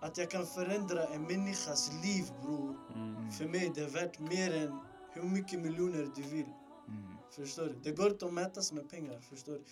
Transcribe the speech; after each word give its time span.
att 0.00 0.18
jag 0.18 0.30
kan 0.30 0.46
förändra 0.46 1.04
en 1.06 1.22
människas 1.22 1.92
liv 2.04 2.24
bror. 2.42 2.76
Mm. 2.94 3.30
För 3.30 3.48
mig 3.48 3.72
det 3.74 3.80
är 3.80 3.88
värt 3.88 4.18
mer 4.18 4.54
än 4.56 4.78
hur 5.12 5.22
mycket 5.22 5.60
miljoner 5.60 6.08
du 6.16 6.22
vill. 6.22 6.46
Mm. 6.88 7.02
Förstår 7.30 7.66
du? 7.66 7.74
Det 7.82 7.92
går 7.92 8.10
inte 8.10 8.26
att 8.26 8.32
mätas 8.32 8.72
med 8.72 8.90
pengar, 8.90 9.20
förstår 9.20 9.52
du? 9.52 9.64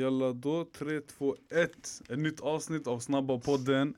Jalla 0.00 0.32
då, 0.32 0.64
3, 0.64 1.00
2, 1.00 1.36
1. 1.48 2.02
Ett 2.08 2.18
nytt 2.18 2.40
avsnitt 2.40 2.86
av 2.86 2.98
Snabba 2.98 3.38
podden. 3.38 3.94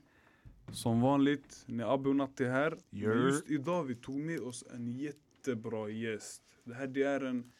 Som 0.71 1.01
vanligt, 1.01 1.63
när 1.65 1.93
Abbe 1.93 2.09
och 2.09 2.15
Natti 2.15 2.43
är 2.43 2.51
här. 2.51 2.77
Just 2.89 3.49
idag 3.49 3.83
vi 3.83 3.95
tog 3.95 4.15
med 4.15 4.39
oss 4.39 4.63
en 4.73 4.91
jättebra 4.91 5.89
gäst. 5.89 6.43
Det 6.63 6.73
här 6.73 6.87
det 6.87 7.03
är 7.03 7.21
en 7.21 7.51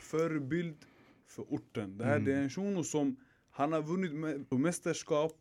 förebild 0.00 0.76
för 1.26 1.42
orten. 1.42 1.98
Det 1.98 2.04
här 2.04 2.12
Mm. 2.16 2.24
det 2.24 2.32
är 2.32 2.42
en 2.42 2.50
shuno 2.50 2.84
som 2.84 3.16
han 3.50 3.72
har 3.72 3.82
vunnit 3.82 4.12
med, 4.12 4.48
på 4.48 4.58
mästerskap. 4.58 5.32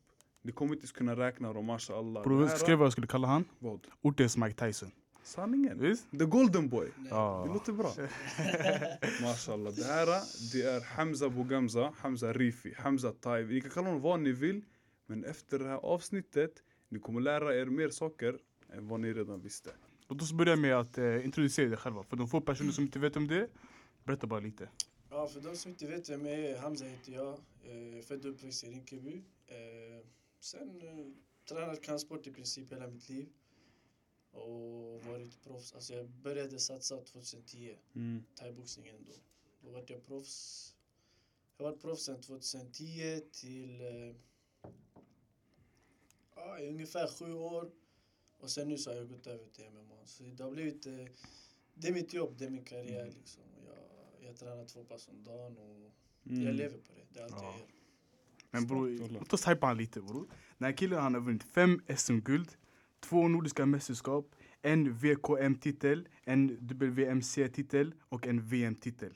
Ni 0.41 0.51
kommer 0.51 0.75
inte 0.75 0.88
kunna 0.88 1.15
räkna 1.15 1.53
dem, 1.53 1.65
mashallah. 1.65 2.23
Bror, 2.23 2.45
här- 2.45 2.55
skrev 2.57 2.77
vad 2.77 2.85
jag 2.85 2.91
skulle 2.91 3.07
kalla 3.07 3.27
han? 3.27 3.45
Vad? 3.59 3.88
Ortens 4.02 4.38
Mike 4.38 4.66
Tyson. 4.66 4.91
Sanningen. 5.23 5.79
Visst? 5.79 6.12
The 6.20 6.25
golden 6.25 6.70
boy. 6.70 6.88
Ja. 7.09 7.43
Det 7.48 7.53
låter 7.53 7.73
bra. 7.73 7.93
Mashallah. 9.21 9.73
Det 9.73 9.84
här 9.84 10.05
det 10.53 10.62
är 10.62 10.81
Hamza 10.81 11.29
Bougamza, 11.29 11.93
Hamza 11.98 12.34
Rifi, 12.34 12.73
Hamza 12.77 13.12
Taib. 13.12 13.49
Ni 13.49 13.62
kan 13.62 13.70
kalla 13.71 13.88
honom 13.88 14.02
vad 14.02 14.20
ni 14.20 14.31
vill. 14.31 14.62
Men 15.05 15.23
efter 15.23 15.59
det 15.59 15.65
här 15.65 15.77
avsnittet, 15.77 16.51
ni 16.90 16.99
kommer 16.99 17.21
lära 17.21 17.55
er 17.55 17.65
mer 17.65 17.90
saker 17.90 18.40
än 18.73 18.88
vad 18.88 18.99
ni 18.99 19.13
redan 19.13 19.41
visste. 19.41 19.70
Låt 20.09 20.21
oss 20.21 20.34
börja 20.34 20.55
med 20.55 20.76
att 20.76 20.98
eh, 20.98 21.26
introducera 21.26 21.67
dig 21.70 21.77
själva. 21.77 22.04
För 22.04 22.15
de 22.17 22.27
få 22.27 22.41
personer 22.41 22.71
som 22.71 22.84
inte 22.84 22.99
vet 22.99 23.15
om 23.17 23.27
det, 23.27 23.48
berätta 24.04 24.27
bara 24.27 24.40
lite. 24.40 24.70
Ja, 25.09 25.27
för 25.27 25.40
de 25.40 25.55
som 25.57 25.71
inte 25.71 25.88
vet 25.88 26.09
vem 26.09 26.26
jag 26.26 26.40
är, 26.40 26.57
Hamza 26.59 26.85
heter 26.85 27.12
jag. 27.12 27.27
Eh, 27.34 28.01
född 28.07 28.26
och 28.26 28.31
uppväxt 28.31 28.63
i 28.63 28.67
Rinkeby. 28.67 29.23
Eh, 29.48 30.05
sen 30.40 30.82
eh, 30.82 31.08
tränat 31.50 31.82
kampsport 31.82 32.27
i 32.27 32.32
princip 32.32 32.72
hela 32.72 32.88
mitt 32.88 33.09
liv. 33.09 33.30
Och 34.32 35.02
varit 35.04 35.41
proffs. 35.44 35.74
Alltså 35.74 35.94
jag 35.94 36.10
började 36.10 36.60
satsa 36.60 36.98
2010, 37.02 37.77
Mm. 37.96 38.24
thaiboxningen 38.35 39.05
då. 39.07 39.13
Då 39.62 39.71
var 39.71 39.84
jag 39.88 40.05
proffs. 40.05 40.76
Jag 41.57 41.66
var 41.66 41.77
proffs 41.77 42.04
sedan 42.04 42.21
2010 42.21 43.20
till 43.32 43.82
eh, 43.82 44.16
i 46.63 46.68
ungefär 46.70 47.07
sju 47.07 47.34
år. 47.34 47.72
Och 48.40 48.49
sen 48.51 48.70
nu 48.70 48.77
så 48.77 48.90
har 48.90 48.98
jag 48.98 49.10
gått 49.10 49.27
över 49.27 49.48
till 49.48 49.66
MMA. 49.70 50.05
Så 50.05 50.24
det 50.24 50.44
har 50.44 50.51
blivit, 50.51 50.85
eh, 50.85 51.05
det 51.74 51.88
är 51.88 51.94
mitt 51.94 52.13
jobb, 52.13 52.38
det 52.38 52.46
är 52.46 52.49
min 52.49 52.66
karriär 52.66 53.01
Mm. 53.01 53.13
liksom. 53.13 53.44
Jag, 53.66 53.76
jag 54.29 54.38
tränar 54.38 54.66
två 54.66 54.84
pass 54.84 55.07
om 55.07 55.24
dagen 55.24 55.57
och 55.57 55.91
Mm. 56.26 56.44
jag 56.46 56.55
lever 56.55 56.77
på 56.77 56.94
det. 56.94 57.05
Det 57.13 57.20
är 57.20 57.24
allt 57.24 57.34
Ja. 57.38 57.44
jag 57.51 57.60
gör. 57.60 57.68
Men 58.51 58.67
bror, 58.67 59.09
låt 59.09 59.34
oss 59.34 59.48
hypa 59.48 59.67
han 59.67 59.77
lite 59.77 60.01
bror. 60.01 60.27
Den 60.57 60.65
här 60.65 60.71
killen 60.71 61.01
han 61.01 61.13
har 61.13 61.21
vunnit 61.21 61.43
fem 61.43 61.81
SM-guld, 61.98 62.49
två 62.99 63.27
nordiska 63.27 63.65
mästerskap, 63.65 64.35
en 64.62 64.94
VKM-titel, 64.94 66.07
en 66.23 66.57
WMC-titel 66.62 67.94
och 68.09 68.28
en 68.28 68.47
VM-titel. 68.47 69.13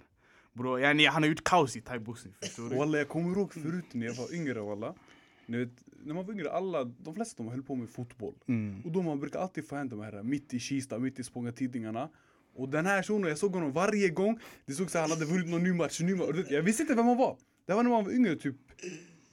Bror, 0.53 0.79
yani, 0.79 1.05
han 1.05 1.23
har 1.23 1.29
gjort 1.29 1.43
kaos 1.43 1.75
i 1.75 1.81
thaiboxning, 1.81 2.33
förstår 2.41 2.69
du? 2.69 2.75
Walla, 2.75 2.97
jag 2.97 3.07
kommer 3.07 3.37
ihåg 3.37 3.53
förut 3.53 3.85
när 3.91 4.05
jag 4.05 4.13
var 4.13 4.33
yngre 4.33 4.61
walla. 4.61 4.95
Ni 5.45 5.57
vet, 5.57 5.83
när 6.03 6.13
man 6.13 6.25
var 6.25 6.33
yngre, 6.33 6.51
alla, 6.51 6.83
de 6.83 7.15
flesta 7.15 7.43
de 7.43 7.49
höll 7.49 7.63
på 7.63 7.75
med 7.75 7.89
fotboll. 7.89 8.35
Mm. 8.47 8.81
Och 8.81 8.91
då 8.91 9.01
man 9.01 9.19
brukar 9.19 9.39
alltid 9.39 9.67
få 9.67 9.75
hem 9.75 9.89
de 9.89 9.99
här 9.99 10.23
mitt 10.23 10.53
i 10.53 10.59
Kista, 10.59 10.99
mitt 10.99 11.19
i 11.19 11.23
Spånga-tidningarna. 11.23 12.09
Och 12.55 12.69
den 12.69 12.85
här 12.85 13.03
shunon, 13.03 13.29
jag 13.29 13.37
såg 13.37 13.53
honom 13.53 13.71
varje 13.71 14.09
gång. 14.09 14.39
Det 14.65 14.73
såg 14.73 14.91
så 14.91 14.99
han 14.99 15.09
hade 15.09 15.25
vunnit 15.25 15.49
någon 15.49 15.63
ny 15.63 15.73
match, 15.73 16.01
ny 16.01 16.15
match. 16.15 16.35
Jag 16.49 16.61
visste 16.61 16.83
inte 16.83 16.95
vem 16.95 17.05
han 17.05 17.17
var. 17.17 17.37
Det 17.65 17.73
var 17.73 17.83
när 17.83 17.89
man 17.89 18.05
var 18.05 18.11
yngre, 18.11 18.35
typ 18.35 18.55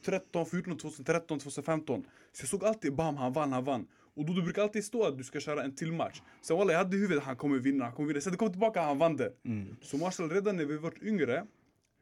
13, 0.02 0.46
14, 0.46 0.78
2013, 0.78 1.38
2015. 1.38 2.06
Så 2.32 2.42
jag 2.42 2.48
såg 2.48 2.64
alltid 2.64 2.94
bam, 2.94 3.16
han 3.16 3.32
vann, 3.32 3.52
han 3.52 3.64
vann. 3.64 3.86
Och 4.14 4.24
då 4.26 4.32
du 4.32 4.42
brukar 4.42 4.62
alltid 4.62 4.84
stå 4.84 5.06
att 5.06 5.18
du 5.18 5.24
ska 5.24 5.40
köra 5.40 5.62
en 5.62 5.74
till 5.74 5.92
match. 5.92 6.22
Sen 6.42 6.56
walla, 6.56 6.72
jag 6.72 6.78
hade 6.78 6.96
i 6.96 7.00
huvudet 7.00 7.24
han 7.24 7.36
kommer 7.36 7.58
vinna, 7.58 7.84
han 7.84 7.92
kommer 7.92 8.08
vinna. 8.08 8.20
Sen 8.20 8.32
det 8.32 8.38
kom 8.38 8.50
tillbaka, 8.50 8.82
han 8.82 8.98
vann 8.98 9.16
det. 9.16 9.32
Mm. 9.44 9.76
Så 9.82 9.96
Marshall, 9.96 10.30
redan 10.30 10.56
när 10.56 10.64
vi 10.64 10.76
var 10.76 10.94
yngre, 11.02 11.46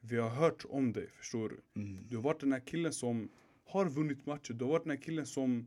vi 0.01 0.17
har 0.17 0.29
hört 0.29 0.65
om 0.69 0.93
dig, 0.93 1.09
förstår 1.19 1.49
du? 1.49 1.81
Mm. 1.81 2.07
Du 2.09 2.17
har 2.17 2.23
varit 2.23 2.41
den 2.41 2.53
här 2.53 2.61
killen 2.61 2.93
som 2.93 3.29
har 3.67 3.87
vunnit 3.89 4.27
matcher, 4.27 4.53
du 4.53 4.65
har 4.65 4.73
varit 4.73 4.83
den 4.83 4.91
här 4.91 5.03
killen 5.03 5.27
som 5.27 5.67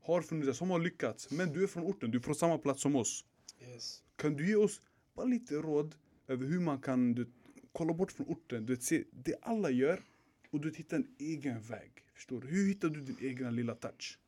har 0.00 0.22
funnits, 0.22 0.58
som 0.58 0.70
har 0.70 0.78
lyckats. 0.78 1.30
Men 1.30 1.52
du 1.52 1.62
är 1.62 1.66
från 1.66 1.82
orten, 1.82 2.10
du 2.10 2.18
är 2.18 2.22
från 2.22 2.34
samma 2.34 2.58
plats 2.58 2.82
som 2.82 2.96
oss. 2.96 3.24
Yes. 3.60 4.02
Kan 4.16 4.36
du 4.36 4.48
ge 4.48 4.56
oss 4.56 4.80
bara 5.14 5.26
lite 5.26 5.54
råd 5.54 5.94
över 6.28 6.46
hur 6.46 6.60
man 6.60 6.80
kan 6.80 7.14
du, 7.14 7.26
kolla 7.72 7.92
bort 7.94 8.12
från 8.12 8.26
orten, 8.26 8.66
du 8.66 8.74
vet, 8.74 8.82
se 8.82 9.04
det 9.10 9.34
alla 9.42 9.70
gör 9.70 10.02
och 10.50 10.60
du 10.60 10.68
vet, 10.70 10.78
hitta 10.78 10.96
en 10.96 11.14
egen 11.18 11.60
väg. 11.62 11.90
Förstår 12.14 12.40
du? 12.40 12.48
Hur 12.48 12.68
hittar 12.68 12.88
du 12.88 13.00
din 13.00 13.16
egna 13.20 13.50
lilla 13.50 13.74
touch? 13.74 14.18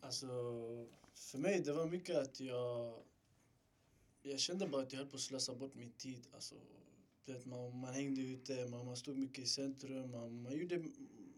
Alltså, 0.00 0.26
för 1.14 1.38
mig 1.38 1.60
det 1.60 1.72
var 1.72 1.86
mycket 1.86 2.16
att 2.16 2.40
jag... 2.40 3.02
Jag 4.22 4.40
kände 4.40 4.66
bara 4.66 4.82
att 4.82 4.92
jag 4.92 4.98
höll 5.00 5.08
på 5.08 5.16
att 5.16 5.22
slösa 5.22 5.54
bort 5.54 5.74
min 5.74 5.90
tid. 5.92 6.26
Alltså, 6.34 6.54
vet, 7.26 7.46
man, 7.46 7.78
man 7.80 7.94
hängde 7.94 8.20
ute, 8.20 8.66
man, 8.66 8.86
man 8.86 8.96
stod 8.96 9.16
mycket 9.18 9.44
i 9.44 9.46
centrum. 9.46 10.10
Man, 10.10 10.42
man, 10.42 10.56
gjorde, 10.58 10.84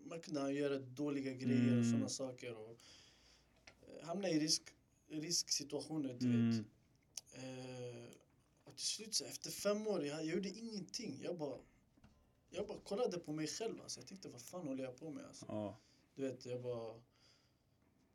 man 0.05 0.21
kunde 0.21 0.53
göra 0.53 0.79
dåliga 0.79 1.33
grejer 1.35 1.71
och 1.71 1.85
Mm. 1.85 1.91
sådana 1.91 2.09
saker. 2.09 2.55
Och, 2.57 2.79
eh, 3.83 4.07
hamna 4.07 4.29
i 4.29 4.41
risk, 4.41 4.63
risksituationer, 5.09 6.17
du 6.21 6.27
Mm. 6.27 6.51
vet. 6.51 6.67
Eh, 7.33 8.13
och 8.65 8.77
till 8.77 8.87
slut, 8.87 9.15
så 9.15 9.25
efter 9.25 9.51
fem 9.51 9.87
år, 9.87 10.05
jag, 10.05 10.17
jag 10.19 10.25
gjorde 10.27 10.49
ingenting. 10.49 11.21
Jag 11.23 11.39
bara, 11.39 11.59
jag 12.51 12.67
bara 12.67 12.79
kollade 12.79 13.19
på 13.19 13.33
mig 13.33 13.47
själv. 13.47 13.81
Alltså. 13.83 14.01
Jag 14.01 14.07
tänkte, 14.09 14.29
vad 14.29 14.43
fan 14.43 14.67
håller 14.67 14.85
jag 14.85 14.97
på 14.97 15.11
med? 15.11 15.27
Alltså. 15.27 15.45
Ja. 15.49 15.79
Du 16.15 16.23
vet, 16.23 16.47
jag 16.47 16.63
bara... 16.63 17.01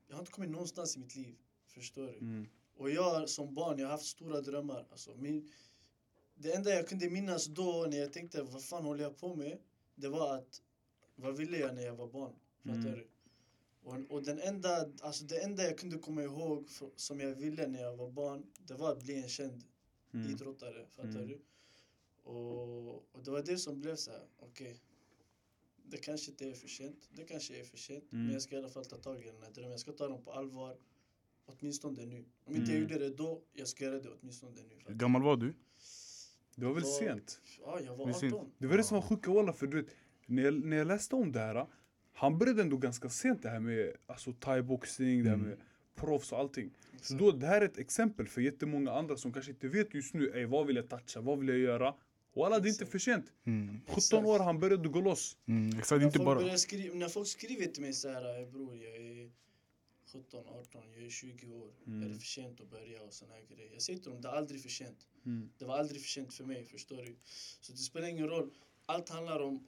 Jag 0.07 0.15
har 0.15 0.19
inte 0.19 0.31
kommit 0.31 0.49
någonstans 0.49 0.95
i 0.97 0.99
mitt 0.99 1.15
liv. 1.15 1.35
Förstår 1.67 2.07
du? 2.07 2.17
Mm. 2.17 2.47
Och 2.77 2.89
jag 2.89 3.29
som 3.29 3.53
barn, 3.53 3.79
jag 3.79 3.85
har 3.87 3.91
haft 3.91 4.05
stora 4.05 4.41
drömmar. 4.41 4.87
Alltså, 4.91 5.15
min, 5.15 5.51
det 6.35 6.53
enda 6.53 6.69
jag 6.69 6.87
kunde 6.87 7.09
minnas 7.09 7.45
då 7.45 7.87
när 7.89 7.97
jag 7.97 8.13
tänkte 8.13 8.43
vad 8.43 8.63
fan 8.63 8.83
håller 8.85 9.03
jag 9.03 9.17
på 9.17 9.35
med? 9.35 9.57
Det 9.95 10.07
var 10.09 10.35
att, 10.37 10.61
vad 11.15 11.37
ville 11.37 11.57
jag 11.57 11.75
när 11.75 11.81
jag 11.85 11.95
var 11.95 12.07
barn? 12.07 12.33
Fattar 12.63 12.73
Mm. 12.79 12.91
du? 12.93 13.07
Och, 13.83 13.95
och 14.09 14.23
den 14.23 14.39
enda, 14.39 14.89
alltså 15.01 15.23
det 15.23 15.43
enda 15.43 15.63
jag 15.63 15.77
kunde 15.77 15.97
komma 15.97 16.23
ihåg 16.23 16.69
för, 16.69 16.89
som 16.95 17.19
jag 17.19 17.35
ville 17.35 17.67
när 17.67 17.81
jag 17.81 17.95
var 17.97 18.09
barn, 18.11 18.45
det 18.59 18.73
var 18.73 18.91
att 18.91 19.03
bli 19.03 19.15
en 19.21 19.29
känd 19.29 19.63
Mm. 20.13 20.31
idrottare. 20.31 20.85
Fattar 20.89 21.09
Mm. 21.09 21.27
du? 21.27 21.41
Och, 22.25 22.95
och 23.15 23.23
det 23.23 23.31
var 23.31 23.41
det 23.41 23.57
som 23.57 23.81
blev 23.81 23.95
så 23.95 24.11
här, 24.11 24.21
okej. 24.39 24.75
det 25.85 25.97
kanske 25.97 26.31
inte 26.31 26.49
är 26.49 26.53
för 26.53 26.67
sent. 26.67 27.09
Det 27.13 27.23
kanske 27.23 27.59
är 27.59 27.63
för 27.63 27.77
sent. 27.77 28.11
Mm. 28.11 28.23
Men 28.25 28.33
jag 28.33 28.41
ska 28.41 28.55
i 28.55 28.57
alla 28.59 28.69
fall 28.69 28.85
ta 28.85 28.97
tag 28.97 29.21
i 29.21 29.25
den 29.25 29.41
här 29.43 29.51
drömmen. 29.51 29.71
Jag 29.71 29.79
ska 29.79 29.91
ta 29.91 30.07
den 30.07 30.21
på 30.23 30.31
allvar. 30.31 30.77
Åtminstone 31.45 32.05
nu. 32.05 32.25
Om 32.45 32.55
inte 32.55 32.71
jag 32.71 32.77
Mm. 32.79 32.81
gjorde 32.91 33.09
det 33.09 33.15
då, 33.15 33.41
jag 33.53 33.67
ska 33.67 33.83
göra 33.85 33.99
det 33.99 34.09
åtminstone 34.21 34.51
nu. 34.69 34.75
Hur 34.87 34.95
gammal 34.95 35.21
var 35.23 35.37
du? 35.37 35.53
Det 36.55 36.65
var 36.65 36.73
väl 36.73 36.83
Var- 36.83 36.99
sent? 36.99 37.41
Ja, 37.61 37.79
jag 37.85 37.95
var 37.95 38.05
Det 38.05 38.11
är 38.11 38.13
sent. 38.13 38.33
18. 38.33 38.51
Det 38.57 38.67
var 38.67 38.77
det 38.77 38.83
som 38.83 38.95
var 38.95 39.01
sjuka 39.01 39.31
walla, 39.31 39.53
för 39.53 39.67
du 39.67 39.81
vet, 39.81 39.91
när 40.25 40.43
jag, 40.43 40.65
när 40.65 40.77
jag 40.77 40.87
läste 40.87 41.15
om 41.15 41.31
det 41.31 41.39
här, 41.39 41.67
han 42.13 42.37
började 42.37 42.61
ändå 42.61 42.77
ganska 42.77 43.09
sent 43.09 43.41
det 43.41 43.49
här 43.49 43.59
med 43.59 43.95
alltså, 44.07 44.33
thaiboxning, 44.33 45.23
det 45.23 45.29
här 45.29 45.35
Mm. 45.37 45.49
med 45.49 45.57
proffs 45.95 46.31
och 46.31 46.39
allting. 46.39 46.69
Så 46.91 46.95
Exakt. 46.95 47.19
då, 47.19 47.31
det 47.31 47.47
här 47.47 47.61
är 47.61 47.65
ett 47.65 47.77
exempel 47.77 48.27
för 48.27 48.41
jättemånga 48.41 48.91
andra 48.91 49.17
som 49.17 49.33
kanske 49.33 49.51
inte 49.51 49.67
vet 49.67 49.93
just 49.93 50.13
nu, 50.13 50.31
ey, 50.35 50.45
vad 50.45 50.67
vill 50.67 50.75
jag 50.75 50.89
toucha, 50.89 51.21
vad 51.21 51.39
vill 51.39 51.49
jag 51.49 51.57
göra? 51.57 51.95
Walla, 52.35 52.59
det 52.59 52.67
är 52.67 52.71
inte 52.71 52.85
för 52.85 52.99
sent. 52.99 53.33
Mm. 53.45 53.81
17 53.87 54.25
år 54.25 54.39
han 54.39 54.59
började 54.59 54.89
gå 54.89 55.01
loss. 55.01 55.37
Mm. 55.45 55.79
Exakt, 55.79 56.03
inte 56.03 56.19
bara... 56.19 56.57
skriva, 56.57 56.95
när 56.95 57.09
folk 57.09 57.27
skriver 57.27 57.65
till 57.65 57.81
mig 57.81 57.93
så 57.93 58.09
här, 58.09 58.41
"Eh, 58.41 58.47
bror 58.47 58.75
jag 58.77 58.95
är 58.95 59.31
17, 60.13 60.47
18, 60.47 60.81
jag 60.95 61.05
är 61.05 61.09
20 61.09 61.47
år. 61.47 61.71
Mm. 61.87 62.03
Är 62.03 62.09
det 62.09 62.15
för 62.15 62.25
sent 62.25 62.61
att 62.61 62.69
börja 62.69 63.01
och 63.01 63.13
såna 63.13 63.33
här 63.33 63.41
grejer? 63.55 63.73
Jag 63.73 63.81
säger 63.81 63.99
till 63.99 64.11
dem, 64.11 64.21
det 64.21 64.27
är 64.27 64.31
aldrig 64.33 64.61
för 64.61 64.69
sent. 64.69 65.07
Mm. 65.25 65.49
Det 65.57 65.65
var 65.65 65.77
aldrig 65.77 66.01
för 66.01 66.09
sent 66.09 66.33
för 66.33 66.43
mig, 66.43 66.65
förstår 66.65 67.03
du? 67.03 67.15
Så 67.61 67.71
det 67.71 67.77
spelar 67.77 68.07
ingen 68.07 68.27
roll. 68.27 68.51
Allt 68.85 69.09
handlar 69.09 69.39
om 69.39 69.67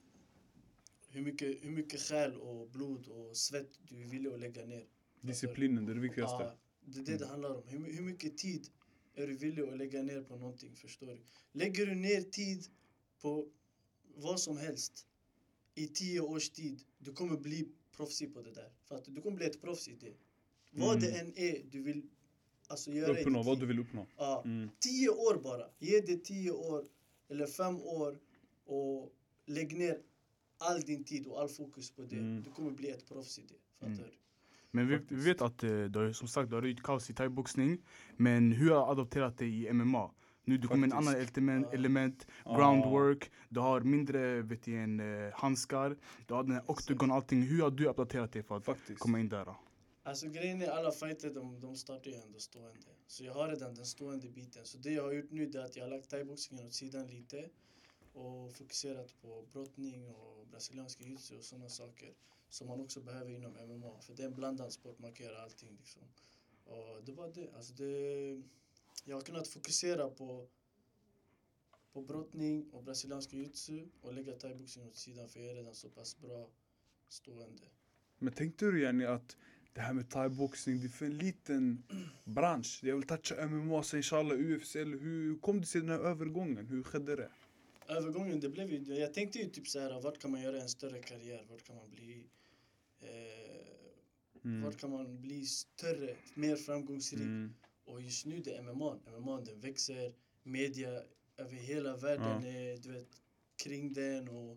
hur 1.09 1.21
mycket, 1.21 1.63
hur 1.63 1.71
mycket 1.71 2.01
själ 2.01 2.35
och 2.37 2.69
blod 2.69 3.07
och 3.07 3.37
svett 3.37 3.79
du 3.89 4.01
är 4.01 4.07
villig 4.07 4.29
att 4.29 4.39
lägga 4.39 4.65
ner. 4.65 4.85
Disciplinen, 5.21 5.85
det 5.85 5.91
är 5.91 5.95
det 5.95 6.01
viktigaste. 6.01 6.43
Ja, 6.43 6.53
det 6.85 6.99
är 6.99 7.03
det 7.03 7.17
det 7.17 7.27
handlar 7.27 7.49
om. 7.55 7.63
Hur, 7.67 7.93
hur 7.93 8.01
mycket 8.01 8.37
tid 8.37 8.67
är 9.23 9.27
du 9.27 9.33
villig 9.37 9.61
att 9.63 9.77
lägga 9.77 10.01
ner 10.03 10.21
på 10.21 10.35
någonting, 10.37 10.75
förstår 10.75 11.07
du? 11.07 11.21
Lägger 11.51 11.85
du 11.85 11.95
ner 11.95 12.21
tid 12.21 12.67
på 13.21 13.47
vad 14.15 14.39
som 14.39 14.57
helst 14.57 15.07
i 15.75 15.87
tio 15.87 16.19
års 16.21 16.49
tid, 16.49 16.83
du 16.97 17.13
kommer 17.13 17.37
bli 17.37 17.67
proffsig 17.95 18.33
på 18.33 18.41
det 18.41 18.51
där. 18.51 18.71
Fattar 18.83 19.05
du? 19.05 19.11
Du 19.11 19.21
kommer 19.21 19.37
bli 19.37 19.45
ett 19.45 19.61
proffs 19.61 19.87
i 19.87 19.95
det. 19.95 20.13
Vad 20.71 20.97
Mm. 20.97 20.99
det 21.01 21.19
än 21.19 21.37
är 21.37 21.63
du 21.71 21.81
vill 21.83 22.01
alltså, 22.67 22.91
göra 22.91 23.19
Uppnå 23.21 23.43
vad 23.43 23.59
du 23.59 23.65
vill 23.65 23.79
uppnå. 23.79 24.07
Ja, 24.17 24.41
Mm. 24.45 24.69
tio 24.79 25.09
år 25.09 25.37
bara. 25.43 25.69
Ge 25.79 26.01
det 26.01 26.17
tio 26.17 26.51
år 26.51 26.85
eller 27.29 27.47
fem 27.47 27.81
år 27.81 28.19
och 28.65 29.13
lägg 29.45 29.77
ner 29.77 30.01
all 30.57 30.81
din 30.81 31.03
tid 31.03 31.27
och 31.27 31.41
all 31.41 31.49
fokus 31.49 31.91
på 31.91 32.01
det. 32.03 32.15
Mm. 32.15 32.43
Du 32.43 32.51
kommer 32.51 32.71
bli 32.71 32.89
ett 32.89 33.05
proffs 33.07 33.39
i 33.39 33.41
det. 33.41 33.59
Fattar 33.79 33.91
Mm. 33.93 33.97
du? 34.05 34.11
Men 34.77 34.87
vi, 34.87 34.99
vi 35.07 35.23
vet 35.23 35.41
att 35.41 35.63
eh, 35.63 35.69
du 35.69 35.99
har, 35.99 36.11
som 36.11 36.27
sagt, 36.27 36.49
du 36.49 36.55
har 36.55 36.63
gjort 36.63 36.83
kaos 36.83 37.09
i 37.09 37.13
thaiboxning. 37.13 37.77
Men 38.17 38.51
hur 38.51 38.71
har 38.71 38.85
du 38.85 38.91
adopterat 38.91 39.37
dig 39.37 39.65
i 39.65 39.73
MMA? 39.73 40.11
Nu 40.43 40.57
du 40.57 40.67
kommer 40.67 40.87
en 40.87 40.93
annan 40.93 41.15
element, 41.15 41.73
element 41.73 42.27
groundwork, 42.45 43.31
du 43.49 43.59
har 43.59 43.81
mindre 43.81 44.41
vet 44.41 44.63
du, 44.63 44.77
en, 44.83 44.99
eh, 44.99 45.33
handskar, 45.33 45.97
du 46.27 46.33
har 46.33 46.43
den 46.43 46.51
här 46.51 46.71
octagon 46.71 47.11
allting. 47.11 47.41
Hur 47.41 47.61
har 47.61 47.71
du 47.71 47.87
uppdaterat 47.87 48.31
dig 48.31 48.43
för 48.43 48.57
att 48.57 48.65
Faktiskt. 48.65 48.99
komma 48.99 49.19
in 49.19 49.29
där? 49.29 49.45
då? 49.45 49.55
Alltså 50.03 50.27
grejen 50.27 50.61
är 50.61 50.69
alla 50.69 50.91
fighter 50.91 51.33
de, 51.33 51.59
de 51.59 51.75
startar 51.75 52.11
ju 52.11 52.17
ändå 52.17 52.39
stående. 52.39 52.87
Så 53.07 53.23
jag 53.23 53.33
har 53.33 53.47
redan 53.47 53.75
den 53.75 53.85
stående 53.85 54.29
biten. 54.29 54.65
Så 54.65 54.77
det 54.77 54.91
jag 54.91 55.03
har 55.03 55.11
gjort 55.11 55.31
nu 55.31 55.45
det 55.45 55.59
är 55.59 55.65
att 55.65 55.75
jag 55.75 55.83
har 55.83 55.89
lagt 55.89 56.09
thaiboxningen 56.09 56.67
åt 56.67 56.73
sidan 56.73 57.07
lite. 57.07 57.49
Och 58.13 58.53
fokuserat 58.53 59.21
på 59.21 59.45
brottning 59.53 60.09
och 60.09 60.47
brasiliansk 60.51 61.01
jiu-jitsu 61.01 61.37
och 61.37 61.43
sådana 61.43 61.69
saker. 61.69 62.09
Som 62.49 62.67
man 62.67 62.81
också 62.81 63.01
behöver 63.01 63.31
inom 63.31 63.51
MMA. 63.51 64.01
För 64.01 64.13
det 64.13 64.23
är 64.23 64.27
en 64.27 64.35
blandad 64.35 64.73
sport, 64.73 64.99
man 64.99 65.13
kan 65.13 65.25
göra 65.25 65.41
allting 65.41 65.77
liksom. 65.77 66.01
Och 66.65 67.03
det 67.05 67.11
var 67.11 67.31
det. 67.33 67.49
Alltså 67.55 67.73
det 67.73 68.41
jag 69.05 69.15
har 69.15 69.21
kunnat 69.21 69.47
fokusera 69.47 70.09
på 70.09 70.47
på 71.97 72.01
brottning 72.01 72.69
och 72.71 72.83
brasiliansk 72.83 73.33
jiu-jitsu 73.33 73.87
och 74.01 74.13
lägga 74.13 74.33
thaiboxning 74.33 74.87
åt 74.87 74.95
sidan 74.95 75.29
för 75.29 75.39
jag 75.39 75.49
är 75.51 75.55
redan 75.55 75.75
så 75.75 75.89
pass 75.89 76.19
bra 76.19 76.49
stående. 77.07 77.63
Men 78.17 78.33
tänkte 78.33 78.65
du 78.65 78.81
Jenny 78.81 79.05
att 79.05 79.37
det 79.73 79.81
här 79.81 79.93
med 79.93 80.09
thaiboxning, 80.09 80.79
det 80.79 80.87
är 80.87 80.89
för 80.89 81.05
en 81.05 81.17
liten 81.17 81.83
bransch. 82.23 82.79
Jag 82.83 82.95
vill 82.95 83.07
toucha 83.07 83.47
MMA, 83.47 83.83
sen 83.83 83.97
inshallah 83.97 84.37
UFC. 84.39 84.75
Eller 84.75 84.97
hur 84.97 85.39
kom 85.39 85.59
du 85.59 85.65
till 85.65 85.81
den 85.81 85.89
här 85.89 85.99
övergången? 85.99 86.67
Hur 86.67 86.83
skedde 86.83 87.15
det? 87.15 87.31
Övergången, 87.87 88.39
det 88.39 88.49
blev 88.49 88.71
ju, 88.71 88.93
jag 88.95 89.13
tänkte 89.13 89.39
ju 89.39 89.49
typ 89.49 89.67
så 89.67 89.79
här, 89.79 90.01
vart 90.01 90.19
kan 90.19 90.31
man 90.31 90.41
göra 90.41 90.61
en 90.61 90.69
större 90.69 90.99
karriär? 90.99 91.45
Vart 91.49 91.63
kan 91.63 91.75
man 91.75 91.89
bli, 91.89 92.23
eh, 92.99 93.07
Mm. 94.45 94.61
vart 94.63 94.77
kan 94.77 94.91
man 94.91 95.21
bli 95.21 95.45
större, 95.45 96.15
mer 96.35 96.55
framgångsrik? 96.55 97.21
Mm. 97.21 97.53
Och 97.85 98.01
just 98.01 98.25
nu 98.25 98.39
det 98.39 98.51
är 98.55 98.61
MMA. 98.61 98.99
MMA 99.17 99.41
den 99.41 99.59
växer, 99.59 100.13
media 100.43 101.03
över 101.37 101.55
hela 101.55 101.97
världen 101.97 102.45
är 102.45 102.77
du 102.77 102.91
vet, 102.91 103.07
kring 103.63 103.93
den 103.93 104.27
och 104.29 104.51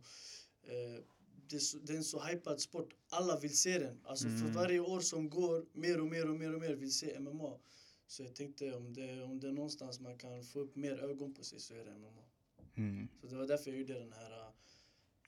eh, 0.62 1.02
det, 1.48 1.56
är 1.56 1.60
så, 1.60 1.78
det 1.78 1.92
är 1.92 1.96
en 1.96 2.04
så 2.04 2.20
hypad 2.20 2.60
sport. 2.60 2.94
Alla 3.08 3.38
vill 3.40 3.58
se 3.58 3.78
den. 3.78 4.00
Alltså 4.04 4.24
för 4.28 4.34
Mm. 4.34 4.52
varje 4.52 4.80
år 4.80 5.00
som 5.00 5.30
går, 5.30 5.66
mer 5.72 6.00
och 6.00 6.06
mer 6.06 6.30
och 6.30 6.36
mer 6.36 6.54
och 6.54 6.60
mer 6.60 6.74
vill 6.74 6.92
se 6.92 7.20
MMA. 7.20 7.58
Så 8.06 8.22
jag 8.22 8.34
tänkte 8.34 8.72
om 8.74 8.92
det, 8.94 9.22
om 9.22 9.40
det 9.40 9.48
är 9.48 9.52
någonstans 9.52 10.00
man 10.00 10.18
kan 10.18 10.44
få 10.44 10.60
upp 10.60 10.76
mer 10.76 10.98
ögon 11.04 11.34
på 11.34 11.44
sig 11.44 11.60
så 11.60 11.74
är 11.74 11.84
det 11.84 11.90
MMA. 11.98 12.22
Mm. 12.74 13.08
Så 13.20 13.26
det 13.26 13.36
var 13.36 13.46
därför 13.46 13.70
jag 13.70 13.80
gjorde 13.80 13.94
den 13.98 14.12
här, 14.12 14.30
äh, 14.30 14.52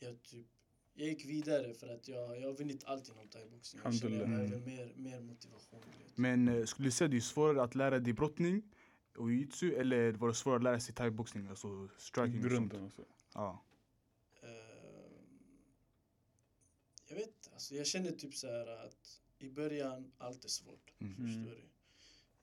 jag 0.01 0.23
typ 0.23 0.47
jag 0.95 1.09
gick 1.09 1.25
vidare 1.25 1.75
för 1.75 1.89
att 1.89 2.09
jag, 2.09 2.41
jag 2.41 2.49
har 2.49 2.55
vunnit 2.55 2.85
allt 2.85 3.09
inom 3.09 3.29
thaiboxning. 3.29 3.83
Jag 3.85 3.95
känner 3.95 4.17
jag 4.17 4.25
Alhamdulillah. 4.25 4.65
behöver 4.65 4.95
mer, 4.97 5.11
mer 5.11 5.21
motivation. 5.21 5.81
Men 6.15 6.49
eh, 6.49 6.65
skulle 6.65 6.89
du 6.89 6.93
säga 6.93 7.07
att 7.07 7.11
det 7.11 7.17
är 7.17 7.21
svårare 7.21 7.63
att 7.63 7.75
lära 7.75 7.99
dig 7.99 8.13
brottning 8.13 8.63
och 9.17 9.31
jiu-jitsu 9.31 9.81
eller 9.81 10.13
var 10.13 10.29
det 10.29 10.35
svårare 10.35 10.57
att 10.57 10.63
lära 10.63 10.81
sig 10.81 10.95
thaiboxning, 10.95 11.47
alltså 11.47 11.89
striking 11.99 12.45
och 12.45 12.51
sånt? 12.51 12.53
Grunden 12.53 12.85
och 12.85 12.93
så. 12.93 13.05
Ja. 13.35 13.65
Ehm, 14.43 14.49
jag 17.09 17.17
vet 17.17 17.51
alltså 17.53 17.75
jag 17.75 17.87
känner 17.87 18.11
typ 18.11 18.35
så 18.35 18.47
här 18.47 18.67
att 18.87 19.21
i 19.39 19.49
början 19.51 20.13
allt 20.19 20.45
är 20.45 20.49
svårt. 20.49 20.93
Mm. 20.99 21.17
Förstår 21.17 21.57
du? 21.57 21.69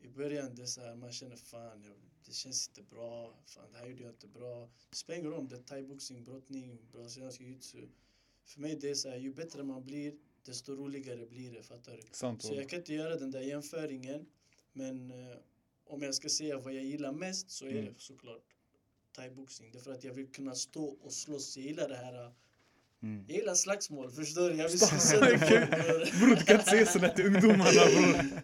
I 0.07 0.09
början 0.09 0.55
det 0.55 0.61
är 0.61 0.65
så 0.65 0.81
här, 0.81 0.95
man 0.95 1.11
känner 1.11 1.35
fan 1.35 1.83
jag, 1.83 1.95
det 2.29 2.35
känns 2.35 2.67
inte 2.67 2.95
bra, 2.95 3.33
fan 3.45 3.71
det 3.71 3.77
här 3.77 3.87
gjorde 3.87 4.03
jag 4.03 4.11
inte 4.11 4.27
bra. 4.27 4.69
Det 4.89 4.95
spelar 4.95 5.19
ingen 5.19 5.31
roll 5.31 5.39
om 5.39 5.47
det 5.47 5.55
är 5.55 5.59
thaiboxning, 5.61 6.23
brottning, 6.23 6.79
brasiliansk 6.91 7.41
jiu-jitsu. 7.41 7.87
För 8.45 8.59
mig 8.61 8.75
det 8.75 8.89
är 8.89 8.95
så 8.95 9.09
här, 9.09 9.17
ju 9.17 9.33
bättre 9.33 9.63
man 9.63 9.83
blir 9.85 10.13
desto 10.45 10.75
roligare 10.75 11.25
blir 11.25 11.53
det, 11.53 11.63
fattar 11.63 11.91
du? 11.97 12.01
Sant 12.11 12.43
Så 12.43 12.53
jag 12.53 12.69
kan 12.69 12.79
inte 12.79 12.93
göra 12.93 13.15
den 13.15 13.31
där 13.31 13.41
jämföringen. 13.41 14.25
Men 14.73 15.11
eh, 15.11 15.37
om 15.85 16.01
jag 16.01 16.15
ska 16.15 16.29
säga 16.29 16.57
vad 16.59 16.73
jag 16.73 16.83
gillar 16.83 17.11
mest 17.11 17.49
så 17.51 17.65
är 17.65 17.71
Mm. 17.71 17.85
det 17.85 17.93
såklart 17.97 18.43
thaiboxning. 19.15 19.71
Det 19.71 19.77
är 19.77 19.81
för 19.81 19.91
att 19.93 20.03
jag 20.03 20.13
vill 20.13 20.27
kunna 20.27 20.55
stå 20.55 20.85
och 20.85 21.13
slåss. 21.13 21.57
Jag 21.57 21.65
gillar 21.65 21.89
det 21.89 21.95
här. 21.95 22.25
eh, 22.25 22.31
Mm. 23.01 23.25
Jag 23.27 23.37
gillar 23.37 23.55
slagsmål, 23.55 24.11
förstår 24.11 24.49
du? 24.49 24.55
Jag 24.55 24.69
vill 24.69 24.79
slå 24.79 24.99
sönder 24.99 25.37
folk. 25.37 26.19
Bror 26.19 26.35
du 26.35 26.43
kan 26.45 26.55
inte 26.59 26.69
säga 26.69 26.85
sådär 26.85 27.09
till 27.09 27.25
ungdomarna 27.25 27.63
bror. 27.71 28.41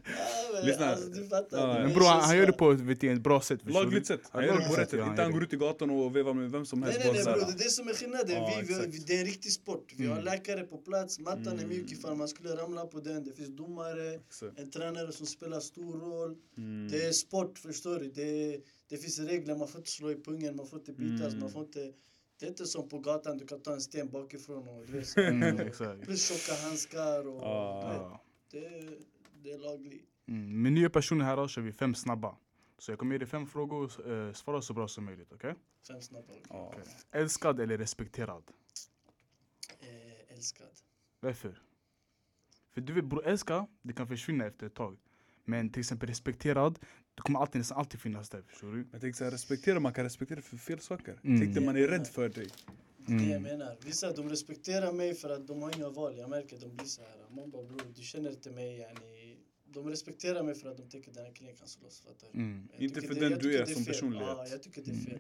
Lyssna. 0.64 0.86
Alltså, 0.86 1.10
du 1.10 1.28
fattar. 1.28 1.58
Ja. 1.58 1.74
Men 1.74 1.92
är 1.92 1.94
bror 1.96 2.06
han, 2.06 2.22
han 2.22 2.38
gör 2.38 2.46
det 2.46 2.54
på 2.54 2.72
ett, 2.72 2.80
vet 2.80 3.02
du, 3.02 3.12
ett 3.14 3.22
bra 3.22 3.42
sätt. 3.42 3.60
Lagligt 3.70 4.08
sätt. 4.08 4.22
Han 4.32 4.44
gör 4.46 4.58
det 4.60 4.68
på 4.68 4.74
rätt 4.74 4.90
sätt, 4.90 5.00
Inte 5.10 5.22
han 5.22 5.32
går 5.32 5.44
ut 5.44 5.54
i 5.54 5.56
gatan 5.56 5.90
och 5.90 6.16
vevar 6.16 6.34
med 6.34 6.52
vem 6.52 6.66
som 6.66 6.80
Nej, 6.80 6.92
helst. 6.92 7.06
nej, 7.06 7.14
nej 7.14 7.24
här. 7.26 7.34
bror. 7.34 7.46
Det 7.46 7.54
är 7.54 7.64
det 7.64 7.70
som 7.70 7.88
är 7.88 7.94
skillnaden. 7.94 8.36
Ja, 8.36 8.62
vi, 8.68 8.74
vi, 8.88 8.98
det 8.98 9.14
är 9.16 9.20
en 9.20 9.26
riktig 9.26 9.52
sport. 9.52 9.94
Vi 9.98 10.06
har 10.06 10.14
Mm. 10.14 10.26
läkare 10.26 10.64
på 10.64 10.78
plats. 10.78 11.20
Mattan 11.20 11.48
är 11.48 11.52
Mm. 11.52 11.70
mjuk 11.70 11.92
ifall 11.92 12.16
man 12.16 12.28
skulle 12.28 12.50
ramla 12.56 12.86
på 12.86 13.00
den. 13.00 13.24
Det 13.24 13.34
finns 13.34 13.50
domare. 13.50 14.14
Exakt. 14.14 14.60
En 14.60 14.72
tränare 14.72 15.12
som 15.12 15.26
spelar 15.26 15.60
stor 15.60 16.00
roll. 16.00 16.36
Mm. 16.58 16.88
Det 16.92 17.06
är 17.06 17.12
sport, 17.12 17.60
förstår 17.60 18.00
du? 18.00 18.10
Det, 18.12 18.60
det 18.90 18.98
finns 18.98 19.20
regler, 19.20 19.56
man 19.56 19.68
får 19.68 19.80
inte 19.80 19.92
slå 19.92 20.12
i 20.12 20.16
pungen, 20.16 20.56
man 20.56 20.68
får 20.68 20.80
inte 20.80 20.92
bitas, 20.92 21.28
Mm. 21.28 21.40
man 21.40 21.52
får 21.52 21.62
inte... 21.64 21.92
Det 22.40 22.46
är 22.46 22.50
inte 22.50 22.66
som 22.66 22.90
på 22.90 23.00
gatan, 23.00 23.38
du 23.38 23.48
kan 23.48 23.60
ta 23.62 23.74
en 23.74 23.82
sten 23.82 24.10
bakifrån 24.10 24.68
och 24.68 24.86
du 24.88 24.92
vet, 24.94 25.08
så. 25.08 25.20
Mm. 25.22 25.58
Plus 26.02 26.28
tjocka 26.30 26.62
handskar 26.62 27.28
och... 27.28 27.42
Ah. 27.44 28.22
det, 28.52 28.60
det 29.44 29.52
är 29.52 29.58
lagligt. 29.58 30.06
Mm. 30.28 30.62
Med 30.64 30.74
nya 30.74 30.90
personer 30.90 31.26
här 31.26 31.38
då 31.38 31.48
kör 31.48 31.62
vi 31.62 31.72
fem 31.72 31.96
snabba. 31.96 32.36
Så 32.78 32.92
jag 32.92 33.00
kommer 33.00 33.16
ge 33.16 33.20
dig 33.20 33.28
fem 33.28 33.48
frågor, 33.48 34.12
eh, 34.12 34.34
svara 34.34 34.62
så 34.62 34.74
bra 34.74 34.88
som 34.88 35.06
möjligt, 35.06 35.32
okej? 35.34 35.56
Fem 35.88 36.02
snabba. 36.02 36.34
Ja. 36.50 36.74
Okej. 36.74 36.84
Älskad 37.12 37.60
eller 37.60 37.78
respekterad? 37.78 38.44
Eh, 39.80 40.34
älskad. 40.36 40.68
Varför? 41.20 41.62
För 42.74 42.82
du 42.82 42.94
vet 42.94 43.06
bror, 43.06 43.26
älska, 43.28 43.68
det 43.82 43.94
kan 43.94 44.08
försvinna 44.08 44.46
efter 44.46 44.68
ett 44.68 44.74
tag. 44.74 44.98
Men 45.46 45.70
till 45.70 45.80
exempel 45.80 46.10
respekterad, 46.10 46.80
det 47.16 47.22
kommer 47.22 47.40
alltid, 47.40 47.60
nästan 47.60 47.78
alltid 47.78 48.00
finnas 48.00 48.30
där, 48.30 48.42
förstår 48.42 48.72
du? 48.72 48.88
Jag 49.02 49.16
såhär, 49.16 49.32
respektera, 49.32 49.80
man 49.80 49.94
kan 49.94 50.04
respektera 50.04 50.42
för 50.42 50.58
fel 50.58 50.80
saker. 50.80 51.20
Mm. 51.24 51.40
Tänk 51.42 51.56
dig 51.56 51.66
man 51.66 51.78
är 51.78 51.88
rädd 51.88 52.08
för 52.08 52.30
dig. 52.30 52.48
Det 52.98 53.14
är 53.14 53.18
det 53.18 53.24
jag 53.24 53.32
Mm. 53.32 53.44
menar. 53.44 53.78
Vissa 53.86 54.12
de 54.14 54.30
respekterar 54.30 54.92
mig 54.94 55.16
för 55.16 55.30
att 55.30 55.48
de 55.48 55.62
har 55.62 55.76
inga 55.76 55.90
val. 55.90 56.18
Jag 56.18 56.30
märker 56.30 56.60
de 56.60 56.76
blir 56.76 56.86
så 56.86 57.02
här. 57.02 57.26
Man 57.36 57.50
bara 57.52 57.64
bror, 57.64 57.82
du 57.96 58.02
känner 58.02 58.30
inte 58.30 58.52
mig. 58.52 58.78
Yani. 58.78 59.25
De 59.76 59.90
respekterar 59.90 60.44
mig 60.44 60.56
för 60.56 60.70
att 60.72 60.78
de 60.78 60.90
tycker 60.90 61.12
den 61.12 61.26
här 61.26 61.32
killen 61.34 61.56
kan 61.56 61.68
slåss. 61.68 62.00
Fattar? 62.02 62.30
Mm. 62.34 62.68
Inte 62.78 63.02
för 63.02 63.14
det- 63.16 63.30
den 63.30 63.40
du 63.40 63.58
är 63.58 63.66
som 63.66 63.86
personlighet. 63.86 64.28
Ja, 64.28 64.48
jag 64.48 64.64
tycker 64.64 64.82
det 64.82 64.90
är 64.92 64.94
Mm. 64.94 65.06
fel. 65.06 65.20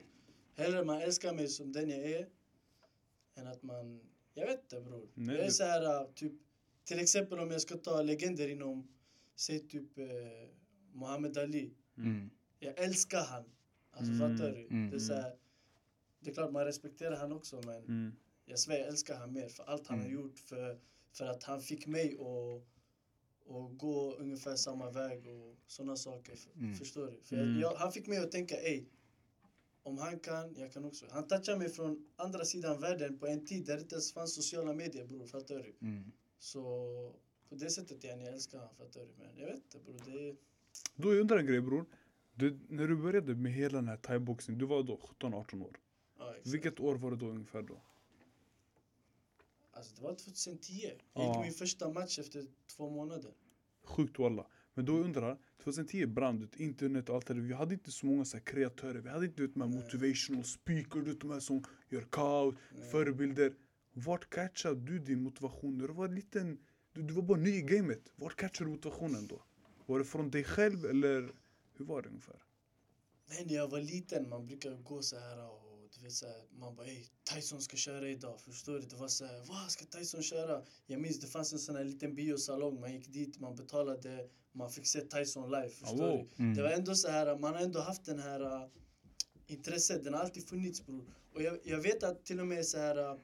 Hellre 0.56 0.84
man 0.86 1.02
älskar 1.02 1.34
mig 1.34 1.48
som 1.48 1.72
den 1.72 1.90
jag 1.90 2.00
är 2.00 2.28
än 3.36 3.48
att 3.48 3.64
man... 3.64 4.02
Jag 4.34 4.46
vet 4.48 4.62
inte 4.64 4.82
bror. 4.82 5.08
Nej, 5.14 5.36
jag 5.36 5.46
är 5.46 5.50
så 5.50 5.64
här, 5.64 6.02
äh, 6.02 6.08
typ... 6.14 6.34
Till 6.84 7.00
exempel 7.00 7.40
om 7.40 7.52
jag 7.52 7.62
ska 7.62 7.78
ta 7.78 8.02
legender 8.02 8.48
inom, 8.50 8.88
säg 9.36 9.60
typ 9.60 9.98
eh, 9.98 10.06
Muhammad 10.94 11.38
Ali. 11.38 11.74
Mm. 11.98 12.30
Jag 12.60 12.80
älskar 12.80 13.22
han. 13.22 13.44
Alltså 13.92 14.12
Mm, 14.14 14.38
fattar 14.38 14.52
du? 14.52 14.68
mm, 14.68 14.90
det, 14.90 14.96
är 14.96 15.00
så 15.00 15.14
här, 15.14 15.36
det 16.20 16.30
är 16.30 16.34
klart 16.34 16.52
man 16.52 16.66
respekterar 16.66 17.16
han 17.18 17.32
också 17.32 17.62
men 17.66 17.84
Mm. 17.84 18.12
jag 18.46 18.60
svär 18.60 18.78
jag 18.78 18.88
älskar 18.88 19.16
han 19.16 19.34
mer 19.34 19.50
för 19.50 19.64
allt 19.64 19.88
han 19.88 20.00
har 20.00 20.06
Mm. 20.06 20.22
gjort 20.22 20.40
för, 20.40 20.80
för 21.12 21.26
att 21.26 21.44
han 21.44 21.62
fick 21.62 21.88
mig 21.88 22.14
att 22.14 22.64
och 23.46 23.78
gå 23.78 24.16
ungefär 24.16 24.56
samma 24.56 24.92
väg 24.92 25.28
och 25.28 25.56
sådana 25.68 25.96
saker. 25.96 26.40
Mm. 26.56 26.76
Förstår 26.76 27.08
du? 27.08 27.20
För 27.24 27.36
Mm. 27.36 27.60
jag, 27.60 27.72
jag, 27.72 27.78
han 27.78 27.92
fick 27.92 28.08
mig 28.08 28.18
att 28.18 28.32
tänka, 28.32 28.56
ey, 28.56 28.84
om 29.84 29.98
han 29.98 30.20
kan, 30.20 30.56
jag 30.58 30.74
kan 30.74 30.86
också. 30.86 31.06
Han 31.12 31.28
touchade 31.28 31.58
mig 31.58 31.70
från 31.70 32.08
andra 32.16 32.46
sidan 32.46 32.80
världen 32.82 33.18
på 33.18 33.28
en 33.28 33.46
tid 33.46 33.66
där 33.66 33.76
det 33.76 33.82
inte 33.82 33.96
ens 33.96 34.14
fanns 34.14 34.36
sociala 34.36 34.74
medier 34.74 35.06
bror, 35.06 35.26
fattar 35.28 35.56
du? 35.56 35.88
Mm. 35.88 36.12
Så 36.40 36.62
på 37.50 37.56
det 37.56 37.70
sättet 37.70 38.04
jag 38.04 38.22
älskar 38.24 38.60
han, 38.60 38.76
fattar 38.76 39.00
du? 39.02 39.08
Men 39.18 39.38
jag 39.38 39.46
vet 39.46 39.56
inte 39.56 39.80
bror, 39.80 40.02
det 40.06 40.30
är... 40.30 40.36
Då 40.96 41.14
jag 41.14 41.22
undrar 41.22 41.38
en 41.38 41.46
grej 41.46 41.62
bror. 41.62 41.86
Du, 42.34 42.60
när 42.70 42.88
du 42.88 42.96
började 42.96 43.36
med 43.36 43.54
hela 43.54 43.78
den 43.78 43.88
här 43.88 43.98
thaiboxning, 43.98 44.58
du 44.58 44.66
var 44.66 44.84
då 44.84 45.00
17-18 45.20 45.66
år. 45.66 45.80
Ja. 46.18 46.36
Vilket 46.44 46.80
år 46.80 46.96
var 46.96 47.12
det 47.12 47.18
då 47.18 47.26
ungefär 47.28 47.62
då? 47.62 47.82
Alltså 49.86 50.02
det 50.02 50.08
var 50.08 50.16
2010. 50.16 50.82
Jag 50.82 51.24
Ja. 51.24 51.36
gick 51.36 51.44
min 51.46 51.54
första 51.54 51.90
match 51.90 52.20
efter 52.20 52.46
två 52.76 52.90
månader. 52.90 53.32
Sjukt 53.84 54.20
walla. 54.20 54.48
Men 54.74 54.86
då 54.86 54.94
undrar, 54.98 55.38
2010 55.64 56.06
brann 56.06 56.42
ut 56.42 56.56
internet 56.56 57.10
och 57.10 57.16
allt 57.16 57.26
det 57.28 57.34
där. 57.34 57.42
Vi 57.42 57.54
hade 57.54 57.74
inte 57.74 57.92
så 57.92 58.06
många 58.06 58.26
så 58.26 58.40
kreatörer. 58.40 59.00
Vi 59.02 59.10
hade 59.10 59.26
inte 59.26 59.42
vet, 59.42 59.54
de 59.54 59.62
här 59.62 59.68
motivational 59.70 60.44
speakers, 60.44 61.04
du 61.04 61.12
vet, 61.12 61.22
de 61.22 61.30
här 61.32 61.40
som 61.40 61.64
gör 61.90 62.02
kaos, 62.02 62.56
förebilder. 62.92 63.54
Vart 63.94 64.30
catchade 64.30 64.76
du 64.82 65.00
din 65.00 65.24
motivation? 65.24 65.78
Du 65.78 65.88
var 65.88 66.08
liten, 66.08 66.58
du, 66.94 67.02
du 67.02 67.14
var 67.14 67.22
bara 67.22 67.38
ny 67.38 67.50
i 67.50 67.62
gamet. 67.62 68.12
Vart 68.16 68.36
catchade 68.36 68.70
du 68.70 68.74
motivationen 68.76 69.28
då? 69.28 69.42
Var 69.86 70.00
det 70.00 70.06
från 70.06 70.32
dig 70.32 70.44
själv 70.44 70.86
eller 70.86 71.32
hur 71.78 71.86
var 71.86 72.02
det 72.02 72.10
ungefär? 72.10 72.44
Nej, 73.30 73.46
när 73.46 73.56
jag 73.56 73.68
var 73.68 73.82
liten 73.82 74.30
man 74.30 74.46
brukar 74.48 74.76
gå 74.76 75.02
så 75.02 75.20
här 75.20 75.50
och 75.50 75.65
vet 76.06 76.14
så 76.14 76.26
här, 76.26 76.44
man 76.60 76.76
bara 76.76 76.88
ey, 76.88 77.06
Tyson 77.34 77.62
ska 77.62 77.78
köra 77.78 78.10
idag, 78.10 78.42
förstår 78.42 78.74
du? 78.74 78.80
Det 78.80 78.96
var 78.96 79.08
så 79.08 79.26
här, 79.26 79.44
vad 79.48 79.72
ska 79.72 79.86
Tyson 79.86 80.24
köra? 80.24 80.64
Jag 80.86 81.02
minns 81.02 81.20
det 81.20 81.28
fanns 81.28 81.54
en 81.54 81.60
sån 81.60 81.76
här 81.76 81.84
liten 81.84 82.16
biosalong, 82.16 82.80
man 82.80 82.94
gick 82.94 83.08
dit, 83.08 83.40
man 83.40 83.56
betalade, 83.56 84.30
man 84.52 84.72
fick 84.72 84.88
se 84.88 85.02
Tyson 85.02 85.52
live, 85.52 85.70
förstår 85.70 85.98
wow. 85.98 86.28
du? 86.38 86.44
Mm. 86.44 86.56
Det 86.56 86.62
var 86.62 86.70
ändå 86.70 86.96
så 86.96 87.08
här, 87.08 87.38
man 87.38 87.54
har 87.54 87.62
ändå 87.62 87.80
haft 87.80 88.06
den 88.06 88.20
här 88.20 88.42
uh, 88.42 88.70
intresset, 89.48 90.04
den 90.04 90.14
har 90.14 90.22
alltid 90.22 90.50
funnits 90.50 90.86
bror. 90.86 91.06
Och 91.34 91.42
jag, 91.42 91.60
jag 91.64 91.82
vet 91.82 92.04
att 92.04 92.26
till 92.26 92.40
och 92.40 92.48
med 92.48 92.66
så 92.66 92.78
här 92.78 92.98
uh, 93.00 93.20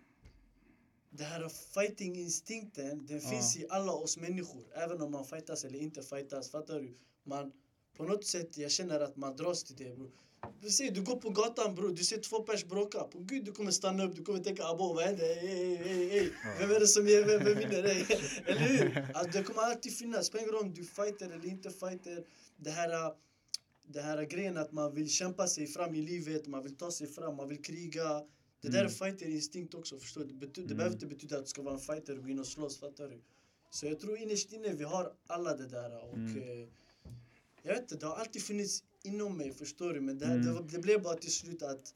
det 1.09 1.23
här 1.23 1.49
fighting-instinkten, 1.49 3.05
den 3.05 3.19
Ja. 3.19 3.29
finns 3.29 3.57
i 3.57 3.65
alla 3.69 3.91
oss 3.91 4.17
människor. 4.17 4.63
Även 4.73 5.01
om 5.01 5.11
man 5.11 5.25
fightas 5.25 5.63
eller 5.63 5.79
inte 5.79 6.03
fightas, 6.03 6.51
fattar 6.51 6.79
du? 6.79 6.97
Man, 7.23 7.51
på 7.97 8.03
något 8.03 8.25
sätt 8.25 8.57
jag 8.57 8.71
känner 8.71 8.99
att 8.99 9.15
man 9.15 9.35
dras 9.35 9.63
till 9.63 9.75
det 9.75 9.95
bror. 9.95 10.11
Du 10.61 10.69
ser, 10.69 10.91
du 10.91 11.01
går 11.01 11.15
på 11.15 11.29
gatan 11.29 11.75
bror, 11.75 11.89
du 11.89 12.03
ser 12.03 12.17
två 12.17 12.39
pers 12.43 12.65
bråka. 12.65 13.03
På 13.03 13.19
gud 13.19 13.45
du 13.45 13.51
kommer 13.51 13.71
stanna 13.71 14.03
upp, 14.03 14.15
du 14.15 14.23
kommer 14.23 14.39
tänka 14.39 14.63
abo 14.63 14.93
vad 14.93 15.03
händer? 15.03 15.25
Ey, 15.25 15.75
ey, 15.75 16.19
ey. 16.19 16.29
Vem 16.59 16.71
är 16.71 16.79
det 16.79 16.87
som 16.87 17.07
ger, 17.07 17.25
vem, 17.25 17.43
vem 17.43 17.57
vinner? 17.57 17.83
Ey. 17.83 18.05
Eller 18.45 18.59
hur? 18.59 19.11
Alltså, 19.13 19.37
det 19.37 19.43
kommer 19.43 19.61
alltid 19.61 19.97
finnas, 19.97 20.25
spelar 20.27 20.43
ingen 20.43 20.53
roll 20.55 20.63
om 20.63 20.73
du 20.73 20.83
fighter 20.83 21.25
eller 21.25 21.45
inte 21.45 21.69
fighter. 21.69 22.25
Det 22.57 22.71
här, 22.71 23.13
det 23.87 24.01
här 24.01 24.23
grejen 24.23 24.57
att 24.57 24.71
man 24.71 24.95
vill 24.95 25.09
kämpa 25.09 25.47
sig 25.47 25.67
fram 25.67 25.95
i 25.95 26.01
livet, 26.01 26.47
man 26.47 26.63
vill 26.63 26.75
ta 26.75 26.91
sig 26.91 27.07
fram, 27.07 27.35
man 27.35 27.49
vill 27.49 27.61
kriga. 27.61 28.23
Det 28.61 28.69
där 28.69 28.85
är 28.85 28.89
fighterinstinkt 28.89 29.73
också, 29.73 29.99
förstår 29.99 30.23
du? 30.23 30.33
Det, 30.33 30.61
det 30.61 30.75
behöver 30.75 30.95
inte 30.95 31.05
betyda 31.05 31.37
att 31.37 31.43
du 31.43 31.49
ska 31.49 31.61
vara 31.61 31.73
en 31.73 31.79
fighter 31.79 32.17
och 32.17 32.23
gå 32.23 32.29
in 32.29 32.39
och 32.39 32.47
slåss, 32.47 32.79
fattar 32.79 33.07
du? 33.07 33.21
Så 33.71 33.85
jag 33.85 33.99
tror 33.99 34.17
innerst 34.17 34.53
inne 34.53 34.73
vi 34.73 34.83
har 34.83 35.13
alla 35.27 35.57
det 35.57 35.67
där 35.67 36.03
och 36.11 36.17
eh, 36.17 36.67
jag 37.63 37.73
vet 37.73 37.81
inte, 37.81 37.95
det 37.95 38.05
har 38.05 38.15
alltid 38.15 38.41
funnits 38.43 38.83
inom 39.03 39.37
mig, 39.37 39.51
förstår 39.53 39.93
du? 39.93 40.01
Men 40.01 40.17
det, 40.19 40.25
här, 40.25 40.37
det, 40.37 40.63
det 40.71 40.79
blev 40.79 41.01
bara 41.01 41.15
till 41.15 41.31
slut 41.31 41.63
att 41.63 41.93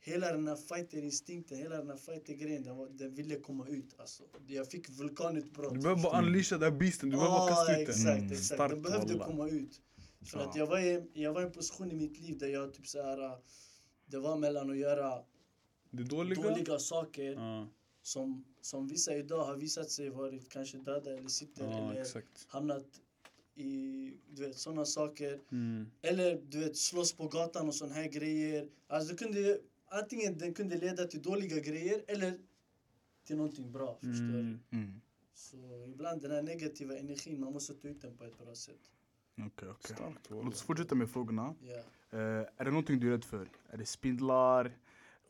hela 0.00 0.32
den 0.32 0.48
här 0.48 0.56
fighterinstinkten, 0.56 1.58
hela 1.58 1.76
den 1.76 1.88
här 1.90 1.96
fightergrejen, 1.96 2.62
den, 2.64 2.96
den 2.96 3.14
ville 3.14 3.36
komma 3.40 3.68
ut 3.68 3.94
alltså. 3.98 4.22
Jag 4.46 4.70
fick 4.70 4.88
vulkanutbrott. 4.90 5.74
Du 5.74 5.80
behöver 5.80 6.02
bara 6.02 6.18
unleasha 6.22 6.58
den 6.58 6.72
här 6.72 6.78
beasten, 6.78 7.10
du 7.10 7.16
behöver 7.16 7.38
bara 7.38 7.48
kasta 7.48 7.72
ut 7.72 7.86
den. 7.86 7.94
exakt, 7.96 8.18
Mm. 8.18 8.32
exakt. 8.32 8.44
Starkt, 8.44 8.74
Den 8.74 8.82
behövde 8.82 9.12
wallah. 9.12 9.26
komma 9.26 9.48
ut. 9.48 9.80
För 10.24 10.38
att 10.38 10.46
Ja. 10.56 10.58
jag 10.60 10.66
var, 10.66 10.78
i, 10.78 11.02
jag 11.12 11.32
var 11.32 11.42
i 11.42 11.44
en 11.44 11.52
position 11.52 11.90
i 11.90 11.94
mitt 11.94 12.18
liv 12.20 12.38
där 12.38 12.48
jag 12.48 12.74
typ 12.74 12.86
så 12.86 13.02
här, 13.02 13.38
det 14.06 14.18
var 14.18 14.36
mellan 14.36 14.70
att 14.70 14.76
göra 14.76 15.22
Det 15.90 16.02
dåliga? 16.02 16.42
dåliga 16.42 16.78
saker 16.78 17.32
Ja, 17.32 17.68
som, 18.02 18.44
som 18.60 18.88
vissa 18.88 19.16
idag 19.16 19.44
har 19.44 19.56
visat 19.56 19.90
sig 19.90 20.10
varit 20.10 20.48
kanske 20.48 20.78
döda 20.78 21.10
eller 21.16 21.28
sitter 21.28 21.64
ja 21.64 21.90
eller 21.90 22.00
exakt. 22.00 22.46
hamnat 22.48 22.86
i 23.56 24.12
du 24.28 24.42
vet, 24.42 24.58
sådana 24.58 24.84
saker. 24.84 25.40
Mm. 25.52 25.90
Eller 26.02 26.40
du 26.48 26.58
vet, 26.58 26.76
slåss 26.76 27.12
på 27.12 27.28
gatan 27.28 27.68
och 27.68 27.74
sådana 27.74 27.94
här 27.94 28.08
grejer. 28.08 28.68
Alltså 28.86 29.12
det 29.12 29.18
kunde, 29.18 29.60
antingen 29.88 30.38
den 30.38 30.54
kunde 30.54 30.76
leda 30.76 31.04
till 31.04 31.22
dåliga 31.22 31.60
grejer 31.60 32.04
eller 32.08 32.38
till 33.24 33.36
någonting 33.36 33.72
bra. 33.72 33.94
Förstår 33.94 34.32
du? 34.32 34.40
Mm. 34.40 34.60
Mm. 34.70 35.00
Så 35.34 35.86
ibland 35.88 36.22
den 36.22 36.30
här 36.30 36.42
negativa 36.42 36.96
energin, 36.96 37.40
man 37.40 37.52
måste 37.52 37.74
ta 37.74 37.88
ut 37.88 38.02
den 38.02 38.16
på 38.16 38.24
ett 38.24 38.38
bra 38.38 38.54
sätt. 38.54 38.92
Okej, 39.38 39.68
okej. 39.68 39.96
Starkt 39.96 40.30
Låt 40.30 40.54
oss 40.54 40.62
fortsätta 40.62 40.94
med 40.94 41.10
frågorna. 41.10 41.54
Ja. 41.60 41.82
Eh, 42.18 42.46
är 42.56 42.64
det 42.64 42.70
någonting 42.70 43.00
du 43.00 43.06
är 43.06 43.10
rädd 43.10 43.24
för? 43.24 43.48
Är 43.70 43.76
det 43.76 43.86
spindlar, 43.86 44.72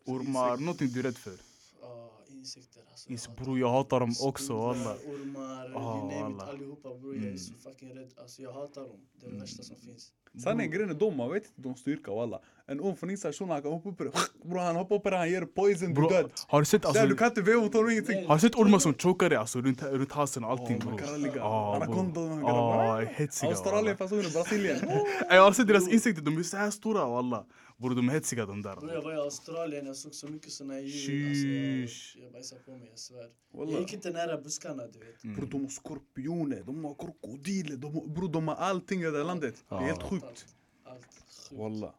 ormar, 0.05 0.57
någonting 0.57 0.89
du 0.89 0.99
är 0.99 1.03
rädd 1.03 1.17
för? 1.17 1.37
Ah, 1.83 2.11
insekter 2.47 2.83
alltså. 2.91 3.11
Is, 3.11 3.25
Jag 3.25 3.31
hatar 3.31 3.45
bror 3.45 3.59
jag 3.59 3.71
hatar 3.71 4.01
dem 4.01 4.13
också 4.23 4.53
walla. 4.57 4.95
Ormar, 4.95 5.73
Ah, 5.75 5.99
you 5.99 6.23
name 6.23 6.37
it, 6.37 6.43
allihopa 6.49 6.89
bror. 6.95 7.15
Jag 7.15 7.23
är 7.25 7.27
Mm. 7.27 7.39
så 7.39 7.55
fucking 7.55 7.95
rädd. 7.99 8.11
Alltså 8.17 8.43
jag 8.43 8.53
hatar 8.53 8.81
dem. 8.83 9.01
Det 9.21 9.27
är 9.27 9.31
det 9.31 9.39
värsta 9.41 9.63
som 9.63 9.77
finns. 9.77 10.13
Sanningen 10.45 10.73
grejen 10.73 10.91
är 10.91 10.95
de, 10.95 11.17
man 11.17 11.31
vet 11.33 11.47
inte 11.47 11.61
de 11.63 11.75
styrka 11.75 12.11
walla. 12.15 12.41
En 12.67 12.81
orm 12.81 12.97
från 12.97 13.17
shunon 13.17 13.51
han 13.51 13.63
kan 13.63 13.73
hoppa 13.73 13.89
upp 13.89 13.99
dig. 13.99 14.11
Bror 14.45 14.59
han 14.59 14.77
hoppar 14.77 14.97
upp 14.97 15.03
dig, 15.05 15.19
han 15.19 15.31
ger 15.31 15.43
poison, 15.43 15.89
du 15.89 15.95
Bro, 15.95 16.09
död. 16.09 16.31
har 16.49 16.61
du 16.61 16.65
sett 16.65 16.85
alltså, 16.85 17.07
du 17.07 17.17
kan 17.17 17.29
inte 17.29 17.43
veva 17.43 17.61
mot 17.61 17.75
honom 17.75 17.91
ingenting. 17.91 18.27
Har 18.27 18.35
du 18.35 18.41
sett 18.41 18.55
ormar 18.55 18.79
som 18.79 18.95
chokar 18.95 19.29
dig 19.29 19.39
alltså 19.39 19.61
runt, 19.61 19.83
runt 19.83 20.13
halsen 20.13 20.45
och 20.45 20.51
allting 20.51 20.77
Oh, 20.87 20.95
Ah, 21.43 22.99
ligga. 22.99 23.13
hetsiga 23.13 23.51
Australien, 23.51 23.97
fasoner, 23.97 24.33
Brasilien. 24.33 24.79
Jag 25.31 25.43
har 25.43 25.53
sett 25.53 25.69
deras 25.69 25.89
insekter, 25.89 26.23
de 26.23 26.39
är 26.39 26.43
så 26.43 26.57
här 26.57 26.71
stora 26.71 27.07
walla. 27.07 27.45
Bror 27.77 27.95
de 27.95 28.09
är 28.09 28.13
hetsiga 28.13 28.47
de 28.47 28.63
där. 28.63 28.77
Bror 28.77 28.93
jag 28.93 29.03
var 29.03 29.13
i 29.13 29.17
Australien, 29.17 29.87
jag 29.87 29.97
såg 29.97 30.15
så 30.15 30.29
mycket 30.29 30.53
såna 30.53 30.75
här 30.75 30.81
djur. 30.81 31.29
Alltså, 31.29 32.19
jag, 32.19 32.25
jag 32.25 32.33
bajsade 32.33 32.61
på 32.63 32.71
mig, 32.71 32.89
jag 32.89 32.99
svär. 32.99 33.19
Jag 33.51 33.59
Wallah. 33.59 33.81
gick 33.81 33.93
inte 33.93 34.11
nära 34.11 34.41
buskarna 34.41 34.87
du 34.87 34.99
vet. 34.99 35.25
Mm. 35.25 35.37
Bror 35.37 35.47
de 35.47 35.63
har 35.63 35.69
skorpioner, 35.71 36.63
de 36.63 36.85
har 36.85 36.95
krokodiler, 36.95 37.77
de 37.77 38.13
bror 38.15 38.29
de 38.29 38.49
har 38.49 38.55
allting 38.55 39.01
i 39.01 39.05
det 39.05 39.17
här 39.19 39.25
landet. 39.25 39.65
Det 39.69 39.75
är 39.75 39.79
helt 39.81 40.01
Ja. 40.01 40.09
sjukt. 40.09 40.25
Allt. 40.25 40.47
Allt. 40.85 41.07
Sjukt. 41.49 41.53
Wallah. 41.61 41.95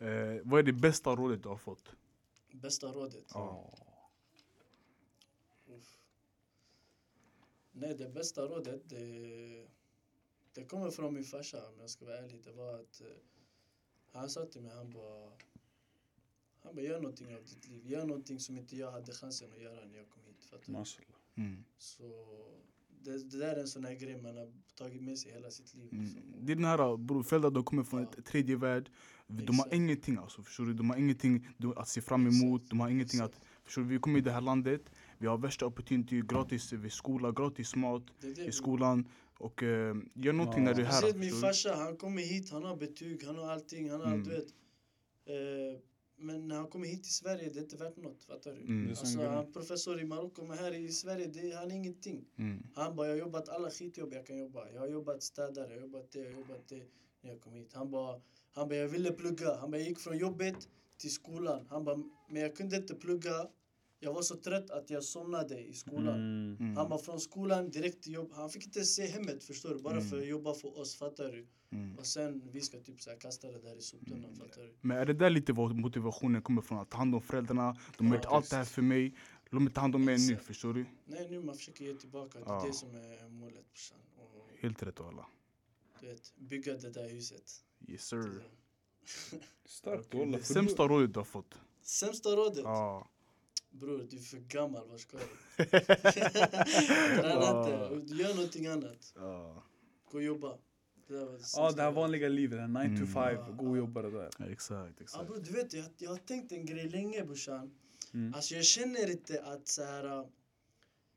Eh, 0.00 0.40
vad 0.44 0.58
är 0.58 0.62
det 0.62 0.72
bästa 0.72 1.16
rådet 1.16 1.42
du 1.42 1.48
har 1.48 1.56
fått? 1.56 1.92
Bästa 2.52 2.86
rådet? 2.86 3.24
Ja. 3.34 3.72
Nej, 7.72 7.94
det 7.94 8.08
bästa 8.08 8.42
rådet, 8.42 8.82
det, 8.88 9.66
det 10.54 10.64
kommer 10.64 10.90
från 10.90 11.14
min 11.14 11.24
farsa 11.24 11.68
om 11.68 11.80
jag 11.80 11.90
ska 11.90 12.04
vara 12.04 12.18
ärlig. 12.18 12.44
Det 12.44 12.52
var 12.52 12.74
att 12.74 13.00
eh, 13.00 13.06
han 14.12 14.30
sa 14.30 14.46
till 14.46 14.62
mig, 14.62 14.72
han 14.76 14.90
bara, 14.92 15.30
han 16.62 16.74
bara 16.74 16.84
gör 16.84 17.00
någonting 17.00 17.34
av 17.34 17.44
ditt 17.44 17.68
liv. 17.68 17.86
Gör 17.86 18.06
någonting 18.06 18.40
som 18.40 18.58
inte 18.58 18.76
jag 18.76 18.92
hade 18.92 19.12
chansen 19.12 19.52
att 19.52 19.62
göra 19.62 19.84
när 19.84 19.96
jag 19.96 20.08
kom 20.08 20.22
hit. 20.26 20.44
Fattar 20.44 20.72
du? 21.36 21.42
Mm. 21.42 21.64
Så 21.78 22.02
det, 23.04 23.30
det 23.30 23.38
där 23.38 23.56
är 23.56 23.60
en 23.60 23.68
sån 23.68 23.84
här 23.84 23.94
grej 23.94 24.22
man 24.22 24.36
har 24.36 24.52
tagit 24.74 25.02
med 25.02 25.18
sig 25.18 25.32
hela 25.32 25.50
sitt 25.50 25.74
liv. 25.74 25.88
Mm. 25.92 26.04
liksom. 26.04 26.22
Det 26.40 26.52
är 26.52 26.56
den 26.56 26.64
här 26.64 26.96
bror, 26.96 27.22
föräldrar 27.22 27.50
de 27.50 27.64
kommer 27.64 27.84
från 27.84 28.00
Ja. 28.02 28.08
ett 28.18 28.24
tredje 28.24 28.56
värld. 28.56 28.90
De 29.26 29.34
har 29.34 29.52
Exakt. 29.52 29.74
ingenting 29.74 30.16
alltså, 30.16 30.42
förstår 30.42 30.64
du? 30.66 30.74
De 30.74 30.90
har 30.90 30.96
ingenting 30.96 31.48
att 31.76 31.88
se 31.88 32.00
fram 32.00 32.26
emot. 32.26 32.70
De 32.70 32.80
har 32.80 32.88
ingenting 32.88 33.20
att, 33.20 33.40
förstår 33.64 33.82
du? 33.82 33.88
Vi 33.88 33.98
kommer 33.98 34.18
i 34.18 34.22
det 34.22 34.32
här 34.32 34.40
landet, 34.40 34.82
vi 35.18 35.26
har 35.26 35.38
värsta 35.38 35.66
opportunity, 35.66 36.20
gratis 36.20 36.72
vid 36.72 36.92
skola, 36.92 37.32
gratis 37.32 37.76
mat 37.76 38.02
Det 38.20 38.34
det, 38.34 38.44
i 38.44 38.52
skolan. 38.52 39.08
Och 39.38 39.62
eh, 39.62 39.96
gör 40.14 40.32
någonting 40.32 40.64
Ja. 40.64 40.70
när 40.70 40.74
du 40.74 40.82
är 40.82 40.86
här. 40.86 40.92
Speciellt 40.92 41.18
min 41.18 41.30
förstår 41.30 41.48
du? 41.48 41.52
farsa, 41.54 41.74
han 41.74 41.96
kommer 41.96 42.22
hit, 42.22 42.50
han 42.50 42.64
har 42.64 42.76
betyg, 42.76 43.24
han 43.24 43.36
har 43.36 43.50
allting, 43.50 43.90
han 43.90 44.00
har 44.00 44.06
Mm. 44.06 44.24
du 44.24 44.30
vet. 44.30 44.48
Eh, 45.26 45.80
men 46.20 46.48
när 46.48 46.56
han 46.56 46.66
kommer 46.66 46.86
hit 46.86 47.04
till 47.04 47.12
Sverige, 47.14 47.50
det 47.50 47.58
är 47.58 47.62
inte 47.62 47.76
värt 47.76 47.96
något, 47.96 48.24
fattar 48.24 48.52
du? 48.54 48.60
Mm. 48.60 48.88
Alltså, 48.88 49.18
han 49.20 49.38
är 49.46 49.52
professor 49.52 50.00
i 50.00 50.04
Marocko, 50.04 50.44
men 50.44 50.58
här 50.58 50.74
i 50.74 50.88
Sverige, 50.88 51.26
det, 51.26 51.54
han 51.56 51.70
är 51.70 51.74
ingenting. 51.74 52.24
Mm. 52.36 52.66
Han 52.74 52.96
bara, 52.96 53.06
jag 53.06 53.14
har 53.14 53.18
jobbat 53.20 53.48
alla 53.48 53.70
skitjobb 53.70 54.14
jag 54.14 54.26
kan 54.26 54.38
jobba. 54.38 54.70
Jag 54.70 54.80
har 54.80 54.88
jobbat 54.88 55.22
städare, 55.22 55.66
jag 55.68 55.74
har 55.76 55.80
jobbat 55.86 56.10
det, 56.12 56.18
jag 56.18 56.30
har 56.30 56.38
jobbat 56.38 56.68
det 56.68 56.82
när 57.20 57.30
jag 57.30 57.40
kom 57.40 57.52
hit. 57.54 57.72
Han 57.74 57.90
bara, 57.90 58.20
han 58.52 58.68
bara, 58.68 58.76
jag 58.76 58.88
ville 58.88 59.10
plugga. 59.12 59.54
Han 59.56 59.70
bara, 59.70 59.78
jag 59.78 59.88
gick 59.88 59.98
från 59.98 60.18
jobbet 60.18 60.68
till 60.96 61.12
skolan. 61.12 61.66
Han 61.70 61.84
bara, 61.84 61.96
men 62.30 62.42
jag 62.42 62.56
kunde 62.56 62.76
inte 62.76 62.94
plugga. 62.94 63.48
Jag 64.00 64.12
var 64.12 64.22
så 64.22 64.36
trött 64.36 64.70
att 64.70 64.90
jag 64.90 65.04
somnade 65.04 65.60
i 65.60 65.72
skolan. 65.74 66.14
Mm. 66.14 66.56
Mm. 66.60 66.76
Han 66.76 66.88
var 66.90 66.98
från 66.98 67.20
skolan 67.20 67.70
direkt 67.70 68.02
till 68.02 68.12
jobb. 68.12 68.32
Han 68.34 68.50
fick 68.50 68.64
inte 68.66 68.84
se 68.84 69.06
hemmet 69.06 69.44
förstår 69.44 69.68
du. 69.74 69.78
Bara 69.78 69.92
Mm. 69.96 70.08
för 70.08 70.18
att 70.18 70.26
jobba 70.26 70.54
för 70.54 70.78
oss, 70.78 70.94
fattar 70.96 71.32
du? 71.32 71.46
Mm. 71.70 71.98
Och 71.98 72.06
sen 72.06 72.42
vi 72.52 72.60
ska 72.60 72.80
typ 72.80 73.00
så 73.00 73.10
här 73.10 73.16
kasta 73.16 73.48
det 73.52 73.58
där 73.58 73.76
i 73.78 73.82
soptunnan, 73.82 74.34
fattar 74.36 74.62
du? 74.62 74.74
Men 74.80 74.96
är 74.96 75.06
det 75.06 75.12
där 75.12 75.30
lite 75.30 75.52
vad 75.52 75.74
motivationen 75.76 76.42
kommer 76.42 76.62
från? 76.62 76.78
Att 76.78 76.90
ta 76.90 76.98
hand 76.98 77.14
om 77.14 77.20
föräldrarna, 77.22 77.76
de 77.98 78.06
har 78.06 78.14
Ja, 78.14 78.18
gjort 78.22 78.32
allt 78.32 78.50
det 78.50 78.56
här 78.56 78.64
för 78.64 78.82
mig. 78.82 79.14
Låt 79.50 79.62
mig 79.62 79.72
ta 79.72 79.80
hand 79.80 79.94
om 79.94 80.04
mig 80.04 80.18
nu, 80.28 80.36
förstår 80.36 80.74
du? 80.74 80.86
Nej, 81.04 81.26
nu 81.30 81.40
man 81.42 81.54
försöker 81.56 81.84
ge 81.84 81.94
tillbaka. 81.94 82.38
Det 82.38 82.44
är 82.44 82.48
Ja. 82.54 82.64
det 82.66 82.72
som 82.72 82.94
är 82.94 83.28
målet 83.28 83.66
brorsan. 83.72 83.98
Helt 84.60 84.82
rätt 84.82 85.00
alla. 85.00 85.26
du 86.00 86.06
vet, 86.06 86.32
bygga 86.36 86.74
det 86.76 86.90
där 86.90 87.08
huset. 87.08 87.64
Yes 87.88 88.02
sir. 88.06 88.42
Starkt 89.64 90.10
för 90.10 90.38
sämsta 90.54 90.88
rådet 90.88 91.14
du 91.14 91.20
har 91.20 91.24
fått? 91.24 91.60
Sämsta 91.82 92.28
rådet? 92.28 92.58
Ja. 92.64 93.08
Bror, 93.70 94.06
du 94.10 94.16
är 94.16 94.20
för 94.20 94.38
gammal, 94.38 94.88
vad 94.88 95.00
ska 95.00 95.16
du? 95.16 95.64
Träna 95.64 95.88
inte, 97.98 98.14
gör 98.14 98.34
någonting 98.34 98.66
annat. 98.66 99.12
Ja. 99.16 99.62
Gå 100.10 100.18
och 100.18 100.22
jobba. 100.24 100.48
Var 100.48 100.58
det 101.16 101.22
Ja, 101.32 101.38
sämsta 101.38 101.72
det 101.72 101.82
här 101.82 101.90
vanliga 101.92 102.28
livet, 102.28 102.70
9 102.70 102.82
to 102.82 102.88
Mm. 102.88 103.06
5, 103.06 103.56
gå 103.56 103.70
och 103.70 103.78
jobba 103.78 104.02
det 104.02 104.10
där. 104.10 104.30
Ja, 104.38 104.44
Exakt, 104.46 104.94
Ja, 104.98 105.02
exakt. 105.04 105.26
bror, 105.26 105.40
du 105.44 105.52
vet, 105.52 105.72
jag, 105.72 105.84
jag 105.98 106.10
har 106.10 106.16
tänkt 106.16 106.52
en 106.52 106.66
grej 106.66 106.88
länge 106.88 107.24
brorsan. 107.24 107.70
Mm. 108.14 108.34
Alltså 108.34 108.54
jag 108.54 108.64
känner 108.64 109.10
inte 109.10 109.42
att 109.42 109.68
så 109.68 109.84
här, 109.84 110.04
äh, 110.18 110.26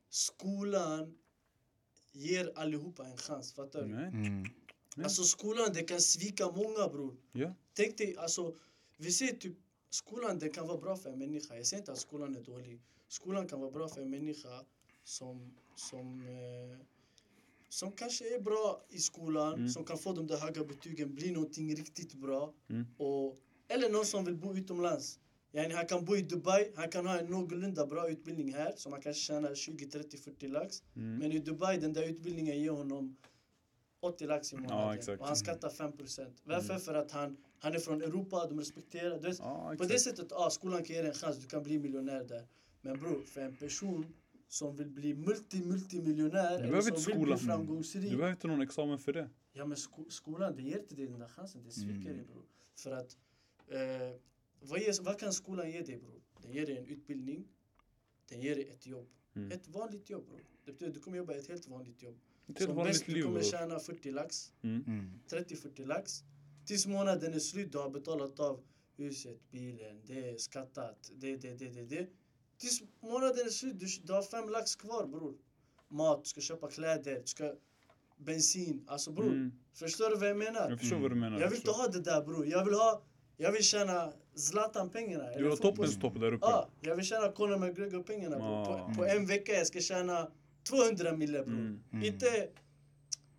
skolan 0.09 1.17
ger 2.11 2.51
allihopa 2.55 3.05
en 3.05 3.17
chans, 3.17 3.53
fattar 3.53 3.83
du? 3.83 3.95
Mm. 3.95 4.43
Ja. 4.95 5.03
Alltså 5.03 5.23
skolan, 5.23 5.69
det 5.73 5.83
kan 5.83 6.01
svika 6.01 6.51
många 6.51 6.87
bror. 6.87 7.15
Ja. 7.31 7.53
Tänk 7.73 7.97
dig, 7.97 8.17
alltså, 8.17 8.55
vi 8.97 9.11
ser 9.11 9.27
typ, 9.27 9.57
skolan 9.91 10.39
det 10.39 10.49
kan 10.49 10.67
vara 10.67 10.77
bra 10.77 10.95
för 10.95 11.09
en 11.09 11.19
människa. 11.19 11.55
Jag 11.55 11.65
säger 11.65 11.81
inte 11.81 11.91
att 11.91 11.97
skolan 11.97 12.35
är 12.35 12.41
dålig. 12.41 12.81
Skolan 13.07 13.47
kan 13.47 13.59
vara 13.61 13.71
bra 13.71 13.87
för 13.89 14.01
en 14.01 14.09
människa 14.09 14.65
som, 15.03 15.53
som, 15.75 16.21
eh, 16.21 16.85
som 17.69 17.91
kanske 17.91 18.35
är 18.35 18.39
bra 18.39 18.81
i 18.89 18.99
skolan, 18.99 19.53
Mm. 19.53 19.69
som 19.69 19.83
kan 19.85 19.97
få 19.97 20.13
de 20.13 20.27
där 20.27 20.37
höga 20.37 20.63
betygen, 20.63 21.15
bli 21.15 21.31
någonting 21.31 21.75
riktigt 21.75 22.13
bra. 22.13 22.53
Mm. 22.69 22.85
Och, 22.97 23.37
eller 23.67 23.89
någon 23.89 24.05
som 24.05 24.25
vill 24.25 24.35
bo 24.35 24.53
utomlands. 24.55 25.19
Yani 25.53 25.73
han 25.73 25.85
kan 25.87 26.05
bo 26.05 26.15
i 26.15 26.21
Dubai, 26.21 26.71
han 26.75 26.89
kan 26.89 27.05
ha 27.07 27.19
en 27.19 27.25
någorlunda 27.25 27.85
bra 27.85 28.09
utbildning 28.09 28.53
här, 28.53 28.73
som 28.75 28.91
han 28.91 29.01
kanske 29.01 29.21
tjänar 29.21 29.55
20, 29.55 29.85
30, 29.85 30.17
40 30.17 30.47
lax. 30.47 30.83
Mm. 30.95 31.17
Men 31.17 31.31
i 31.31 31.39
Dubai, 31.39 31.77
den 31.77 31.93
där 31.93 32.03
utbildningen 32.03 32.59
ger 32.59 32.71
honom 32.71 33.15
80 34.01 34.25
lax 34.27 34.53
i 34.53 34.55
månaden. 34.55 34.99
Mm. 34.99 35.19
och 35.19 35.27
han 35.27 35.35
skattar 35.35 35.69
5%. 35.69 36.27
Varför? 36.43 36.77
För 36.77 36.93
att 36.93 37.11
han, 37.11 37.37
han 37.59 37.73
är 37.73 37.79
från 37.79 38.01
Europa, 38.01 38.47
de 38.47 38.59
respekterar. 38.59 39.19
Du 39.19 39.27
vet, 39.27 39.39
Ja, 39.39 39.75
på 39.77 39.83
det 39.83 39.99
sättet, 39.99 40.31
ah, 40.31 40.49
skolan 40.49 40.83
kan 40.83 40.95
ge 40.95 41.01
dig 41.01 41.09
en 41.09 41.15
chans, 41.15 41.37
du 41.37 41.47
kan 41.47 41.63
bli 41.63 41.79
miljonär 41.79 42.23
där. 42.23 42.47
Men 42.81 42.99
bror, 42.99 43.23
för 43.23 43.41
en 43.41 43.55
person 43.55 44.13
som 44.47 44.75
vill 44.75 44.89
bli 44.89 45.13
multi, 45.13 45.61
multimiljonär 45.65 46.55
eller 46.55 46.67
behöver 46.67 46.81
som 46.81 46.87
inte 46.95 47.07
vill 47.07 47.15
skolan. 47.15 47.37
bli 47.37 47.47
framgångsrik. 47.47 48.03
Du 48.11 48.17
behöver 48.17 48.31
inte 48.31 48.47
någon 48.47 48.61
examen 48.61 48.99
för 48.99 49.13
det. 49.13 49.29
Ja 49.53 49.65
men 49.65 49.77
sko 49.77 50.05
skolan, 50.09 50.55
det 50.55 50.61
ger 50.61 50.79
inte 50.79 50.95
dig 50.95 51.07
den 51.07 51.19
där 51.19 51.27
chansen, 51.27 51.63
det 51.63 51.71
sviker 51.71 51.91
Mm. 51.93 52.03
dig 52.17 52.25
bror. 52.25 52.43
För 52.75 52.91
att, 52.91 53.17
eh, 53.67 54.19
vad, 54.61 54.79
ger, 54.79 55.03
vad 55.03 55.19
kan 55.19 55.33
skolan 55.33 55.71
ge 55.71 55.81
dig 55.81 55.97
bror? 55.97 56.21
Den 56.41 56.51
ger 56.51 56.65
dig 56.65 56.77
en 56.77 56.85
utbildning, 56.85 57.47
den 58.29 58.41
ger 58.41 58.55
dig 58.55 58.69
ett 58.69 58.87
jobb. 58.87 59.07
Mm. 59.35 59.51
Ett 59.51 59.67
vanligt 59.67 60.09
jobb 60.09 60.25
bror. 60.27 60.39
Det 60.65 60.71
betyder 60.71 60.87
att 60.89 60.93
du 60.93 60.99
kommer 60.99 61.17
jobba 61.17 61.33
ett 61.33 61.47
helt 61.47 61.67
vanligt 61.67 62.01
jobb. 62.03 62.19
Som 62.59 62.75
bäst 62.75 63.05
du 63.05 63.23
kommer 63.23 63.41
tjäna 63.41 63.79
40 63.79 64.11
lax. 64.11 64.51
Mm. 64.63 64.83
Mm. 64.87 65.19
30-40 65.29 65.85
lax. 65.85 66.23
Tills 66.65 66.87
månaden 66.87 67.33
är 67.33 67.39
slut, 67.39 67.71
du 67.71 67.77
har 67.77 67.89
betalat 67.89 68.39
av 68.39 68.59
huset, 68.97 69.51
bilen, 69.51 70.01
det 70.07 70.29
är 70.29 70.37
skattat, 70.37 71.11
det, 71.15 71.37
det, 71.37 71.53
det, 71.55 71.69
det, 71.69 71.85
det. 71.85 72.07
Tills 72.57 72.81
månaden 73.01 73.45
är 73.45 73.49
slut, 73.49 73.79
du, 73.79 73.85
du 74.03 74.13
har 74.13 74.23
fem 74.23 74.49
lax 74.49 74.75
kvar 74.75 75.07
bror. 75.07 75.35
Mat, 75.89 76.23
du 76.23 76.29
ska 76.29 76.41
köpa 76.41 76.67
kläder, 76.69 77.15
du 77.21 77.27
ska 77.27 77.53
bensin. 78.17 78.83
Alltså 78.87 79.11
bror, 79.11 79.25
Mm. 79.31 79.51
förstår 79.73 80.09
du 80.09 80.15
vad 80.15 80.29
jag 80.29 80.37
menar? 80.37 80.69
Jag 80.69 80.79
förstår 80.79 80.99
vad 80.99 81.11
du 81.11 81.15
menar. 81.15 81.39
Jag 81.39 81.49
vill 81.49 81.57
inte 81.59 81.71
ha 81.71 81.87
det 81.87 82.01
där 82.01 82.23
bror. 82.23 82.47
Jag 82.47 82.65
vill 82.65 82.73
ha, 82.73 83.03
jag 83.37 83.51
vill 83.51 83.63
tjäna 83.63 84.13
Zlatan-pengarna. 84.35 85.23
Du 85.37 85.43
har 85.49 85.55
fotbolls- 85.55 85.61
toppens 85.61 85.99
topp 85.99 86.19
där 86.19 86.33
uppe. 86.33 86.45
Ja, 86.45 86.69
jag 86.81 86.95
vill 86.95 87.05
tjäna 87.05 87.31
Conor 87.31 87.57
McGregor-pengarna. 87.57 88.37
Ah. 88.41 88.65
På, 88.89 88.93
på 88.95 89.05
en 89.05 89.25
vecka 89.25 89.51
jag 89.53 89.67
ska 89.67 89.79
tjäna 89.79 90.31
200 90.69 91.17
mille 91.17 91.43
bror. 91.43 91.53
Mm. 91.59 91.79
Mm. 91.93 92.05
Inte 92.05 92.47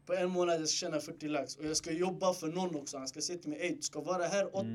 på 0.07 0.15
en 0.15 0.31
månad 0.31 0.61
jag 0.61 0.69
ska 0.69 0.87
tjäna 0.87 1.01
40 1.01 1.29
lax. 1.29 1.57
Och 1.57 1.65
jag 1.65 1.77
ska 1.77 1.93
jobba 1.93 2.35
för 2.35 2.47
någon 2.49 2.77
också. 2.77 2.99
Han 2.99 3.09
ska 3.09 3.21
säga 3.21 3.39
till 3.39 3.51
mig, 3.51 3.59
ey 3.63 3.75
du 3.77 3.83
ska 3.83 4.01
vara 4.01 4.25
här 4.25 4.57
8 4.57 4.67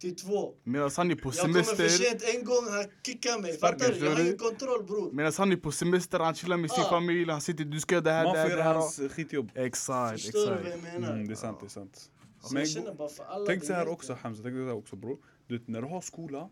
till 0.00 0.16
2. 0.16 0.54
Medan 0.64 0.90
han 0.96 1.10
är 1.10 1.14
på 1.14 1.32
Jag 1.34 1.46
kommer 1.46 1.62
för 1.62 1.74
semester, 1.74 2.04
sent 2.04 2.22
en 2.36 2.44
gång, 2.44 2.68
han 2.70 2.84
kickar 3.06 3.40
mig. 3.42 3.56
Fattar 3.58 3.92
du? 3.92 4.04
Jag 4.04 4.10
har 4.12 4.20
ingen 4.20 4.38
kontroll 4.38 4.84
bror. 4.84 5.12
medan 5.12 5.32
han 5.38 5.52
är 5.52 5.56
på 5.56 5.72
semester, 5.72 6.18
han 6.18 6.34
chillar 6.34 6.56
med 6.56 6.70
sin 6.70 6.84
Ah. 6.84 6.90
familj, 6.90 7.30
han 7.30 7.40
sitter 7.40 7.64
du 7.64 7.80
ska 7.80 7.94
göra 7.94 8.04
det 8.04 8.10
här, 8.12 8.24
Man 8.24 8.34
det 8.34 8.42
får 8.42 8.48
här, 8.48 8.56
det 8.56 8.62
göra 8.62 8.62
här. 8.72 8.74
hans 8.74 9.00
skitjobb. 9.10 9.50
Exakt, 9.54 10.22
Förstår 10.22 10.40
du 10.40 10.46
vad 10.46 10.56
exakt. 10.58 10.84
jag 10.92 11.00
menar? 11.00 11.14
Mm, 11.14 11.26
det 11.26 11.32
är 11.32 11.36
sant, 11.36 11.58
det 11.60 11.66
är 11.66 11.68
sant. 11.68 12.10
Så 12.40 12.54
Men 12.54 12.62
jag 12.62 12.70
känner 12.70 12.94
bara 12.94 13.08
för 13.08 13.24
alla. 13.24 13.46
tänk 13.46 13.64
så 13.64 13.72
här 13.72 13.80
är 13.86 13.88
också 13.88 14.12
Hamza, 14.22 14.42
tänk 14.42 14.54
så 14.54 14.64
här 14.64 14.72
också 14.74 14.96
bro. 14.96 15.22
Du 15.46 15.58
vet, 15.58 15.68
när 15.68 15.82
du 15.82 15.88
har 15.88 16.00
skola, 16.00 16.50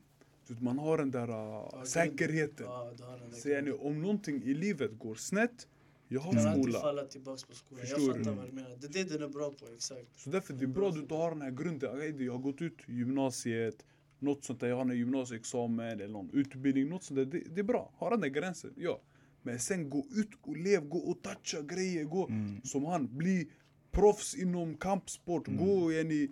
man 0.59 0.79
har 0.79 0.99
den 0.99 1.11
där 1.11 1.29
uh, 1.31 1.83
säkerheten. 1.85 2.67
Ja, 2.67 2.93
Så 3.33 3.49
yani, 3.49 3.71
om 3.71 4.03
någonting 4.03 4.43
i 4.43 4.55
livet 4.55 4.99
går 4.99 5.15
snett, 5.15 5.69
jag 6.09 6.21
har 6.21 6.33
kan 6.33 6.47
alltid 6.47 6.63
skola. 6.65 6.81
falla 6.81 7.05
tillbaks 7.05 7.45
på 7.45 7.55
skolan. 7.55 7.81
Förstår 7.87 8.01
jag 8.09 8.19
du? 8.19 8.25
fattar 8.25 8.37
vad 8.37 8.47
du 8.49 8.53
menar. 8.53 8.71
Det 8.81 8.87
är 9.01 9.05
det 9.05 9.13
den 9.19 9.23
är 9.23 9.29
bra 9.29 9.51
på, 9.51 9.67
exakt. 9.75 10.07
Så 10.17 10.31
därför 10.31 10.55
det 10.55 10.65
är 10.65 10.67
bra 10.67 10.89
att 10.89 11.09
du 11.09 11.15
har 11.15 11.31
den 11.31 11.43
här 11.43 11.51
grunden. 11.51 12.25
Jag 12.25 12.33
har 12.33 12.39
gått 12.39 12.63
ut 12.63 12.79
gymnasiet, 12.87 13.85
något 14.19 14.45
sånt 14.45 14.61
där, 14.61 14.69
jag 14.69 14.77
har 14.77 14.83
en 14.83 14.97
gymnasieexamen 14.97 15.87
eller 16.01 16.09
någon 16.09 16.31
utbildning, 16.33 16.89
något 16.89 17.05
sånt 17.05 17.17
där. 17.17 17.25
Det, 17.25 17.45
det 17.55 17.61
är 17.61 17.65
bra, 17.65 17.93
ha 17.99 18.11
den 18.11 18.21
där 18.21 18.29
gränsen, 18.29 18.73
ja. 18.77 19.01
Men 19.43 19.59
sen 19.59 19.91
gå 19.91 20.07
ut 20.17 20.31
och 20.43 20.57
lev, 20.57 20.89
gå 20.89 20.99
och 20.99 21.23
toucha 21.23 21.63
grejer, 21.63 22.05
gå 22.05 22.27
Mm. 22.27 22.61
som 22.65 22.85
han, 22.85 23.17
bli 23.19 23.51
proffs 23.91 24.35
inom 24.35 24.77
kampsport, 24.77 25.49
gå 25.49 25.93
yani, 25.93 26.29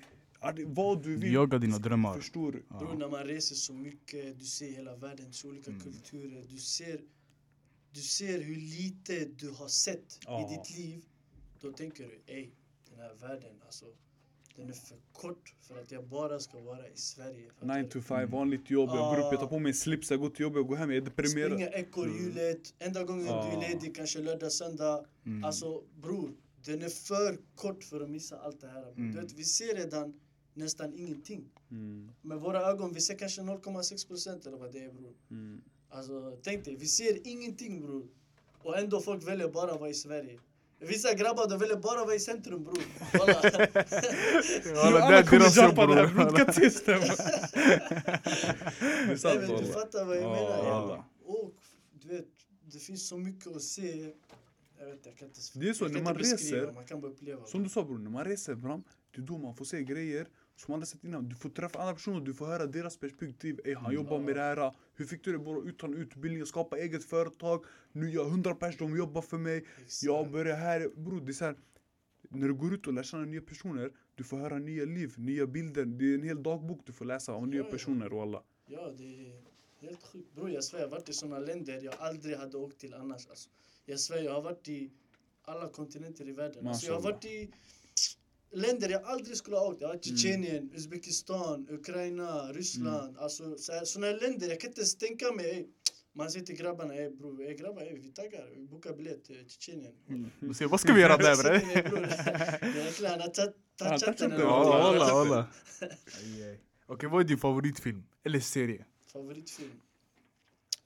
vad 0.66 1.02
du 1.02 1.16
vill. 1.16 1.33
Jaga 1.33 1.59
dina 1.59 1.78
drömmar. 1.78 2.14
Förstår 2.14 2.52
du? 2.52 2.62
Bror, 2.78 2.95
när 2.95 3.09
man 3.09 3.25
reser 3.25 3.54
så 3.54 3.73
mycket, 3.73 4.38
du 4.38 4.45
ser 4.45 4.71
hela 4.73 4.97
världen, 4.97 5.26
du 5.26 5.33
ser 5.33 5.49
olika 5.49 5.71
Mm. 5.71 5.83
kulturer, 5.83 6.45
du 6.49 6.59
ser, 6.59 7.00
du 7.92 8.00
ser 8.00 8.40
hur 8.40 8.57
lite 8.57 9.25
du 9.25 9.50
har 9.50 9.68
sett 9.68 10.18
Ja. 10.25 10.50
i 10.50 10.54
ditt 10.57 10.78
liv. 10.78 11.04
Då 11.61 11.73
tänker 11.73 12.04
du, 12.04 12.33
ey, 12.35 12.50
den 12.90 12.99
här 12.99 13.14
världen, 13.14 13.52
alltså, 13.66 13.85
den 14.57 14.68
är 14.68 14.73
för 14.73 14.97
kort 15.12 15.54
för 15.61 15.78
att 15.80 15.90
jag 15.92 16.04
bara 16.09 16.38
ska 16.40 16.61
vara 16.61 16.88
i 16.88 16.97
Sverige. 16.97 17.50
Fattar 17.61 17.66
9 17.75 17.83
du? 17.83 17.88
to 17.88 18.00
5, 18.00 18.30
vanligt 18.30 18.71
jobb, 18.71 18.88
jag 18.90 19.14
går 19.16 19.26
upp, 19.26 19.33
jag 19.33 19.40
tar 19.40 19.47
på 19.47 19.59
mig 19.59 19.75
slips, 19.75 20.11
jag 20.11 20.21
går 20.21 20.30
till 20.30 20.40
jobbet, 20.40 20.57
jag 20.57 20.66
går 20.66 20.76
hem, 20.76 20.90
jag 20.90 20.97
är 20.97 21.00
deprimerad. 21.04 21.52
Springa 21.52 21.71
ekorrhjulet, 21.71 22.75
enda 22.78 23.04
gången 23.04 23.25
du 23.26 23.30
Ah. 23.33 23.52
är 23.52 23.68
ledig, 23.68 23.95
kanske 23.97 24.18
lördag, 24.18 24.52
söndag. 24.52 25.04
Mm. 25.26 25.45
Alltså 25.45 25.83
bror, 26.02 26.33
den 26.64 26.83
är 26.83 26.88
för 26.88 27.38
kort 27.54 27.85
för 27.85 28.00
att 28.00 28.11
missa 28.11 28.38
allt 28.38 28.61
det 28.61 28.68
här. 28.68 28.92
Mm. 28.92 29.12
Du 29.14 29.21
vet, 29.21 29.33
vi 29.33 29.45
ser 29.45 29.76
redan 29.76 30.21
nästan 30.58 30.94
ingenting. 30.94 31.44
Mm, 31.70 32.10
Med 32.22 32.38
våra 32.40 32.60
ögon, 32.60 32.92
vi 32.92 33.00
ser 33.00 33.18
kanske 33.18 33.40
0,6 33.42 34.08
procent 34.08 34.46
eller 34.46 34.56
vad 34.58 34.72
det 34.72 34.84
är 34.84 34.92
bror. 34.92 35.14
mm. 35.30 35.60
Alltså 35.90 36.38
tänk 36.42 36.64
dig, 36.64 36.76
vi 36.76 36.86
ser 36.86 37.26
ingenting 37.26 37.80
bror. 37.82 38.08
Och 38.62 38.78
ändå 38.78 39.00
folk 39.00 39.28
väljer 39.28 39.48
bara 39.48 39.72
att 39.72 39.80
vara 39.80 39.90
i 39.90 39.94
Sverige. 39.94 40.38
Vissa 40.80 41.14
grabbar 41.14 41.48
de 41.48 41.58
väljer 41.58 41.76
bara 41.76 42.00
att 42.00 42.06
vara 42.06 42.16
i 42.16 42.20
centrum 42.20 42.64
bror. 42.64 42.82
Alla, 44.84 45.22
kommer 45.26 45.56
jumpa. 45.56 45.86
Det 45.86 46.00
är 46.00 46.06
Nej, 49.06 49.18
sant 49.18 49.40
men 49.40 49.50
du 49.62 49.72
fattar 49.72 50.04
vad 50.04 50.16
jag 50.16 50.22
Ja, 50.22 50.30
menar. 50.30 51.04
Och 51.24 51.54
du 52.02 52.08
vet, 52.08 52.26
det 52.72 52.78
finns 52.78 53.08
så 53.08 53.18
mycket 53.18 53.56
att 53.56 53.62
se. 53.62 54.12
Jag 54.78 54.86
vet 54.86 55.06
jag 55.06 55.16
kan 55.16 55.28
inte 55.28 55.40
Det 55.54 55.68
är 55.68 55.72
så, 55.72 55.88
när 55.88 56.02
man 56.02 56.14
reser, 56.14 56.72
Man 56.72 56.84
kan 56.86 57.00
bara 57.00 57.12
uppleva. 57.12 57.44
Som 57.46 57.62
du 57.62 57.68
sa 57.68 57.84
bror, 57.84 57.98
när 57.98 58.10
man 58.10 58.24
reser 58.24 58.56
fram, 58.56 58.82
det 59.14 59.20
är 59.20 59.24
då 59.26 59.38
man 59.38 59.54
får 59.54 59.64
se 59.64 59.82
grejer 59.82 60.26
som 60.60 60.74
aldrig 60.74 60.88
sett 60.88 61.04
innan. 61.04 61.28
Du 61.28 61.34
får 61.34 61.50
träffa 61.50 61.78
andra 61.78 61.94
personer, 61.94 62.21
du 62.21 62.34
får 62.34 62.47
höra 62.47 62.66
deras 62.66 62.97
perspektiv. 62.97 63.60
Ey, 63.64 63.75
han 63.75 63.94
jobbar 63.94 64.18
med 64.18 64.36
det 64.36 64.40
här. 64.40 64.75
Hur 64.94 65.04
fick 65.04 65.25
du 65.25 65.32
det 65.32 65.38
bara 65.38 65.62
utan 65.62 65.94
utbildning? 65.94 66.47
Skapa 66.47 66.78
eget 66.78 67.04
företag. 67.04 67.64
Nu 67.92 68.10
jag 68.10 68.26
100 68.26 68.54
personer 68.54 68.90
de 68.90 68.99
jobbar 68.99 69.23
för 69.23 69.38
mig. 69.38 69.64
Jag 70.02 70.30
börjar 70.30 70.56
här. 70.56 70.90
Bror, 70.97 71.21
det 71.21 71.30
är 71.30 71.32
så 71.32 71.44
här. 71.44 71.56
När 72.30 72.49
du 72.49 72.54
går 72.54 72.75
ut 72.75 72.86
och 72.86 72.92
lär 72.92 73.02
känna 73.02 73.25
nya 73.25 73.40
personer, 73.40 73.92
du 74.14 74.25
får 74.25 74.36
höra 74.36 74.58
nya 74.58 74.84
liv, 74.84 75.14
nya 75.16 75.47
bilder. 75.47 75.84
Det 75.84 76.04
är 76.04 76.14
en 76.14 76.23
hel 76.23 76.42
dagbok 76.42 76.80
du 76.86 76.92
får 76.92 77.04
läsa 77.04 77.34
om 77.34 77.50
nya 77.50 77.64
personer 77.64 78.12
och 78.12 78.23
alla. 78.23 78.42
Ja, 78.66 78.92
det 78.99 79.04
är 79.04 79.42
helt 79.80 80.02
sjukt. 80.02 80.34
Bror, 80.34 80.50
jag 80.50 80.64
svär, 80.64 80.78
jag 80.78 80.86
har 80.86 80.90
varit 80.90 81.08
i 81.08 81.12
såna 81.12 81.38
länder 81.38 81.80
jag 81.82 81.94
aldrig 81.99 82.36
hade 82.36 82.56
åkt 82.56 82.78
till 82.78 82.94
annars. 82.94 83.26
Alltså. 83.28 83.49
Jag 83.86 84.00
svär, 84.00 84.23
jag 84.23 84.32
har 84.32 84.42
varit 84.42 84.68
i 84.68 84.90
alla 85.42 85.68
kontinenter 85.68 86.28
i 86.28 86.32
världen. 86.32 86.68
Alltså, 86.68 86.86
jag 86.86 86.94
har 86.94 87.02
varit 87.02 87.25
i 87.25 87.50
länder 88.52 88.89
jag 88.89 89.02
aldrig 89.04 89.37
skulle 89.37 89.56
ha 89.56 89.67
åkt. 89.67 89.82
I 89.82 89.84
Mm. 89.84 90.00
Tjetjenien, 90.00 90.71
Uzbekistan, 90.75 91.67
Ukraina, 91.71 92.52
Ryssland. 92.52 93.11
Mm. 93.11 93.23
Alltså, 93.23 93.58
så 93.58 93.73
här, 93.73 93.84
såna 93.84 94.06
länder, 94.06 94.49
jag 94.49 94.61
kan 94.61 94.71
inte 94.71 94.80
ens 94.80 94.97
tänka 94.97 95.32
mig. 95.32 95.50
Ey, 95.50 95.67
man 96.13 96.30
säger 96.30 96.47
till 96.47 96.56
grabbarna, 96.56 96.95
ey 96.95 97.11
bror, 97.11 97.43
ey 97.43 97.54
grabbar, 97.54 97.82
ey, 97.82 97.99
vi 97.99 98.13
taggar, 98.13 98.49
vi 98.56 98.67
bokar 98.67 98.93
biljett 98.97 99.25
till 99.25 99.45
Tjetjenien. 99.49 99.93
Du 100.41 100.54
ser, 100.54 100.67
vad 100.67 100.80
ska 100.80 100.93
vi 100.93 101.00
göra 101.00 101.17
där 101.17 101.37
bre? 101.43 101.54
Jäklar, 102.84 103.11
han 103.11 103.21
har 103.21 103.28
touchat 103.99 104.19
den. 104.19 104.30
Ja, 104.41 104.65
walla, 104.69 105.15
walla. 105.15 105.47
Okej, 106.87 107.08
vad 107.08 107.21
är 107.21 107.25
din 107.28 107.39
favoritfilm? 107.39 108.02
Eller 108.25 108.41
serie? 108.41 108.84
Favoritfilm? 109.13 109.71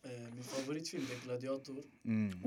Eh, 0.05 0.35
min 0.35 0.45
favoritfilm 0.45 1.05
är 1.11 1.25
Gladiator. 1.25 1.83
Mm. 2.05 2.43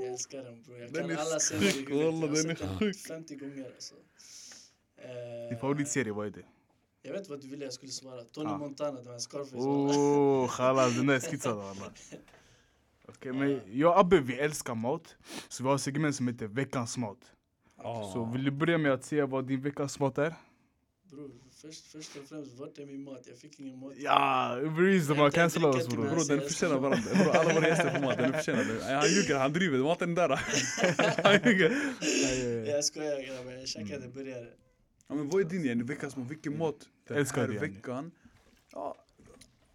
Jag 0.00 0.12
älskar 0.12 0.42
den 0.44 0.62
bror. 0.62 0.78
Jag 0.78 0.92
Den 0.92 1.08
kan 1.08 1.18
alla 1.18 1.38
scener 1.38 1.62
i 1.62 1.70
huvudet. 1.70 1.90
Jag 1.90 2.28
har 2.28 2.34
sett 2.36 2.58
den 2.58 2.78
sjuk. 2.78 2.96
50 2.96 3.34
gånger 3.34 3.64
alltså. 3.74 3.94
Din 5.48 5.58
favoritserie, 5.58 6.12
vad 6.12 6.26
är 6.26 6.30
det? 6.30 6.44
Jag 7.02 7.12
vet 7.12 7.28
vad 7.28 7.40
du 7.40 7.48
ville 7.48 7.64
jag 7.64 7.72
skulle 7.72 7.92
svara. 7.92 8.24
Tony 8.24 8.50
Ah. 8.50 8.58
Montana, 8.58 9.00
den 9.00 9.12
här 9.12 9.18
Scarface. 9.18 9.56
Oh, 9.56 10.48
khalas, 10.48 10.96
den 10.96 11.06
där 11.06 11.14
är 11.14 11.20
skitsad 11.20 11.56
walla. 11.56 11.92
Okej, 13.08 13.32
men 13.32 13.60
jag 13.72 13.92
och 13.92 13.98
Abbe 14.00 14.20
vi 14.20 14.34
älskar 14.38 14.74
mat. 14.74 15.16
Så 15.48 15.62
vi 15.62 15.68
har 15.68 15.76
ett 15.76 15.82
segment 15.82 16.16
som 16.16 16.28
heter 16.28 16.46
veckans 16.46 16.96
mat. 16.96 17.32
Ah. 17.76 18.12
Så 18.12 18.24
vill 18.24 18.44
du 18.44 18.50
börja 18.50 18.78
med 18.78 18.92
att 18.92 19.04
säga 19.04 19.26
vad 19.26 19.44
din 19.46 19.60
veckans 19.62 19.98
mat 19.98 20.18
är? 20.18 20.34
Bror, 21.02 21.30
först, 21.62 21.86
först 21.86 22.16
och 22.16 22.24
främst, 22.28 22.52
vart 22.58 22.78
är 22.78 22.86
min 22.86 23.02
mat? 23.02 23.22
Jag 23.26 23.38
fick 23.38 23.60
ingen 23.60 23.78
mat. 23.78 23.92
Ja, 23.96 24.58
Eats 24.60 25.06
de 25.08 25.14
Jag 25.16 25.22
har 25.22 25.30
dricka 25.30 25.68
oss 25.68 25.88
bror. 25.88 26.04
mig. 26.04 26.14
Bro, 26.14 26.22
den 26.24 26.40
förtjänar 26.40 26.78
varandra. 26.78 27.10
Bro, 27.14 27.30
alla 27.30 27.54
våra 27.54 27.68
gäster 27.68 27.90
får 27.90 28.00
mat, 28.00 28.18
den 28.18 28.32
förtjänar 28.32 28.64
det. 28.64 28.94
Han 28.94 29.08
ljuger, 29.14 29.38
han 29.38 29.52
driver. 29.52 29.78
Maten 29.78 30.18
är 30.18 30.28
där. 30.28 30.40
Han 31.24 31.38
ljuger. 31.44 31.70
Jag 32.70 32.84
skojar 32.84 33.22
grabbar, 33.26 33.52
jag 33.52 33.68
käkade 33.68 34.08
burgare. 34.08 34.46
Ja, 35.08 35.14
men 35.14 35.28
vad 35.28 35.40
är 35.40 35.44
din 35.44 35.64
yani, 35.64 35.82
veckans 35.82 36.16
mat? 36.16 36.30
Vilken 36.30 36.58
mat 36.58 36.88
den 37.08 37.16
Älskar 37.16 37.48
här 37.48 37.60
veckan? 37.60 38.10
Ja, 38.72 38.96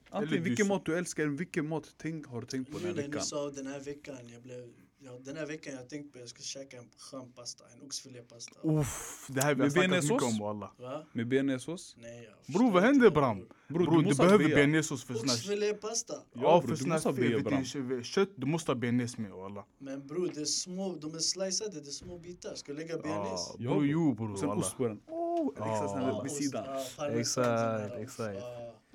antingen 0.10 0.44
vilken 0.44 0.68
mat 0.68 0.86
du 0.86 0.98
älskar, 0.98 1.26
vilken 1.26 1.68
mat 1.68 1.94
tänk, 1.98 2.28
har 2.28 2.42
du 2.42 2.48
tänkt 2.48 2.72
på 2.72 2.78
den 2.78 2.82
Nu 2.82 2.88
här 2.88 2.96
när 2.96 3.02
ni 3.02 3.08
veckan? 3.08 3.24
sa 3.26 3.50
den 3.50 3.68
här 3.68 3.80
veckan, 3.80 4.16
jag 4.34 4.42
blev... 4.42 4.74
Ja, 5.06 5.20
den 5.24 5.38
här 5.38 5.46
veckan 5.46 5.74
jag 5.74 5.90
tänkt 5.90 6.12
på 6.12 6.18
att 6.18 6.22
jag 6.22 6.30
ska 6.30 6.42
käka 6.42 6.78
en 6.78 6.90
skön 6.98 7.32
pasta, 7.36 7.64
en 7.74 7.82
oxfilépasta. 7.86 8.60
Uff, 8.64 9.28
det 9.30 9.42
här 9.42 9.56
vi 9.56 9.62
har 9.62 9.70
snackat 9.70 10.04
mycket 10.04 10.24
om 10.24 10.40
walla. 10.40 10.72
Med 11.14 11.28
bearnaisesås? 11.28 11.96
Nej, 12.00 12.24
jag 12.24 12.54
Bror 12.54 12.72
vad 12.72 12.84
händer 12.84 13.10
Bram? 13.10 13.38
Bror, 13.68 13.86
Bror 13.86 14.02
du 14.02 14.06
måste 14.06 14.24
behöver 14.24 14.46
bea. 14.46 14.56
bearnaisesås 14.56 15.04
för 15.04 15.14
såna... 15.14 15.34
Oxfilépasta? 15.34 16.14
Ja, 16.34 16.62
för 16.62 16.68
du 16.68 17.44
Bram. 17.44 17.54
här 17.54 18.04
kött, 18.04 18.30
du 18.36 18.46
måste 18.46 18.72
ha 18.72 18.76
bearnaise 18.76 19.22
med 19.22 19.32
walla. 19.32 19.66
Men 19.78 20.08
bror, 20.08 20.32
det 20.34 20.42
är 20.42 20.46
små, 20.46 20.96
de 20.96 21.16
är 21.16 21.20
sliceade, 21.20 21.82
det 21.82 21.90
är 21.90 21.92
små 21.92 22.20
bitar. 22.20 22.56
Ska 22.56 22.72
jag 22.72 22.80
lägga 22.80 22.98
bearnaise? 22.98 23.58
Bror 23.58 23.74
bror. 23.74 23.86
jo 23.86 24.14
bror 24.14 24.36
Sen 24.38 24.50
ost 24.50 24.78
på 24.78 24.88
den. 24.88 25.02
Ja. 25.08 26.22
vid 26.24 26.32
sidan. 26.32 26.66
Exakt, 27.12 27.94
exakt. 27.98 28.44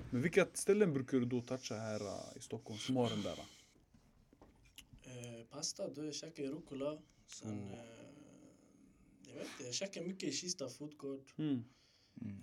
Men 0.09 0.21
vilka 0.21 0.47
ställen 0.53 0.93
brukar 0.93 1.17
du 1.17 1.25
då 1.25 1.41
toucha 1.41 1.75
här 1.75 2.01
uh, 2.01 2.37
i 2.37 2.39
Stockholm 2.39 2.79
som 2.79 2.95
har 2.95 3.09
den 3.09 3.21
där? 3.21 3.60
Pasta, 5.51 5.89
då 5.89 6.05
jag 6.05 6.13
käkar 6.15 6.43
i 6.43 6.47
rucola. 6.47 6.97
Sen, 7.27 7.49
Mm. 7.51 7.71
eh, 7.71 7.79
jag 9.27 9.33
vet 9.35 9.47
inte, 9.51 9.63
jag 9.63 9.73
käkar 9.73 10.01
mycket 10.03 10.29
i 10.29 10.31
Kista 10.31 10.69
food 10.69 10.97
court. 10.97 11.33
Mm. 11.37 11.63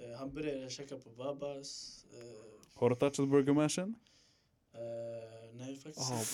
Eh, 0.01 0.19
hamburgare 0.19 0.59
jag 0.59 0.71
käkar 0.73 0.99
på 0.99 1.11
Babas. 1.11 2.05
Eh, 2.13 2.79
Har 2.81 2.91
du 2.91 2.97
touchat 2.97 3.29
Burger 3.29 3.53
Mashen? 3.53 3.95
eh, 4.73 4.81
nej, 5.55 5.77
faktiskt 5.77 6.11
Ah, 6.13 6.19
inte. 6.19 6.31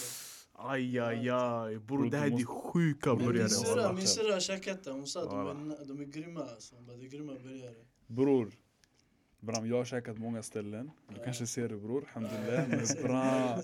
Aj 0.57 0.99
aj 0.99 1.29
aj 1.31 1.79
bror 1.79 2.11
det 2.11 2.17
här 2.19 2.27
är 2.27 2.31
måste- 2.31 2.47
sjuka 2.47 3.15
burgare 3.15 3.93
min 3.95 4.07
syrra, 4.07 4.33
har 4.33 4.41
käkat 4.41 4.85
det. 4.85 4.91
Hon 4.91 5.07
sa 5.07 5.23
att 5.23 5.31
de 5.31 5.71
är, 5.71 5.85
de 5.85 6.01
är 6.01 6.05
grymma. 6.05 6.41
Alltså. 6.45 6.75
Hon 6.77 6.87
bara, 6.87 6.97
det 6.97 7.05
är 7.07 7.09
grymma 7.09 7.33
burgare. 7.35 7.85
Bror. 8.07 8.53
Bram, 9.45 9.67
jag 9.69 9.77
har 9.77 9.85
käkat 9.85 10.19
många 10.19 10.43
ställen. 10.43 10.91
Du 11.09 11.15
Ja. 11.17 11.25
kanske 11.25 11.47
ser 11.47 11.69
det 11.69 11.77
bror, 11.77 12.05
alhamdulillah. 12.15 12.69
Men 12.69 12.79
bram. 13.03 13.61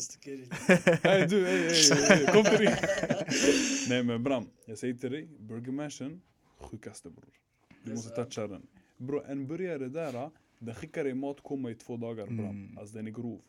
Hej 1.02 1.26
du, 1.28 1.46
hej, 1.46 1.68
hej, 1.68 2.02
hej, 2.08 2.26
kom 2.26 2.44
till 2.44 2.58
dig. 2.58 2.76
Nej 3.88 4.02
men 4.04 4.22
Bram, 4.22 4.46
jag 4.66 4.78
säger 4.78 4.94
till 4.94 5.10
dig, 5.12 5.28
Burger 5.38 5.72
Mansion, 5.72 6.20
sjukaste 6.60 7.10
bror. 7.10 7.24
Du 7.68 7.76
Det 7.84 7.90
är 7.90 7.94
måste 7.94 8.24
toucha 8.24 8.46
den. 8.46 8.66
Bro, 8.96 9.22
en 9.26 9.46
burgare 9.46 9.88
där, 9.88 10.30
den 10.58 10.74
skickar 10.74 11.04
dig 11.04 11.14
mat, 11.14 11.42
kommer 11.42 11.70
i 11.70 11.74
två 11.74 11.96
dagar 11.96 12.26
Bram. 12.26 12.38
Mm. 12.38 12.78
Alltså 12.78 12.96
den 12.96 13.06
är 13.06 13.10
grov. 13.10 13.40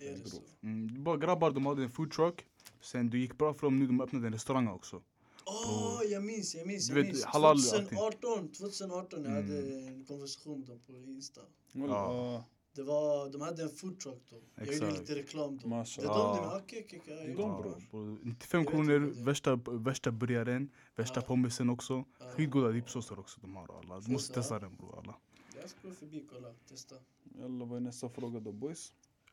Är 0.00 0.18
det 0.18 0.28
så? 0.30 0.42
Mm, 0.62 1.04
bara 1.04 1.16
grabbar, 1.16 1.50
de 1.50 1.66
hade 1.66 1.82
en 1.82 1.90
food 1.90 2.10
truck. 2.10 2.44
Sen 2.80 3.10
det 3.10 3.18
gick 3.18 3.38
bra 3.38 3.54
för 3.54 3.66
dem, 3.66 3.78
nu 3.78 3.86
de 3.86 4.00
öppnade 4.00 4.26
en 4.26 4.32
restaurang 4.32 4.68
också. 4.68 5.02
Åh, 5.46 6.00
jag 6.10 6.22
minns, 6.24 6.54
jag 6.54 6.66
minns, 6.66 6.88
jag 6.88 6.94
vet, 6.96 7.06
minns. 7.06 7.24
halal 7.24 7.56
och 7.56 7.74
allting. 7.78 7.98
2018, 7.98 8.48
2018 8.52 9.24
jag 9.24 9.30
hade 9.30 9.58
Mm. 9.58 9.86
en 9.88 10.04
konversation 10.04 10.58
med 10.60 10.68
dem 10.68 10.80
på 10.86 10.92
Insta. 10.92 11.40
Ja. 11.72 12.44
Det 12.74 12.82
var, 12.82 13.30
de 13.30 13.40
hade 13.40 13.62
en 13.62 13.68
foodtruck 13.70 14.22
då. 14.30 14.36
Jag 14.54 14.66
gjorde 14.66 14.86
Exakt. 14.86 15.00
lite 15.00 15.14
reklam 15.14 15.58
då. 15.58 15.68
Masha. 15.68 16.02
Det 16.02 16.08
är 16.08 16.10
Ah. 16.10 16.50
de, 16.54 16.62
okej, 16.62 16.84
okej, 16.86 17.00
okej. 17.02 17.16
Det 17.16 17.22
är 17.32 17.36
de, 17.36 17.62
bror. 17.62 17.82
bror. 17.90 18.18
95 18.22 18.60
Jag 18.60 18.64
vet 18.64 18.70
kronor, 18.70 19.24
värsta, 19.24 19.56
värsta 19.70 20.10
burgaren, 20.12 20.70
värsta 20.96 21.20
Ja. 21.20 21.26
pommesen 21.26 21.70
också. 21.70 22.04
Ja. 22.18 22.30
Skitgoda 22.30 22.68
dipsåser 22.68 23.18
också 23.18 23.40
de 23.40 23.56
har 23.56 23.78
alla. 23.78 24.00
Du 24.00 24.12
måste 24.12 24.34
testa 24.34 24.58
den 24.58 24.76
bror 24.76 24.98
alla. 24.98 25.16
Jag 25.60 25.70
ska 25.70 25.88
gå 25.88 25.94
förbi 25.94 26.26
kolla, 26.32 26.48
testa. 26.68 26.94
Jalla, 27.38 27.64
vad 27.64 27.76
är 27.76 27.80
nästa 27.80 28.08
fråga 28.08 28.40
då 28.40 28.52
boys? 28.52 28.92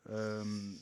Ehm, 0.09 0.75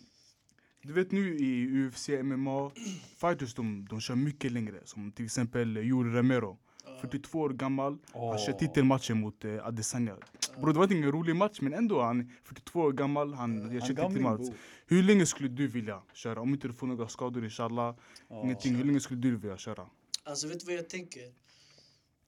du 0.88 0.93
vet 0.93 1.12
nu 1.12 1.38
i 1.38 1.67
UFC, 1.88 2.10
MMA, 2.23 2.71
fighters 3.17 3.54
de, 3.54 3.86
de 3.89 4.02
kör 4.02 4.15
mycket 4.15 4.52
längre. 4.52 4.82
Som 4.86 5.12
till 5.12 5.26
exempel 5.26 5.78
Joel 5.88 6.08
Romero. 6.12 6.58
Ja, 6.86 6.97
42 7.02 7.39
år 7.39 7.50
gammal. 7.50 7.97
Han 8.13 8.38
kör 8.38 8.54
titelmatchen 8.54 9.19
mot 9.19 9.45
uh, 9.45 9.65
Adesanya. 9.67 10.15
Bro, 10.62 10.71
det 10.71 10.80
var 10.80 10.91
ingen 10.93 11.12
rolig 11.12 11.36
match 11.36 11.62
men 11.62 11.73
ändå. 11.73 12.02
Han 12.02 12.19
är 12.19 12.28
42 12.43 12.80
år 12.80 12.91
gammal, 12.91 13.34
han 13.34 13.58
Ja. 13.58 13.63
gör 13.73 13.80
Han 13.80 13.88
kör 13.88 13.95
gamling 13.95 14.23
titelmatch. 14.23 14.58
Hur 14.88 15.04
länge 15.04 15.26
skulle 15.26 15.50
du 15.50 15.67
vilja 15.67 16.02
köra? 16.13 16.41
Om 16.41 16.50
inte 16.54 16.67
du 16.67 16.73
får 16.73 16.88
några 16.88 17.08
skador 17.08 17.43
inshallah. 17.43 17.95
Ja. 18.30 18.43
Ingenting. 18.43 18.76
Hur 18.76 18.84
länge 18.84 19.00
skulle 19.00 19.19
du 19.19 19.36
vilja 19.36 19.58
köra? 19.58 19.88
Alltså 20.23 20.47
vet 20.47 20.60
du 20.60 20.65
vad 20.65 20.76
jag 20.76 20.89
tänker? 20.89 21.21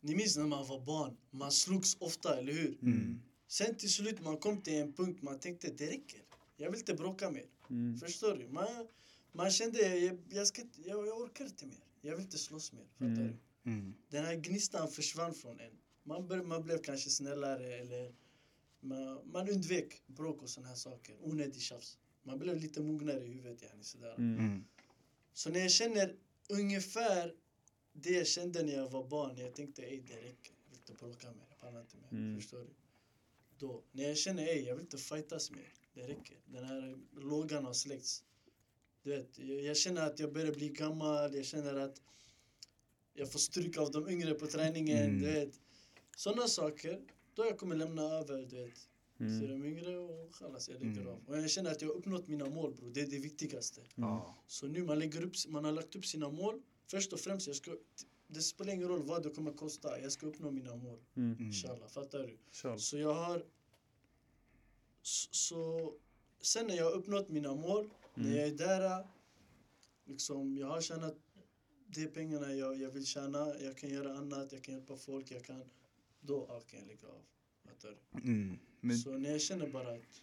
Ni 0.01 0.15
minns 0.15 0.37
när 0.37 0.45
man 0.47 0.67
var 0.67 0.85
barn, 0.85 1.17
man 1.31 1.51
slogs 1.51 1.97
ofta, 1.99 2.37
eller 2.39 2.53
hur? 2.53 2.77
Mm. 2.81 3.19
Sen 3.47 3.75
till 3.75 3.89
slut 3.93 4.23
man 4.23 4.37
kom 4.37 4.61
till 4.61 4.81
en 4.81 4.93
punkt 4.93 5.21
man 5.21 5.39
tänkte 5.39 5.67
det 5.77 5.85
räcker. 5.85 6.19
Jag 6.59 6.69
vill 6.71 6.79
inte 6.79 6.93
bråka 6.93 7.29
mer. 7.29 7.45
Mm. 7.69 7.97
Förstår 7.97 8.35
du? 8.35 8.47
Man, 8.47 8.87
man 9.31 9.51
kände 9.51 9.79
jag, 9.97 10.17
jag, 10.29 10.47
ska, 10.47 10.61
inte- 10.61 10.81
jag, 10.81 11.07
jag 11.07 11.17
orkar 11.21 11.45
inte 11.45 11.65
mer. 11.65 11.83
Jag 12.01 12.15
vill 12.15 12.25
inte 12.25 12.37
slåss 12.37 12.73
mer. 12.73 12.85
Fattar 12.93 13.05
Mm. 13.05 13.37
du? 13.63 13.69
Mm. 13.71 13.93
Den 14.09 14.25
här 14.25 14.35
gnistan 14.35 14.87
försvann 14.91 15.33
från 15.33 15.59
en. 15.59 15.71
Man, 16.03 16.27
bör, 16.27 16.41
man 16.43 16.63
blev 16.63 16.81
kanske 16.81 17.09
snällare 17.09 17.73
eller 17.75 18.13
man, 18.79 19.21
man 19.31 19.49
undvek 19.49 20.01
bråk 20.07 20.41
och 20.41 20.49
såna 20.49 20.67
här 20.67 20.75
saker. 20.75 21.15
Onödig 21.21 21.61
tjafs. 21.61 21.97
Man 22.23 22.39
blev 22.39 22.57
lite 22.57 22.81
mognare 22.81 23.23
i 23.25 23.27
huvudet. 23.33 23.61
Yani, 23.61 23.83
sådär. 23.83 24.15
Mm. 24.17 24.39
Mm. 24.39 24.63
Så 25.33 25.49
när 25.49 25.59
jag 25.59 25.71
känner 25.71 26.15
ungefär 26.49 27.35
det 27.93 28.09
jag 28.11 28.27
kände 28.27 28.63
när 28.63 28.73
jag 28.73 28.89
var 28.89 29.07
barn. 29.07 29.37
Jag 29.37 29.53
tänkte 29.55 29.81
ej 29.83 30.03
det 30.07 30.13
räcker. 30.15 30.53
Jag 30.63 30.69
vill 30.69 30.79
inte 30.79 30.93
bråka 30.93 31.31
mer. 31.31 31.45
Jag 31.49 31.59
pallar 31.59 31.81
inte 31.81 31.97
mer. 31.97 32.11
Mm. 32.11 32.35
Förstår 32.41 32.59
du? 32.59 32.69
Då, 33.57 33.83
när 33.91 34.03
jag 34.07 34.17
känner 34.17 34.47
ej 34.47 34.61
jag 34.63 34.75
vill 34.75 34.83
inte 34.83 34.97
fightas 34.97 35.51
mer. 35.51 35.73
Det 35.99 36.07
räcker. 36.07 36.37
Den 36.45 36.63
här 36.63 36.97
lågan 37.15 37.65
har 37.65 37.73
släckts. 37.73 38.23
Du 39.03 39.09
vet, 39.09 39.39
jag, 39.39 39.77
känner 39.77 40.01
att 40.07 40.19
jag 40.19 40.33
börjar 40.33 40.53
bli 40.53 40.69
gammal. 40.69 41.35
Jag 41.35 41.45
känner 41.45 41.75
att 41.75 42.01
jag 43.13 43.31
får 43.31 43.39
stryk 43.39 43.77
av 43.77 43.91
de 43.91 44.09
yngre 44.09 44.33
på 44.33 44.47
träningen. 44.47 44.97
Mm. 45.03 45.19
Du 45.19 45.25
vet. 45.25 45.59
Sådana 46.15 46.47
saker. 46.47 47.01
Då 47.33 47.45
jag 47.45 47.57
kommer 47.57 47.75
lämna 47.75 48.01
över 48.03 48.45
du 48.45 48.55
vet, 48.55 48.89
Mm. 49.19 49.39
till 49.39 49.49
de 49.49 49.65
yngre 49.65 49.97
och 49.97 50.35
chalas, 50.35 50.69
jag 50.69 50.79
lägger 50.81 51.01
Mm. 51.01 51.07
av. 51.07 51.19
Och 51.27 51.37
jag 51.37 51.49
känner 51.49 51.71
att 51.71 51.81
jag 51.81 51.89
har 51.89 51.95
uppnått 51.95 52.27
mina 52.27 52.49
mål 52.49 52.73
bror. 52.73 52.91
Det 52.93 53.01
är 53.01 53.07
det 53.07 53.17
viktigaste. 53.19 53.81
Ja. 53.95 54.35
Så 54.47 54.67
nu 54.67 54.83
man, 54.83 54.99
lägger 54.99 55.23
upp, 55.25 55.33
man 55.47 55.65
har 55.65 55.71
lagt 55.71 55.95
upp 55.95 56.05
sina 56.05 56.29
mål. 56.29 56.61
Först 56.87 57.13
och 57.13 57.19
främst, 57.19 57.47
jag 57.47 57.55
ska, 57.55 57.77
det 58.27 58.41
spelar 58.41 58.73
ingen 58.73 58.87
roll 58.87 59.03
vad 59.03 59.23
det 59.23 59.29
kommer 59.29 59.51
kosta. 59.53 59.99
Jag 60.01 60.11
ska 60.11 60.25
uppnå 60.27 60.51
mina 60.51 60.75
mål. 60.75 60.99
Mm. 61.15 61.31
Mm. 61.31 61.45
Inshallah, 61.45 61.87
fattar 61.87 62.19
du? 62.19 62.37
Inshallah. 62.47 62.77
Så 62.77 62.97
jag 62.97 63.13
har... 63.13 63.45
Så, 65.01 65.93
sen 66.41 66.67
när 66.67 66.75
jag 66.75 66.85
har 66.85 66.91
uppnått 66.91 67.29
mina 67.29 67.55
mål, 67.55 67.89
när 68.13 68.25
Mm. 68.25 68.37
jag 68.37 68.47
är 68.47 68.51
där, 68.55 69.07
liksom, 70.05 70.57
jag 70.57 70.67
har 70.67 70.81
tjänat 70.81 71.15
de 71.87 72.07
pengarna 72.07 72.53
jag, 72.53 72.77
jag 72.81 72.91
vill 72.91 73.05
tjäna, 73.05 73.59
jag 73.59 73.77
kan 73.77 73.89
göra 73.89 74.17
annat, 74.17 74.51
jag 74.51 74.63
kan 74.63 74.73
hjälpa 74.73 74.95
folk, 74.97 75.31
jag 75.31 75.43
kan... 75.45 75.63
Då 76.21 76.45
ja, 76.49 76.59
kan 76.59 76.79
jag 76.79 76.87
lägga 76.87 77.07
av. 77.07 77.21
Mm. 78.23 78.59
Men, 78.81 78.97
Så 78.97 79.17
när 79.17 79.31
jag 79.31 79.41
känner 79.41 79.67
bara 79.69 79.89
att 79.93 80.21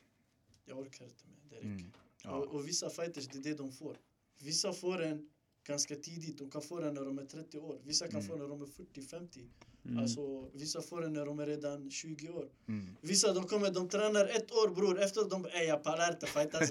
jag 0.64 0.78
orkar 0.78 1.04
inte 1.04 1.24
mer, 1.26 1.40
det 1.50 1.56
räcker. 1.56 1.66
mm. 1.68 1.90
Och, 1.90 2.22
Ja. 2.22 2.36
och 2.36 2.68
vissa 2.68 2.90
fighters, 2.90 3.28
det 3.28 3.38
är 3.38 3.42
det 3.42 3.54
de 3.54 3.72
får. 3.72 3.96
Vissa 4.38 4.72
får 4.72 4.98
den 4.98 5.30
ganska 5.64 5.96
tidigt, 5.96 6.38
de 6.38 6.50
kan 6.50 6.62
få 6.62 6.80
den 6.80 6.94
när 6.94 7.04
de 7.04 7.18
är 7.18 7.24
30 7.26 7.58
år. 7.58 7.80
Vissa 7.84 8.08
kan 8.08 8.20
Mm. 8.20 8.28
få 8.28 8.36
den 8.36 8.42
när 8.42 8.48
de 8.56 8.62
är 8.62 8.66
40-50. 8.66 9.48
Mm. 9.88 9.98
Alltså, 9.98 10.50
vissa 10.54 10.82
får 10.82 11.00
den 11.00 11.12
när 11.12 11.26
de 11.26 11.38
är 11.38 11.46
redan 11.46 11.90
20 11.90 12.28
år. 12.28 12.48
Mm. 12.68 12.96
Vissa 13.00 13.32
de 13.32 13.44
kommer, 13.46 13.70
de 13.70 13.88
tränar 13.88 14.24
ett 14.24 14.52
år 14.52 14.74
bror, 14.74 15.00
efter 15.02 15.30
de, 15.30 15.46
ey 15.46 15.64
jag 15.66 15.82
pallar 15.82 16.12
inte 16.12 16.26
fightas. 16.26 16.70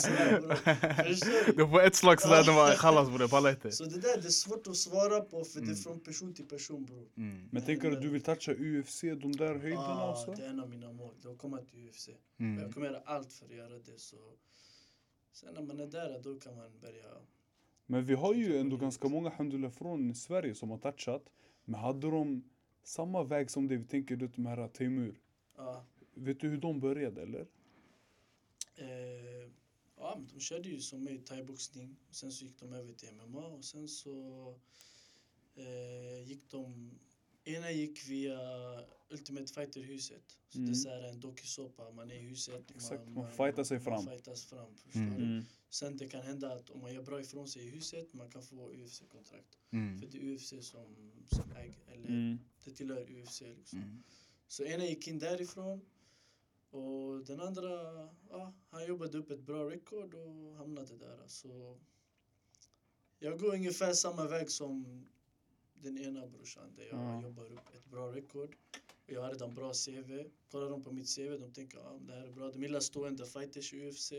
Förstår 0.00 1.46
du? 1.46 1.52
Det 1.52 1.64
var 1.64 1.82
ett 1.82 1.94
slag 1.94 2.20
sådär, 2.20 2.44
de 2.44 2.54
var 2.54 2.70
chalas 2.70 3.08
bror, 3.08 3.20
jag 3.20 3.30
pallar 3.30 3.50
inte. 3.50 3.72
Så 3.72 3.84
det 3.84 4.00
där 4.00 4.16
det 4.22 4.26
är 4.28 4.30
svårt 4.30 4.66
att 4.66 4.76
svara 4.76 5.20
på 5.20 5.44
för 5.44 5.60
det 5.60 5.64
är 5.66 5.68
Mm. 5.70 5.76
från 5.76 6.00
person 6.00 6.34
till 6.34 6.44
person 6.46 6.84
bror. 6.84 7.08
Mm. 7.16 7.48
Men 7.52 7.62
tänker 7.64 7.90
du 7.90 7.96
att 7.96 8.02
du 8.02 8.08
vill 8.08 8.22
toucha 8.22 8.52
UFC, 8.52 9.00
de 9.02 9.32
där 9.32 9.54
höjderna 9.54 9.82
Ah, 10.02 10.12
också? 10.12 10.34
det 10.34 10.42
är 10.44 10.48
en 10.50 10.60
av 10.60 10.70
mina 10.70 10.92
mål, 10.92 11.14
det 11.22 11.28
är 11.28 11.32
att 11.32 11.38
komma 11.38 11.58
till 11.58 11.88
UFC. 11.88 12.08
Och 12.08 12.40
Mm. 12.40 12.62
Jag 12.62 12.74
kommer 12.74 12.86
göra 12.86 13.02
allt 13.04 13.32
för 13.32 13.44
att 13.46 13.54
göra 13.54 13.78
det. 13.78 13.98
Så. 14.00 14.16
Sen 15.32 15.54
när 15.54 15.62
man 15.62 15.80
är 15.80 15.86
där, 15.86 16.20
då 16.24 16.34
kan 16.40 16.56
man 16.56 16.70
börja... 16.80 17.04
Men 17.86 18.04
vi 18.04 18.14
har 18.14 18.34
ju 18.34 18.58
ändå 18.58 18.76
ganska 18.76 19.08
många 19.08 19.30
alhamdulillah 19.30 19.70
från 19.70 20.14
Sverige 20.14 20.54
som 20.54 20.70
har 20.70 20.78
touchat. 20.78 21.22
Men 21.68 21.80
hade 21.80 22.10
de 22.10 22.44
samma 22.82 23.22
väg 23.24 23.50
som 23.50 23.68
det 23.68 23.76
vi 23.76 23.84
tänker 23.84 24.22
ut 24.22 24.34
de 24.34 24.46
här 24.46 24.68
Teimur? 24.68 25.20
Ja, 25.56 25.84
Vet 26.14 26.40
du 26.40 26.48
hur 26.48 26.58
de 26.58 26.80
började 26.80 27.22
eller? 27.22 27.46
eh, 28.76 29.50
ja, 29.96 30.14
men 30.18 30.28
de 30.34 30.40
körde 30.40 30.68
ju 30.68 30.80
som 30.80 31.04
mig 31.04 31.18
thaiboxning. 31.18 31.96
Sen 32.10 32.32
så 32.32 32.44
gick 32.44 32.60
de 32.60 32.72
över 32.72 32.92
till 32.92 33.12
MMA 33.14 33.46
och 33.46 33.64
sen 33.64 33.88
så 33.88 34.48
eh, 35.56 36.28
gick 36.28 36.50
de... 36.50 36.90
Ena 37.44 37.70
gick 37.70 38.08
via 38.08 38.38
Ultimate 39.10 39.52
Fighter-huset. 39.52 40.38
Så 40.48 40.58
Mm. 40.58 40.66
det 40.66 40.72
är 40.72 40.74
så 40.74 40.88
här 40.88 41.02
en 41.02 41.20
dokusåpa, 41.20 41.90
man 41.90 42.10
är 42.10 42.14
i 42.14 42.18
huset. 42.18 42.70
Exakt, 42.70 43.08
man 43.08 43.30
fightar 43.32 43.64
sig 43.64 43.80
fram. 43.80 44.04
Man 44.04 44.14
fightas 44.14 44.44
fram, 44.44 44.74
förstår 44.76 45.00
Mm. 45.00 45.18
du? 45.18 45.44
Sen 45.78 45.96
det 45.96 46.08
kan 46.08 46.22
hända 46.22 46.52
att 46.52 46.70
om 46.70 46.80
man 46.80 46.94
gör 46.94 47.02
bra 47.02 47.20
ifrån 47.20 47.48
sig 47.48 47.62
i 47.66 47.70
huset, 47.70 48.12
man 48.14 48.30
kan 48.30 48.42
få 48.42 48.70
UFC-kontrakt. 48.72 49.58
Mm. 49.70 49.98
För 49.98 50.06
det 50.06 50.18
är 50.18 50.34
UFC 50.34 50.48
som, 50.60 51.12
som 51.26 51.52
äger, 51.52 51.84
eller 51.92 52.08
Mm. 52.08 52.38
det 52.64 52.70
tillhör 52.70 53.10
UFC 53.10 53.40
liksom. 53.40 53.78
Mm. 53.78 54.02
Så 54.48 54.64
ena 54.64 54.84
gick 54.86 55.08
in 55.08 55.18
därifrån 55.18 55.80
och 56.70 57.24
den 57.24 57.40
andra, 57.40 57.70
ja, 58.30 58.52
han 58.70 58.86
jobbade 58.86 59.18
upp 59.18 59.30
ett 59.30 59.40
bra 59.40 59.70
rekord 59.70 60.14
och 60.14 60.54
hamnade 60.56 60.96
där. 60.96 61.22
Så 61.26 61.78
jag 63.18 63.38
går 63.38 63.54
ungefär 63.54 63.92
samma 63.92 64.28
väg 64.28 64.50
som 64.50 65.06
den 65.74 65.98
ena 65.98 66.26
brorsan 66.26 66.74
där 66.76 66.84
jag 66.84 66.98
Ja. 67.00 67.22
jobbar 67.22 67.44
upp 67.52 67.74
ett 67.74 67.84
bra 67.86 68.12
rekord. 68.14 68.56
Och 69.06 69.12
Jag 69.12 69.22
har 69.22 69.30
redan 69.32 69.54
bra 69.54 69.72
CV. 69.72 70.24
Kollar 70.50 70.70
de 70.70 70.82
på 70.82 70.92
mitt 70.92 71.16
CV, 71.16 71.38
de 71.38 71.52
tänker 71.52 71.78
ja, 71.78 71.98
det 72.06 72.12
här 72.12 72.26
är 72.26 72.32
bra. 72.32 72.50
De 72.50 72.62
gillar 72.62 72.80
stående 72.80 73.26
fighters 73.26 73.74
i 73.74 73.88
UFC. 73.88 74.12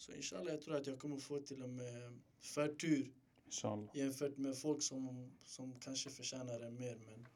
Så 0.00 0.12
inshallah, 0.12 0.52
jag 0.54 0.62
tror 0.62 0.76
att 0.76 0.86
jag 0.86 0.98
kommer 0.98 1.16
få 1.16 1.38
till 1.40 1.62
och 1.62 1.68
med 1.68 2.12
förtur 2.40 3.12
Inshallah. 3.46 3.96
jämfört 3.96 4.36
med 4.36 4.58
folk 4.58 4.82
som, 4.82 5.30
som 5.44 5.80
kanske 5.80 6.10
förtjänar 6.10 6.58
det 6.60 6.70
mer. 6.70 6.96
Men, 7.06 7.28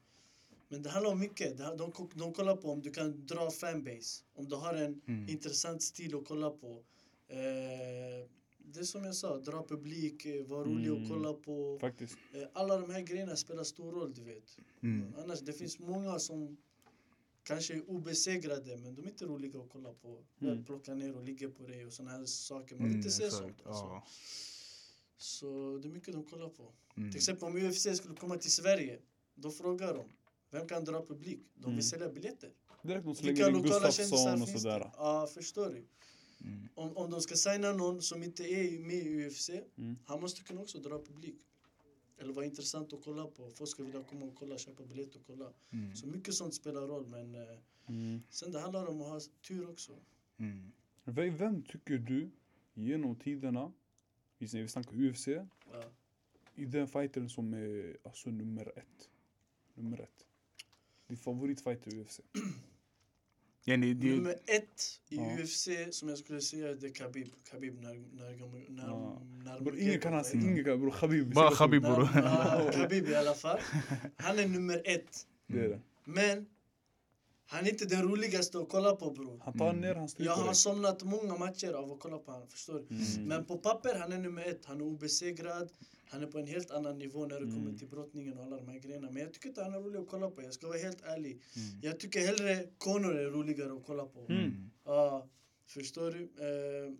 men 0.67 0.83
det 0.83 0.89
handlar 0.89 1.11
om 1.11 1.19
mycket. 1.19 1.57
Det, 1.57 1.63
de, 1.77 1.91
de 2.15 2.33
kollar 2.33 2.55
på 2.55 2.71
om 2.71 2.81
du 2.81 2.91
kan 2.91 3.25
dra 3.25 3.51
fanbase. 3.51 4.23
Om 4.33 4.49
du 4.49 4.55
har 4.55 4.73
en 4.73 5.01
Mm. 5.07 5.29
intressant 5.29 5.83
stil 5.83 6.15
att 6.15 6.25
kolla 6.25 6.49
på. 6.49 6.83
Eh, 7.27 8.27
det 8.57 8.79
är 8.79 8.83
som 8.83 9.05
jag 9.05 9.15
sa, 9.15 9.37
dra 9.37 9.63
publik, 9.67 10.25
eh, 10.25 10.45
vara 10.45 10.63
rolig 10.63 10.87
Mm. 10.87 11.03
att 11.03 11.09
kolla 11.09 11.33
på. 11.33 11.77
Faktiskt. 11.81 12.17
Eh, 12.33 12.47
alla 12.53 12.77
de 12.77 12.89
här 12.89 13.01
grejerna 13.01 13.35
spelar 13.35 13.63
stor 13.63 13.91
roll, 13.91 14.13
du 14.13 14.23
vet. 14.23 14.57
Mm. 14.83 15.13
Annars, 15.17 15.39
det 15.39 15.53
finns 15.53 15.79
många 15.79 16.19
som 16.19 16.57
kanske 17.45 17.73
är 17.73 17.89
obesegrade, 17.89 18.77
men 18.77 18.95
de 18.95 19.01
är 19.05 19.07
inte 19.09 19.25
roliga 19.25 19.59
att 19.59 19.69
kolla 19.69 19.93
på. 19.93 20.23
Mm. 20.41 20.65
Plocka 20.65 20.93
ner 20.93 21.15
och 21.15 21.23
ligga 21.23 21.49
på 21.49 21.67
dig 21.67 21.85
och 21.85 21.93
såna 21.93 22.11
här 22.11 22.25
saker. 22.25 22.75
Man 22.75 22.83
vill 22.83 22.93
Mm, 22.93 22.97
inte 22.97 23.11
se 23.11 23.31
sånt. 23.31 23.61
Alltså. 23.65 24.01
Så 25.17 25.79
det 25.81 25.87
är 25.87 25.91
mycket 25.91 26.13
de 26.13 26.23
kollar 26.25 26.49
på. 26.49 26.73
Mm. 26.97 27.11
Till 27.11 27.17
exempel 27.17 27.47
om 27.47 27.55
UFC 27.57 27.97
skulle 27.97 28.15
komma 28.15 28.37
till 28.37 28.51
Sverige, 28.51 28.99
då 29.35 29.51
frågar 29.51 29.93
de 29.93 30.05
vem 30.51 30.67
kan 30.67 30.85
dra 30.85 31.05
publik? 31.05 31.39
De 31.53 31.61
vill 31.63 31.71
Mm. 31.71 31.81
sälja 31.81 32.09
biljetter. 32.09 32.51
Direkt 32.83 33.03
de 33.05 33.13
Vilka 33.13 33.21
slänger 33.35 33.49
in 33.57 33.63
lokala 33.63 33.87
Gustafsson 33.87 34.41
och 34.41 34.49
finns 34.49 34.61
sådär. 34.61 34.79
det? 34.79 34.91
Ja, 34.97 35.27
förstår 35.33 35.69
du? 35.69 35.85
Mm. 36.47 36.67
Om, 36.75 36.97
om 36.97 37.11
de 37.11 37.21
ska 37.21 37.35
signa 37.35 37.73
någon 37.73 38.01
som 38.01 38.23
inte 38.23 38.43
är 38.43 38.79
med 38.79 38.95
i 38.95 39.27
UFC, 39.27 39.49
Mm. 39.77 39.95
han 40.05 40.21
måste 40.21 40.41
kunna 40.43 40.61
också 40.61 40.79
dra 40.79 40.99
publik. 41.03 41.35
Eller 42.17 42.33
vara 42.33 42.45
intressant 42.45 42.93
att 42.93 43.03
kolla 43.03 43.27
på. 43.27 43.49
Folk 43.51 43.69
ska 43.69 43.83
vilja 43.83 44.03
komma 44.03 44.25
och 44.25 44.35
kolla, 44.35 44.57
köpa 44.57 44.83
biljett 44.83 45.15
och 45.15 45.21
kolla. 45.27 45.53
Mm. 45.69 45.95
Så 45.95 46.07
mycket 46.07 46.33
sånt 46.33 46.53
spelar 46.53 46.81
roll 46.81 47.07
men 47.07 47.35
eh, 47.35 47.57
Mm. 47.87 48.21
sen 48.29 48.51
det 48.51 48.59
handlar 48.59 48.85
om 48.87 49.01
att 49.01 49.07
ha 49.07 49.19
tur 49.47 49.69
också. 49.69 49.95
Mm. 50.37 50.71
Vem, 51.37 51.63
tycker 51.63 51.97
du 51.97 52.29
genom 52.73 53.15
tiderna, 53.15 53.71
vi 54.37 54.45
vi 54.61 54.67
snackar 54.67 54.95
UFC, 54.95 55.27
Ja. 55.27 55.45
i 56.55 56.65
den 56.65 56.87
fighten 56.87 57.29
som 57.29 57.53
är 57.53 57.97
alltså 58.03 58.29
nummer 58.29 58.71
ett? 58.79 59.09
Nummer 59.73 60.01
ett. 60.01 60.25
Din 61.07 61.17
favoritfighter 61.17 61.93
i 61.93 62.01
UFC? 62.01 62.19
Yani, 63.67 63.93
det, 63.93 64.07
Nummer 64.07 64.31
ett 64.45 64.99
i 65.09 65.15
Ja. 65.15 65.37
UFC 65.43 65.67
som 65.91 66.09
jag 66.09 66.17
skulle 66.17 66.41
säga 66.41 66.73
det 66.73 66.87
är 66.87 66.91
Khabib. 66.93 67.27
Khabib 67.51 67.81
när, 67.81 67.93
när, 67.93 68.31
när, 68.69 68.87
Ja. 68.87 69.21
när 69.45 69.79
ingen 69.79 69.99
kan 69.99 70.13
Mm. 70.37 70.49
ingen 70.51 70.63
kan, 70.63 70.77
bror 70.77 70.91
Khabib. 70.91 71.33
Bara 71.33 71.51
Khabib, 71.55 71.81
bror. 71.81 72.71
Khabib 72.71 73.09
i 73.09 73.15
alla 73.15 73.33
fall. 73.33 73.59
Han 74.17 74.39
är 74.39 74.47
nummer 74.47 74.81
ett. 74.85 75.27
Det 75.47 75.59
är 75.59 75.69
det. 75.69 75.79
Men 76.03 76.45
han 77.47 77.65
är 77.65 77.69
inte 77.69 77.85
den 77.85 78.01
roligaste 78.03 78.57
att 78.59 78.69
kolla 78.69 78.95
på 78.95 79.11
bror. 79.11 79.41
Han 79.43 79.57
tar 79.57 79.69
Mm. 79.69 79.81
ner, 79.81 79.95
han 79.95 80.09
stryker 80.09 80.31
Jag 80.31 80.37
har 80.37 80.53
somnat 80.53 81.03
många 81.03 81.37
matcher 81.37 81.73
av 81.73 81.91
att 81.91 81.99
kolla 81.99 82.17
på 82.17 82.31
honom, 82.31 82.47
förstår 82.47 82.73
du? 82.89 82.95
Mm. 82.95 83.27
Men 83.27 83.45
på 83.45 83.57
papper, 83.57 83.99
han 83.99 84.11
är 84.13 84.17
nummer 84.19 84.41
ett. 84.45 84.65
Han 84.65 84.77
är 84.81 84.85
obesegrad. 84.85 85.69
Han 86.09 86.23
är 86.23 86.27
på 86.27 86.39
en 86.39 86.47
helt 86.47 86.71
annan 86.71 86.99
nivå 86.99 87.25
när 87.25 87.35
det 87.39 87.45
kommer 87.45 87.57
Mm. 87.57 87.77
till 87.77 87.87
brottningen 87.87 88.37
och 88.37 88.43
alla 88.43 88.57
de 88.57 88.67
här 88.67 88.79
grejerna. 88.79 89.07
Men 89.11 89.21
jag 89.23 89.33
tycker 89.33 89.49
inte 89.49 89.63
han 89.63 89.73
är 89.73 89.79
rolig 89.79 89.99
att 89.99 90.07
kolla 90.09 90.29
på. 90.29 90.41
Jag 90.43 90.53
ska 90.53 90.67
vara 90.67 90.77
helt 90.77 91.01
ärlig. 91.05 91.31
Mm. 91.31 91.79
Jag 91.81 91.99
tycker 91.99 92.19
hellre 92.19 92.65
Conor 92.77 93.15
är 93.17 93.25
roligare 93.29 93.73
att 93.73 93.83
kolla 93.85 94.05
på. 94.05 94.25
Mm. 94.29 94.69
Ja, 94.85 95.27
förstår 95.67 96.11
du? 96.11 96.21
Eh, 96.23 96.93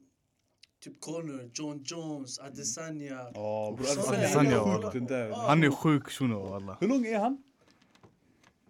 typ 0.83 1.01
Conor, 1.01 1.51
John 1.53 1.83
Jones, 1.85 2.39
Adesanya. 2.39 3.31
Ja 3.33 3.73
bror, 3.77 3.85
Såna 3.85 4.17
Adesanya, 4.17 4.61
Adesanya, 4.61 5.35
han 5.35 5.63
är 5.63 5.71
sjuk. 5.71 6.03
Han 6.03 6.09
shuno 6.11 6.49
walla. 6.49 6.77
Hur 6.79 6.87
lång 6.87 7.05
är 7.05 7.19
han? 7.19 7.43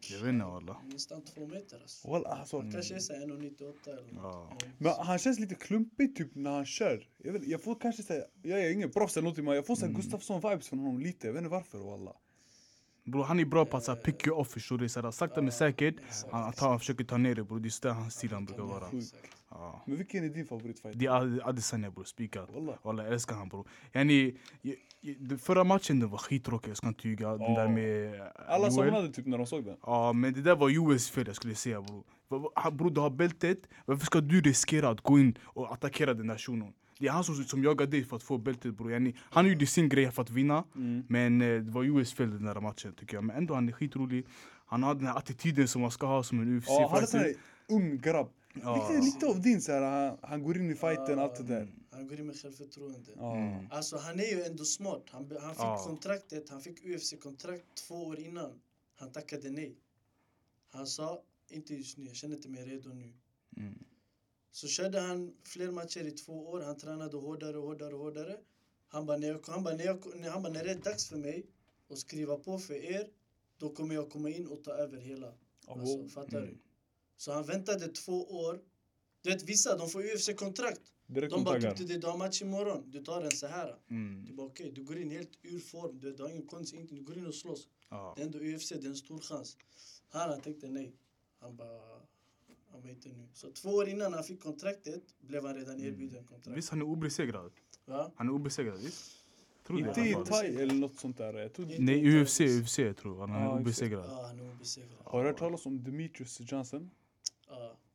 Jag 0.02 0.20
vet 0.20 0.30
inte 0.30 0.46
walla. 0.46 0.82
Nästan 0.94 1.22
två 1.22 1.48
meter 1.48 1.82
alltså. 1.82 2.08
Walla, 2.08 2.30
alltså. 2.30 2.58
Han 2.60 2.72
kanske 2.72 2.96
är 2.96 3.00
så 3.00 3.14
här 3.14 3.20
1,98 3.22 3.90
eller. 3.90 4.04
Ja. 4.16 4.58
Men 4.78 4.94
han 4.94 5.20
känns 5.20 5.40
lite 5.40 5.56
klumpig 5.56 6.16
typ 6.16 6.36
när 6.36 6.52
han 6.52 6.66
kör. 6.66 7.08
Jag, 7.18 7.34
vet, 7.34 7.48
jag 7.48 7.64
får 7.64 7.76
kanske 7.76 8.04
säga, 8.04 8.26
jag 8.44 8.60
är 8.62 8.72
ingen 8.72 8.92
proffs 8.92 9.18
eller 9.18 9.24
någonting 9.24 9.46
men 9.46 9.56
jag 9.56 9.66
får 9.66 9.76
såhär 9.76 9.90
Mm. 9.90 10.02
Gustafsson-vibes 10.02 10.70
från 10.70 10.80
honom 10.80 11.00
lite. 11.00 11.28
Jag 11.28 11.34
vet 11.34 11.40
inte 11.40 11.50
varför 11.52 11.78
walla. 11.78 12.16
Bror 13.06 13.24
han 13.24 13.40
är 13.40 13.46
bra 13.46 13.66
på 13.66 13.78
att 13.78 13.84
så 13.84 13.92
här, 13.92 14.00
pick 14.02 14.28
you 14.28 14.36
off 14.38 14.48
förstår 14.48 14.78
du. 14.78 14.90
Så 14.90 15.02
här, 15.02 15.12
sakta 15.12 15.42
men 15.42 15.52
säkert. 15.52 15.96
Han, 16.32 16.54
tar, 16.54 16.70
han 16.70 16.80
försöker 16.80 17.04
ta 17.04 17.18
ner 17.18 17.36
det 17.36 17.44
bror. 17.44 17.60
Det 17.60 17.68
är 17.68 17.82
där 17.88 17.94
hans 17.94 18.14
stil 18.14 18.32
han 18.34 18.46
brukar 18.46 18.64
vara. 18.64 18.84
Ja. 19.50 19.84
Men 19.88 19.98
vilken 19.98 20.24
är 20.26 20.30
din 20.30 20.46
favoritfighter? 20.46 21.00
Det 21.00 21.06
är 21.06 21.12
Ad- 21.12 21.42
Adesanya 21.44 21.92
bror, 21.92 22.04
spikat. 22.04 22.50
Walla 22.84 23.04
jag 23.04 23.14
älskar 23.14 23.36
han 23.36 23.50
bror. 23.50 23.68
Yani, 23.94 24.36
förra 25.40 25.64
matchen 25.64 26.00
den 26.00 26.10
var 26.10 26.18
skittråkig, 26.18 26.70
jag 26.70 26.78
ska 26.78 26.88
inte 26.88 27.08
ljuga. 27.08 27.30
Den 27.38 27.54
där 27.54 27.68
med 27.68 28.16
eh, 28.16 28.26
Alla 28.48 28.72
somnade 28.72 29.10
typ 29.10 29.26
när 29.26 29.38
de 29.38 29.48
såg 29.48 29.66
den. 29.66 29.78
Ja 29.84 30.14
men 30.14 30.34
det 30.34 30.42
där 30.42 30.56
var 30.56 30.92
US 30.92 31.10
fel 31.10 31.24
jag 31.28 31.36
skulle 31.36 31.56
säga 31.56 31.82
bror. 31.82 32.04
Han- 32.56 32.78
Bror 32.78 32.90
du 32.92 33.02
har 33.02 33.10
bältet, 33.10 33.60
varför 33.86 34.06
ska 34.06 34.22
du 34.22 34.42
riskera 34.42 34.90
att 34.90 35.02
gå 35.02 35.20
in 35.20 35.38
och 35.44 35.74
attackera 35.74 36.14
den 36.14 36.28
där 36.28 36.38
shunon? 36.38 36.74
Det 37.00 37.08
är 37.08 37.12
han 37.12 37.24
som, 37.24 37.36
som 37.36 37.64
jagar 37.64 37.86
dig 37.88 38.04
för 38.04 38.16
att 38.16 38.24
få 38.24 38.38
bältet 38.38 38.78
bror. 38.78 38.92
Yani, 38.92 39.16
han 39.20 39.48
gjorde 39.48 39.66
sin 39.68 39.90
grej 39.90 40.12
för 40.12 40.22
att 40.22 40.30
vinna. 40.30 40.64
Men 41.08 41.42
eh, 41.42 41.48
det 41.62 41.72
var 41.72 41.84
US 41.84 42.14
fel 42.14 42.30
den 42.30 42.44
där 42.46 42.62
matchen 42.62 42.94
tycker 42.94 43.18
jag. 43.18 43.24
Men 43.24 43.36
ändå 43.36 43.54
han 43.54 43.68
är 43.70 43.74
skitrolig. 43.74 44.26
Han 44.66 44.84
har 44.84 44.96
den 44.96 45.08
här 45.08 45.18
attityden 45.18 45.68
som 45.68 45.82
man 45.82 45.92
ska 45.92 46.08
ha 46.08 46.24
som 46.24 46.40
en 46.42 46.58
UFC 46.58 46.68
Ja, 46.68 46.90
han 46.92 47.04
är 47.04 47.08
sån 47.08 47.20
här 47.20 47.34
ung 47.70 47.98
grabb. 47.98 48.30
Ja. 48.62 48.90
Lite, 48.90 49.06
lite 49.06 49.28
av 49.28 49.42
din 49.42 49.62
såhär, 49.62 49.82
han, 49.82 50.18
han 50.22 50.44
går 50.44 50.58
in 50.58 50.72
i 50.72 50.76
fighten, 50.76 51.18
Ja, 51.18 51.24
allt 51.24 51.36
det 51.38 51.44
där. 51.44 51.68
Han 51.92 52.08
går 52.08 52.20
in 52.20 52.28
med 52.28 52.36
självförtroende. 52.42 53.12
Ja. 53.16 53.36
Mm. 53.38 53.68
Alltså 53.72 53.98
han 53.98 54.20
är 54.20 54.36
ju 54.36 54.44
ändå 54.44 54.64
smart. 54.64 55.04
Han, 55.12 55.32
han 55.42 55.50
fick 55.56 55.60
Ja. 55.64 55.84
kontraktet, 55.88 56.50
han 56.50 56.62
fick 56.62 56.86
UFC-kontrakt 56.86 57.66
två 57.88 58.06
år 58.08 58.20
innan. 58.20 58.52
Han 59.00 59.12
tackade 59.12 59.50
nej. 59.50 59.76
Han 60.72 60.88
sa, 60.88 61.22
inte 61.50 61.74
just 61.76 61.98
nu, 61.98 62.06
jag 62.06 62.16
känner 62.16 62.36
inte 62.36 62.50
mig 62.50 62.64
redo 62.66 62.90
nu. 62.94 63.14
Mm. 63.58 63.80
Så 64.56 64.68
körde 64.68 65.00
han 65.00 65.34
fler 65.44 65.72
matcher 65.72 66.04
i 66.08 66.12
två 66.12 66.48
år, 66.48 66.62
han 66.62 66.78
tränade 66.78 67.18
hårdare 67.18 67.58
och 67.58 67.64
hårdare 67.64 67.94
och 67.94 68.00
hårdare. 68.00 68.38
Han 68.88 69.06
bara, 69.06 69.18
när, 69.18 69.28
jag, 69.28 69.40
han 69.48 69.64
bara, 69.64 69.76
när, 69.76 69.86
jag, 69.86 70.06
han 70.32 70.44
bara, 70.44 70.54
när 70.54 70.64
det 70.64 70.72
är 70.72 70.76
dags 70.80 71.10
för 71.10 71.18
mig 71.18 71.46
att 71.90 71.98
skriva 71.98 72.38
på 72.38 72.60
för 72.60 72.74
er, 72.74 73.10
då 73.58 73.70
kommer 73.70 73.96
jag 73.96 74.10
komma 74.10 74.30
in 74.30 74.48
och 74.48 74.64
ta 74.64 74.72
över 74.72 74.98
hela. 74.98 75.34
Alltså, 75.68 75.96
Abo. 76.00 76.10
fattar 76.10 76.38
Mm. 76.38 76.50
du? 76.50 76.58
Så 77.18 77.32
han 77.32 77.44
väntade 77.44 77.88
två 77.88 78.24
år. 78.24 78.62
Du 79.22 79.30
vet 79.30 79.44
vissa, 79.44 79.78
de 79.78 79.90
får 79.90 80.04
UFC-kontrakt. 80.04 80.82
De 81.08 81.44
bara, 81.44 81.62
typ, 81.76 81.88
du, 81.88 81.98
du 81.98 82.08
har 82.08 82.18
match 82.18 82.42
imorgon, 82.42 82.92
du 82.92 83.04
tar 83.04 83.22
den 83.22 83.32
så 83.32 83.48
här. 83.48 83.76
Mm. 83.90 84.26
Du 84.28 84.34
bara 84.34 84.48
okej, 84.48 84.72
du 84.72 84.84
går 84.84 84.98
in 84.98 85.12
helt 85.12 85.32
ur 85.42 85.60
form, 85.60 86.00
du, 86.00 86.14
du 86.14 86.24
har 86.24 86.30
ingen 86.30 86.48
konst, 86.48 86.74
ingenting, 86.74 86.98
du 86.98 87.04
går 87.04 87.18
in 87.18 87.28
och 87.28 87.36
slåss. 87.36 87.68
Ja. 87.90 88.14
Det 88.16 88.22
är 88.22 88.26
ändå 88.26 88.40
UFC, 88.40 88.70
det 88.70 88.76
är 88.86 88.90
en 88.90 88.96
stor 88.96 89.20
chans. 89.20 89.58
Han, 90.10 90.30
han 90.30 90.42
tänkte 90.42 90.68
nej. 90.70 90.96
Han 91.40 91.56
bara, 91.56 91.95
han 92.76 92.84
bara 92.84 92.92
inte 92.92 93.10
nu. 93.10 93.28
Så 93.34 93.52
två 93.52 93.70
år 93.70 93.88
innan 93.88 94.14
han 94.14 94.24
fick 94.24 94.44
kontraktet 94.44 95.04
blev 95.20 95.46
han 95.46 95.56
redan 95.56 95.80
erbjuden 95.80 96.24
kontrakt. 96.24 96.58
Visst 96.58 96.70
han 96.70 96.80
är 96.82 96.86
obesegrad? 96.86 97.52
Va? 97.86 98.12
Han 98.16 98.28
är 98.28 98.32
obesegrad 98.34 98.80
visst? 98.80 99.12
Tror 99.68 99.78
det 99.82 99.88
Inte 99.88 100.02
i 100.02 100.14
thai 100.26 100.56
eller 100.56 100.74
något 100.74 101.00
sånt 101.00 101.18
där. 101.18 101.34
Jag 101.34 101.54
tror, 101.54 101.66
Nej 101.80 101.96
i 102.06 102.22
UFC. 102.24 102.40
UFC 102.42 102.80
jag 102.80 102.98
tror 102.98 103.20
han 103.20 103.30
Ja, 103.30 103.36
är 103.36 103.44
exakt. 103.46 103.62
obesegrad. 103.62 104.06
Ja, 104.10 104.26
han 104.28 104.40
är 104.40 104.52
obesegrad. 104.52 104.90
har 105.06 105.24
du 105.24 105.30
hört 105.30 105.38
talas 105.40 105.66
om 105.66 105.84
Demetrius 105.84 106.42
Johnson? 106.52 106.92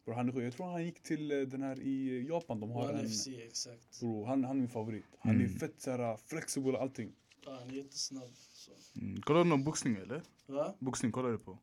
Bro, 0.04 0.14
han 0.14 0.32
sjuk. 0.32 0.44
jag 0.44 0.52
tror 0.52 0.66
han 0.66 0.84
gick 0.84 1.02
till 1.02 1.30
eh, 1.32 1.38
den 1.40 1.62
här 1.62 1.80
i 1.80 2.26
Japan. 2.28 2.60
De 2.60 2.70
har 2.70 2.88
One 2.90 3.00
en, 3.00 3.08
FC, 3.08 3.26
exakt. 3.28 4.00
bro, 4.00 4.24
han, 4.24 4.44
han 4.44 4.56
är 4.56 4.60
min 4.60 4.68
favorit. 4.68 5.04
Han 5.18 5.34
Mm. 5.34 5.44
är 5.54 5.58
fett 5.58 5.74
såhär 5.82 6.16
flexibel 6.16 6.74
och 6.74 6.82
allting. 6.82 7.12
Ja, 7.44 7.58
han 7.60 7.70
är 7.70 7.74
jättesnabb. 7.74 8.30
Så. 8.52 8.70
Mm. 9.00 9.20
Kollar 9.22 9.44
du 9.44 9.48
någon 9.50 9.64
boxning 9.64 9.96
eller? 9.96 10.22
Va? 10.46 10.74
Boxning 10.78 11.12
kollar 11.12 11.30
du 11.30 11.38
på? 11.38 11.58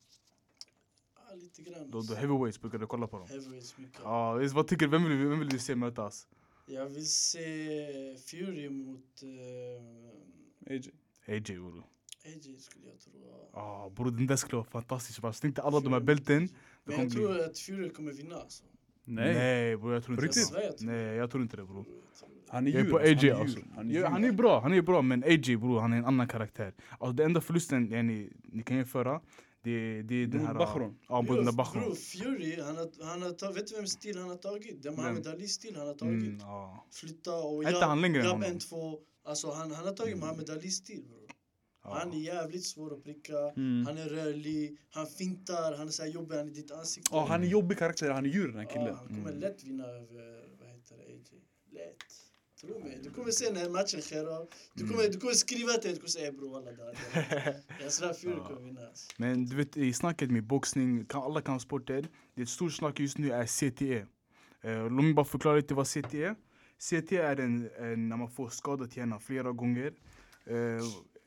Lite 1.35 1.61
grann. 1.61 1.91
Då, 1.91 2.01
då 2.01 2.13
heavyweights 2.13 2.61
brukar 2.61 2.77
du 2.77 2.87
kolla 2.87 3.07
på 3.07 3.17
dem? 3.17 3.27
Heavyweights 3.27 3.77
mycket. 3.77 3.99
Ja, 4.03 4.39
vad 4.53 4.67
tycker? 4.67 4.87
Vem 4.87 5.03
vill, 5.03 5.17
vem 5.17 5.39
vill 5.39 5.49
du 5.49 5.59
se 5.59 5.75
mötas? 5.75 6.27
Jag 6.65 6.85
vill 6.85 7.07
se 7.07 8.15
Fury 8.17 8.69
mot 8.69 9.23
uh, 9.23 10.73
AJ. 10.73 10.91
AJ 11.27 11.41
bror. 11.41 11.83
AJ 12.25 12.57
skulle 12.59 12.87
jag 12.89 12.99
tro. 12.99 13.11
ja. 13.31 13.49
Ja 13.53 13.91
bror 13.95 14.11
den 14.11 14.27
där 14.27 14.35
skulle 14.35 14.55
vara 14.55 14.69
fantastisk. 14.69 15.21
Fast 15.21 15.41
tänkte 15.41 15.61
alla 15.61 15.79
de 15.79 15.93
här 15.93 15.99
bälten. 15.99 16.49
Men 16.83 16.99
jag 16.99 17.07
bli... 17.07 17.15
tror 17.15 17.39
att 17.39 17.59
Fury 17.59 17.89
kommer 17.89 18.11
vinna 18.11 18.35
alltså. 18.35 18.63
Nej. 19.03 19.33
Nej 19.33 19.77
bror 19.77 19.93
jag 19.93 20.03
tror 20.03 20.13
inte 20.15 20.25
riktigt? 20.25 20.53
det. 20.53 20.63
Jag 20.63 20.77
tror 20.77 20.87
Nej 20.87 21.15
jag 21.15 21.31
tror 21.31 21.43
inte 21.43 21.57
det 21.57 21.65
bror. 21.65 21.85
Han 22.49 22.67
är 22.67 22.71
djur. 22.71 22.89
på 22.91 22.97
alltså, 22.97 23.25
AJ 23.25 23.29
han 23.29 23.39
är 23.39 23.41
alltså. 23.41 23.59
Han 23.75 23.89
är, 23.89 23.93
djur. 23.93 24.03
han 24.03 24.23
är 24.23 24.31
bra, 24.31 24.59
han 24.59 24.73
är 24.73 24.81
bra 24.81 25.01
men 25.01 25.23
AJ 25.23 25.57
bror 25.57 25.79
han 25.79 25.93
är 25.93 25.97
en 25.97 26.05
annan 26.05 26.27
karaktär. 26.27 26.73
Alltså 26.89 27.13
det 27.13 27.23
enda 27.23 27.41
förlusten 27.41 27.91
yani, 27.91 28.29
ni 28.43 28.63
kan 28.63 28.77
jämföra 28.77 29.21
det, 29.67 30.01
det 30.01 30.15
är 30.15 30.27
den 30.27 30.29
Bror 30.29 30.47
här... 30.47 30.53
Bachron. 30.53 30.97
Ja 31.09 31.21
bror 31.21 31.35
där 31.43 31.51
Bro. 31.51 31.95
Fury, 31.95 32.61
han 32.61 32.77
har, 32.77 33.03
han 33.05 33.21
har 33.21 33.31
tagit, 33.31 33.57
vet 33.57 33.67
du 33.67 33.75
vem 33.75 33.87
stil 33.87 34.17
han 34.17 34.29
har 34.29 34.35
tagit? 34.37 34.81
Det 34.83 34.87
är 34.89 34.93
Muhammad 34.93 35.27
Alis 35.27 35.51
stil 35.53 35.75
han 35.75 35.87
har 35.87 35.93
tagit. 35.93 36.23
Mm, 36.23 36.37
ja. 36.39 36.85
Flytta 36.91 37.35
och 37.35 37.63
inte 37.63 37.85
han 37.85 38.01
längre 38.01 38.17
än 38.19 38.23
grabb 38.25 38.33
honom? 38.35 38.51
en, 38.51 38.59
två. 38.59 38.99
Alltså 39.25 39.51
han, 39.51 39.71
han 39.71 39.85
har 39.85 39.93
tagit 39.93 40.17
Muhammad 40.17 40.49
Alis 40.49 40.75
stil 40.75 41.03
bro. 41.07 41.27
Ja. 41.83 41.93
Han 41.99 42.13
är 42.13 42.17
jävligt 42.17 42.65
svår 42.65 42.93
att 42.93 43.03
pricka, 43.03 43.37
Mm. 43.37 43.85
han 43.85 43.97
är 43.97 44.05
rörlig, 44.09 44.77
han 44.89 45.07
fintar, 45.07 45.77
han 45.77 45.87
är 45.87 45.91
så 45.91 46.03
här 46.03 46.09
jobbig, 46.09 46.35
han 46.35 46.47
är 46.47 46.51
ditt 46.53 46.71
ansikte. 46.71 47.09
Ja, 47.13 47.25
han 47.29 47.43
är 47.43 47.47
jobbig 47.47 47.77
karaktär, 47.77 48.09
han 48.11 48.25
är 48.25 48.29
djur 48.29 48.47
den 48.47 48.55
här 48.57 48.63
Ja, 48.63 48.69
killen. 48.73 48.95
han 48.95 49.07
kommer 49.07 49.29
Mm. 49.29 49.39
lätt 49.39 49.63
vinna 49.63 49.85
över, 49.87 50.57
vad 50.59 50.67
heter 50.69 50.95
det, 50.97 51.03
AJ. 51.03 51.23
Lätt. 51.71 52.03
Tro 52.61 52.79
mig, 52.79 52.99
du 53.03 53.09
kommer 53.09 53.31
se 53.31 53.51
när 53.51 53.69
matchen 53.69 54.01
sker 54.01 54.25
av. 54.25 54.47
Du 54.73 54.83
Mm. 54.83 54.95
kommer, 54.95 55.09
du 55.09 55.19
kommer 55.19 55.33
skriva 55.33 55.73
till 55.73 55.81
dig, 55.81 55.93
du 55.93 55.97
kommer 55.99 56.09
säga 56.09 56.31
bror 56.31 56.49
walla 56.51 56.71
här. 56.71 57.55
Jag 57.83 57.91
svär 57.91 58.13
Fury 58.13 58.33
Ja. 58.37 58.47
kommer 58.47 58.61
vinna. 58.61 58.81
Men 59.17 59.45
du 59.45 59.55
vet 59.55 59.77
i 59.77 59.93
snacket 59.93 60.31
med 60.31 60.43
boxning, 60.43 61.05
kan, 61.05 61.23
alla 61.23 61.41
kampsporter, 61.41 62.07
det 62.33 62.41
är 62.41 62.43
ett 62.43 62.49
stort 62.49 62.73
snack 62.73 62.99
just 62.99 63.17
nu 63.17 63.31
är 63.31 63.45
CTE. 63.45 64.05
Uh, 64.65 64.89
låt 64.91 65.03
mig 65.03 65.13
bara 65.13 65.25
förklara 65.25 65.55
lite 65.55 65.73
vad 65.73 65.87
CTE 65.87 66.23
är. 66.25 66.35
CTE 66.79 67.17
är 67.21 67.39
en, 67.39 67.69
en, 67.79 68.09
när 68.09 68.17
man 68.17 68.29
får 68.29 68.49
skadat 68.49 68.97
hjärnan 68.97 69.19
flera 69.19 69.51
gånger. 69.51 69.93
Uh, 70.51 70.81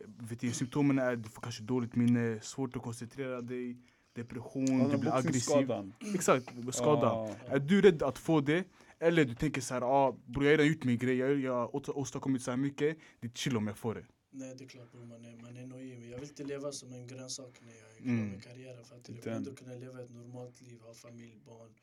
vet 0.07 0.41
du, 0.41 0.53
symptomen 0.53 0.99
är 0.99 1.17
du 1.17 1.29
får 1.29 1.43
kanske 1.43 1.63
dåligt 1.63 1.97
minne, 1.97 2.41
svårt 2.43 2.77
att 2.77 2.83
koncentrera 2.83 3.41
dig, 3.41 3.77
depression, 4.13 4.89
du 4.89 4.99
blir 4.99 5.15
aggressiv. 5.15 5.71
Exakt, 6.15 6.47
skada. 6.73 7.07
Ja. 7.07 7.35
Är 7.49 7.59
du 7.59 7.81
rädd 7.81 8.03
att 8.03 8.19
få 8.19 8.41
det? 8.41 8.65
Eller 9.03 9.25
du 9.25 9.35
tänker 9.35 9.61
så 9.61 9.75
här, 9.75 9.83
ah, 9.83 10.13
bror 10.27 10.45
jag 10.45 10.53
har 10.53 10.59
redan 10.59 10.73
gjort 10.73 10.85
min 10.85 10.99
grej, 10.99 11.17
jag 11.17 11.41
jag 11.41 11.53
har 11.55 11.99
åstadkommit 11.99 12.43
så 12.43 12.51
här 12.51 12.59
mycket, 12.59 12.99
det 13.21 13.27
är 13.27 13.31
chill 13.33 13.57
om 13.57 13.67
jag 13.67 13.79
får 13.79 13.95
det. 13.95 14.07
Nej 14.33 14.55
det 14.59 14.65
är 14.65 14.69
klart 14.69 14.93
bror, 14.93 15.05
man 15.05 15.25
är, 15.25 15.37
man 15.37 15.57
är 15.57 15.67
nojig. 15.67 16.11
Jag 16.11 16.19
vill 16.19 16.29
inte 16.29 16.45
leva 16.45 16.73
som 16.73 16.93
en 16.93 17.07
grönsak 17.07 17.61
när 17.63 17.73
jag 17.75 17.91
är 17.91 17.97
klar 17.97 18.07
Mm. 18.13 18.31
med 18.31 18.43
karriären. 18.45 18.85
För 18.85 18.97
att 18.97 19.09
jag 19.09 19.15
vill 19.17 19.29
ändå 19.29 19.55
kunna 19.55 19.75
leva 19.75 20.03
ett 20.03 20.11
normalt 20.11 20.61
liv, 20.63 20.81
ha 20.81 20.95
familj, 20.95 21.37
barn, 21.47 21.75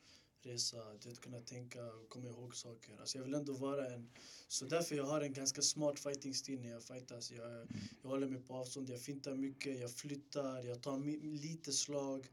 resa, 0.43 0.77
du 1.01 1.09
vet, 1.09 1.21
kunna 1.21 1.39
tänka 1.41 1.85
och 1.85 2.09
komma 2.09 2.29
ihåg 2.29 2.55
saker. 2.55 2.97
Alltså 2.99 3.17
jag 3.17 3.25
vill 3.25 3.33
ändå 3.33 3.53
vara 3.53 3.87
en... 3.93 4.09
Så 4.47 4.65
därför 4.65 4.95
jag 4.95 5.03
har 5.05 5.21
en 5.21 5.33
ganska 5.33 5.61
smart 5.61 5.99
fighting-stil 5.99 6.61
när 6.61 6.69
jag 6.69 6.83
fightas. 6.83 7.31
Jag, 7.31 7.67
jag 8.01 8.09
håller 8.09 8.27
mig 8.27 8.41
på 8.41 8.53
avstånd, 8.53 8.89
jag 8.89 9.01
fintar 9.01 9.35
mycket, 9.35 9.79
jag 9.79 9.91
flyttar, 9.91 10.63
jag 10.63 10.81
tar 10.81 10.99
lite 11.41 11.71
slag. 11.71 12.27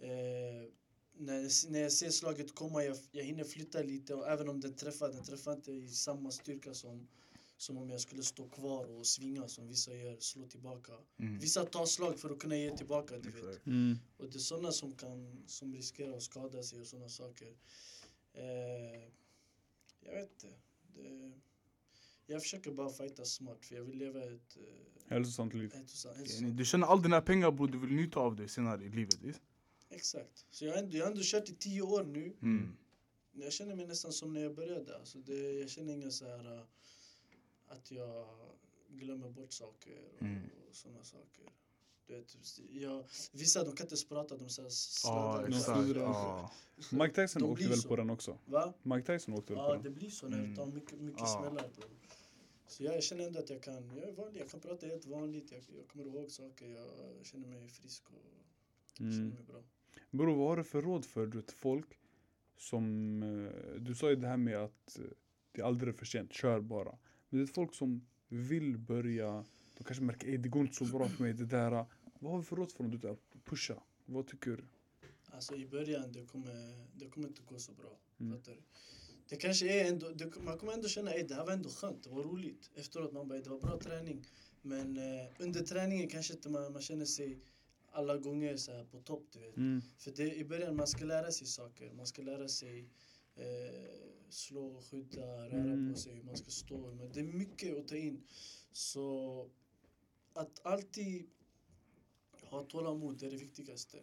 Eh, 0.00 0.68
när, 1.16 1.70
när 1.70 1.80
jag 1.80 1.92
ser 1.92 2.10
slaget 2.10 2.54
komma, 2.54 2.84
jag, 2.84 2.96
jag 3.12 3.24
hinner 3.24 3.44
flytta 3.44 3.82
lite 3.82 4.14
och 4.14 4.28
även 4.28 4.48
om 4.48 4.60
den 4.60 4.74
träffar, 4.74 5.08
den 5.08 5.22
träffar 5.24 5.52
inte 5.52 5.72
i 5.72 5.88
samma 5.88 6.30
styrka 6.30 6.74
som, 6.74 7.08
som 7.56 7.76
om 7.76 7.90
jag 7.90 8.00
skulle 8.00 8.22
stå 8.22 8.48
kvar 8.48 8.84
och 8.86 9.06
svinga 9.06 9.48
som 9.48 9.68
vissa 9.68 9.94
gör, 9.94 10.16
slå 10.20 10.46
tillbaka. 10.46 10.92
Mm. 11.18 11.38
Vissa 11.38 11.64
tar 11.64 11.86
slag 11.86 12.18
för 12.18 12.30
att 12.30 12.38
kunna 12.38 12.56
ge 12.56 12.76
tillbaka, 12.76 13.18
du 13.18 13.30
vet. 13.30 13.66
Mm. 13.66 13.96
Och 14.16 14.30
det 14.30 14.36
är 14.36 14.40
sådana 14.40 14.72
som 14.72 14.92
kan, 14.92 15.42
som 15.46 15.74
riskerar 15.74 16.16
att 16.16 16.22
skada 16.22 16.62
sig 16.62 16.80
och 16.80 16.86
sådana 16.86 17.08
saker. 17.08 17.48
Eh, 18.34 18.42
jag 20.04 20.12
vet 20.12 20.30
inte. 20.44 20.56
Det, 20.94 21.32
jag 22.26 22.42
försöker 22.42 22.70
bara 22.72 22.90
fighta 22.90 23.24
smart 23.24 23.64
för 23.64 23.74
jag 23.76 23.84
vill 23.84 23.98
leva 23.98 24.20
ett 24.24 24.56
eh, 24.56 25.10
Hälsosamt 25.10 25.54
liv. 25.54 25.72
hälsosamt... 25.74 26.16
Hälsosamt- 26.16 26.56
Du 26.56 26.64
tjänar 26.64 26.86
all 26.86 27.02
dina 27.02 27.20
pengar 27.20 27.50
bror, 27.50 27.68
du 27.68 27.78
vill 27.78 27.92
njuta 27.92 28.20
av 28.20 28.36
det 28.36 28.48
senare 28.48 28.84
i 28.84 28.88
livet. 28.88 29.18
Visst? 29.22 29.40
Exakt. 29.92 30.46
Så 30.50 30.64
jag 30.64 30.72
har, 30.72 30.78
ändå, 30.78 30.96
jag 30.96 31.04
har 31.04 31.10
ändå 31.10 31.22
kört 31.24 31.48
i 31.48 31.54
tio 31.54 31.82
år 31.82 32.04
nu. 32.04 32.32
Mm. 32.42 32.76
Jag 33.32 33.52
känner 33.52 33.74
mig 33.74 33.86
nästan 33.86 34.12
som 34.12 34.32
när 34.32 34.40
jag 34.40 34.54
började. 34.54 34.96
Alltså 34.96 35.18
det, 35.18 35.52
jag 35.52 35.70
känner 35.70 35.92
inga 35.92 36.10
så 36.10 36.24
här 36.26 36.54
äh, 36.56 36.62
att 37.66 37.90
jag 37.90 38.28
glömmer 38.88 39.28
bort 39.30 39.52
saker 39.52 39.98
och, 40.16 40.22
Mm. 40.22 40.42
och 40.68 40.74
sådana 40.74 41.04
saker. 41.04 41.44
Du 42.06 42.14
vet, 42.14 42.36
jag, 42.70 43.04
vissa 43.32 43.64
de 43.64 43.76
kan 43.76 43.84
inte 43.84 43.92
ens 43.92 44.08
prata, 44.08 44.36
de 44.36 44.48
så 44.48 44.62
Ja, 44.62 44.70
sladdar. 44.70 45.48
de 45.48 45.56
exakt. 45.56 45.88
Ja. 45.96 46.50
Mike 46.92 47.14
Tyson 47.14 47.42
åkte 47.42 47.68
väl 47.68 47.78
så. 47.82 47.88
på 47.88 47.96
den 47.96 48.10
också? 48.10 48.38
Va? 48.46 48.72
Mike 48.82 49.06
Tyson 49.18 49.34
åkte 49.34 49.52
väl 49.52 49.62
på 49.62 49.68
Ja, 49.68 49.72
den? 49.74 49.82
det 49.82 49.90
blir 49.90 50.10
så 50.10 50.28
när 50.28 50.38
Mm. 50.38 50.50
du 50.50 50.56
tar 50.56 50.66
mycket, 50.66 51.00
mycket 51.00 51.20
Ja. 51.20 51.26
smällar. 51.40 51.68
Bro. 51.76 51.84
Så 52.66 52.84
jag 52.84 53.02
känner 53.02 53.26
ändå 53.26 53.38
att 53.38 53.50
jag 53.50 53.62
kan, 53.62 53.96
jag 53.96 54.08
är 54.08 54.12
vanlig, 54.12 54.40
jag 54.40 54.50
kan 54.50 54.60
prata 54.60 54.86
helt 54.86 55.06
vanligt, 55.06 55.52
jag, 55.52 55.62
jag 55.78 55.88
kommer 55.88 56.04
ihåg 56.04 56.30
saker, 56.30 56.68
jag 56.68 56.88
känner 57.26 57.48
mig 57.48 57.68
frisk 57.68 58.02
och 58.10 58.32
känner 58.98 59.10
Mm. 59.12 59.28
mig 59.28 59.42
bra. 59.42 59.62
Bror, 60.12 60.36
vad 60.36 60.48
har 60.48 60.56
du 60.56 60.64
för 60.64 60.82
råd 60.82 61.04
för 61.04 61.26
du 61.26 61.38
vet, 61.38 61.52
folk 61.52 61.86
som... 62.58 63.22
eh, 63.22 63.80
Du 63.80 63.94
sa 63.94 64.10
ju 64.10 64.16
det 64.16 64.26
här 64.28 64.36
med 64.36 64.56
att 64.56 64.98
eh, 64.98 65.04
det 65.52 65.60
är 65.60 65.64
aldrig 65.64 65.96
för 65.96 66.06
sent, 66.06 66.32
kör 66.32 66.60
bara. 66.60 66.98
Men 67.28 67.38
det 67.40 67.44
är 67.44 67.54
folk 67.54 67.74
som 67.74 68.06
vill 68.28 68.78
börja, 68.78 69.44
de 69.78 69.84
kanske 69.84 70.04
märker 70.04 70.34
att 70.36 70.42
det 70.42 70.48
går 70.48 70.62
inte 70.62 70.74
så 70.76 70.84
bra 70.84 71.08
för 71.08 71.22
mig, 71.22 71.32
det 71.32 71.44
där. 71.46 71.70
Vad 72.20 72.32
har 72.32 72.38
vi 72.38 72.44
för 72.44 72.56
råd 72.56 72.72
för 72.72 72.84
dem? 72.84 72.90
Du 72.90 73.16
pusha? 73.44 73.82
Vad 74.04 74.26
tycker 74.26 74.50
du? 74.50 74.64
Alltså 75.30 75.56
i 75.56 75.66
början, 75.66 76.12
det 76.12 76.26
kommer, 76.26 76.86
det 76.98 77.08
kommer 77.08 77.28
inte 77.28 77.42
gå 77.46 77.58
så 77.58 77.72
bra. 77.72 77.98
Mm. 78.20 78.32
Fattar 78.38 78.52
du? 78.52 78.62
Det 79.28 79.36
kanske 79.36 79.80
är 79.80 79.88
ändå, 79.92 80.08
det, 80.10 80.32
man 80.40 80.58
kommer 80.58 80.72
ändå 80.72 80.88
känna 80.88 81.10
att 81.10 81.28
det 81.28 81.34
här 81.34 81.44
var 81.46 81.52
ändå 81.52 81.68
skönt, 81.68 82.04
det 82.04 82.10
var 82.10 82.22
roligt. 82.22 82.70
Efteråt 82.74 83.12
man 83.12 83.28
bara, 83.28 83.38
det 83.38 83.50
var 83.50 83.60
bra 83.60 83.78
träning. 83.80 84.26
Men 84.62 84.96
eh, 84.96 85.26
under 85.38 85.60
träningen 85.60 86.08
kanske 86.08 86.34
inte 86.34 86.48
man, 86.48 86.72
man 86.72 86.82
känner 86.82 87.04
sig 87.04 87.38
alla 87.92 88.16
gånger 88.16 88.56
så 88.56 88.72
här 88.72 88.84
på 88.84 89.00
topp, 89.00 89.26
du 89.32 89.38
vet. 89.38 89.56
Mm. 89.56 89.82
För 89.98 90.10
det, 90.10 90.34
i 90.34 90.44
början 90.44 90.76
man 90.76 90.86
ska 90.86 91.04
lära 91.04 91.32
sig 91.32 91.46
saker, 91.46 91.92
man 91.92 92.06
ska 92.06 92.22
lära 92.22 92.48
sig 92.48 92.88
eh, 93.36 93.44
slå, 94.28 94.80
skydda, 94.82 95.48
röra 95.48 95.72
Mm. 95.72 95.92
på 95.92 95.98
sig, 95.98 96.14
hur 96.14 96.22
man 96.22 96.36
ska 96.36 96.50
stå. 96.50 96.92
Men 96.92 97.12
det 97.12 97.20
är 97.20 97.24
mycket 97.24 97.78
att 97.78 97.88
ta 97.88 97.96
in. 97.96 98.22
Så 98.72 99.50
att 100.32 100.66
alltid 100.66 101.30
ha 102.42 102.64
tålamod, 102.64 103.18
det 103.18 103.26
är 103.26 103.30
det 103.30 103.36
viktigaste. 103.36 103.98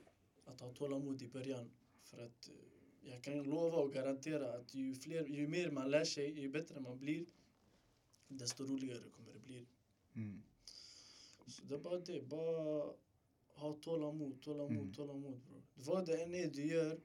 Att 0.46 0.62
ha 0.62 0.74
tålamod 0.74 1.22
i 1.22 1.28
början. 1.28 1.72
För 2.04 2.18
att 2.18 2.50
eh, 2.50 3.10
jag 3.12 3.24
kan 3.24 3.44
lova 3.44 3.78
och 3.78 3.94
garantera 3.94 4.54
att 4.54 4.76
ju, 4.76 4.96
fler, 4.96 5.26
ju 5.28 5.48
mer 5.48 5.72
man 5.72 5.92
lär 5.92 6.06
sig, 6.06 6.40
ju 6.40 6.50
bättre 6.50 6.80
man 6.80 7.00
blir, 7.00 7.26
desto 8.28 8.64
roligare 8.64 9.10
kommer 9.10 9.34
det 9.34 9.40
bli. 9.40 9.68
Mm. 10.16 10.42
Så 11.48 11.64
det 11.66 11.76
är 11.76 11.80
bara 11.80 12.00
det, 12.00 12.22
bara 12.22 12.94
ha 13.60 13.74
tålamod, 13.74 14.42
tålamod, 14.42 14.72
Mm. 14.72 14.94
tålamod 14.94 15.38
bror. 15.48 15.62
Vad 15.76 16.06
det 16.06 16.24
än 16.24 16.34
är 16.36 16.48
du 16.48 16.66
gör, 16.66 17.00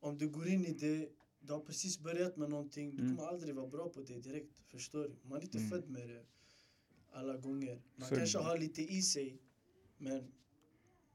om 0.00 0.18
du 0.18 0.28
går 0.28 0.48
in 0.48 0.64
i 0.66 0.72
det, 0.72 1.08
du 1.40 1.52
har 1.52 1.60
precis 1.60 1.98
börjat 1.98 2.36
med 2.36 2.50
någonting, 2.50 2.96
du 2.96 3.02
Mm. 3.02 3.16
kommer 3.16 3.28
aldrig 3.28 3.54
vara 3.54 3.66
bra 3.66 3.88
på 3.88 4.00
det 4.02 4.20
direkt. 4.20 4.58
Förstår 4.66 5.02
du? 5.02 5.28
Man 5.28 5.38
är 5.38 5.42
inte 5.42 5.58
Mm. 5.58 5.70
född 5.70 5.90
med 5.90 6.08
det 6.08 6.24
alla 7.12 7.36
gånger. 7.36 7.82
Man 7.96 8.12
är 8.12 8.16
kanske 8.16 8.38
det. 8.38 8.44
har 8.44 8.58
lite 8.58 8.82
i 8.82 9.02
sig, 9.02 9.38
men 9.98 10.32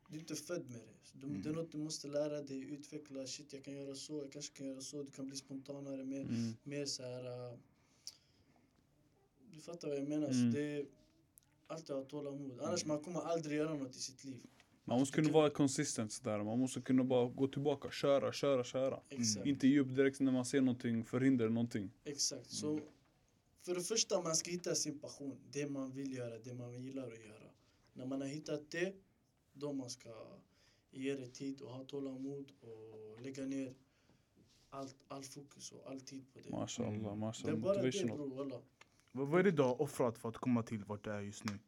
du 0.10 0.15
är 0.15 0.19
inte 0.19 0.36
född 0.36 0.69
med 0.69 0.79
det. 0.79 0.95
Så 1.03 1.17
du, 1.17 1.27
Mm. 1.27 1.41
Det 1.41 1.49
är 1.49 1.53
något 1.53 1.71
du 1.71 1.77
måste 1.77 2.08
lära 2.08 2.41
dig, 2.41 2.60
utveckla. 2.73 3.27
Shit, 3.27 3.53
jag 3.53 3.63
kan 3.63 3.73
göra 3.73 3.95
så, 3.95 4.17
jag 4.17 4.32
kanske 4.32 4.58
kan 4.58 4.67
göra 4.67 4.82
så. 4.82 5.03
Du 5.03 5.12
kan 5.12 5.25
bli 5.27 5.38
spontanare, 5.38 6.03
mer, 6.05 6.21
Mm. 6.21 6.53
mer 6.63 6.86
så 6.86 7.03
här... 7.03 7.51
äh, 7.51 7.58
du 9.51 9.60
fattar 9.62 9.88
vad 9.88 9.97
jag 9.97 10.08
menar. 10.08 10.27
Mm. 10.29 10.51
Så 10.51 10.58
det 10.58 10.63
är 10.63 10.86
alltid 11.67 11.95
ha 11.95 12.03
tålamod. 12.03 12.60
Annars 12.62 12.86
man 12.86 13.03
kommer 13.03 13.19
aldrig 13.19 13.58
göra 13.58 13.73
något 13.73 13.95
i 13.95 13.99
sitt 13.99 14.23
liv. 14.23 14.41
Man 14.89 14.99
måste 14.99 15.15
kunna 15.21 15.32
vara 15.32 15.49
konsistent 15.49 16.12
sådär. 16.12 16.43
Man 16.43 16.60
måste 16.60 16.82
kunna 16.82 17.04
bara 17.04 17.30
gå 17.30 17.47
tillbaka, 17.47 17.91
köra, 17.91 18.32
köra, 18.34 18.63
köra. 18.63 18.99
Exakt. 19.10 19.45
Inte 19.45 19.67
ge 19.67 19.80
upp 19.80 19.95
direkt 19.95 20.19
när 20.19 20.32
man 20.32 20.45
ser 20.45 20.62
någonting, 20.62 21.06
förhindra 21.06 21.49
någonting. 21.49 21.91
Exakt. 22.04 22.52
Så 22.52 22.80
för 23.62 23.75
det 23.75 23.82
första, 23.82 24.21
man 24.21 24.36
ska 24.36 24.52
hitta 24.52 24.75
sin 24.75 24.99
passion. 24.99 25.38
Det 25.52 25.69
man 25.69 25.91
vill 25.91 26.13
göra, 26.13 26.39
det 26.39 26.54
man 26.54 26.82
gillar 26.84 27.08
att 27.08 27.19
göra. 27.25 27.49
När 27.93 28.06
man 28.06 28.21
har 28.21 28.28
hittat 28.28 28.71
det, 28.71 28.93
då 29.54 29.73
man 29.73 29.89
ska 29.89 30.10
ge 30.91 31.15
det 31.15 31.28
tid 31.28 31.62
och 31.62 31.71
ha 31.71 31.84
tålamod 31.84 32.52
och 32.62 33.21
lägga 33.21 33.45
ner 33.45 33.73
allt, 34.69 34.95
all 35.08 35.23
fokus 35.23 35.71
och 35.71 35.91
all 35.91 36.02
tid 36.02 36.34
på 36.34 36.39
det. 36.39 36.49
Mashallah, 36.49 36.93
Mm. 36.93 37.04
Det 37.04 37.10
är 37.10 37.15
mashallah. 37.15 37.60
bara 37.60 37.82
det 37.82 37.91
bror, 38.06 38.62
vad 39.12 39.39
är 39.39 39.43
det 39.43 39.52
du 39.52 39.62
har 39.62 39.82
offrat 39.82 40.17
för 40.17 40.30
att 40.30 40.38
komma 40.38 40.63
till 40.63 40.84
vart 40.84 41.04
du 41.04 41.12
är 41.12 41.21
just 41.21 41.45
nu? 41.45 41.60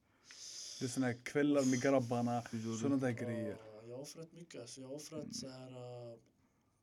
Det 0.81 0.87
är 0.87 0.89
såna 0.89 1.05
här 1.05 1.17
kvällar 1.23 1.65
med 1.65 1.81
grabbarna, 1.81 2.43
såna 2.81 2.97
där 2.97 3.11
grejer. 3.11 3.57
Ja, 3.59 3.81
jag 3.87 3.95
har 3.95 4.01
offrat 4.01 4.33
mycket. 4.33 4.61
Alltså, 4.61 4.81
jag 4.81 4.87
har 4.87 4.95
offrat 4.95 5.35
så 5.35 5.49
här... 5.49 5.69
äh, 5.71 6.17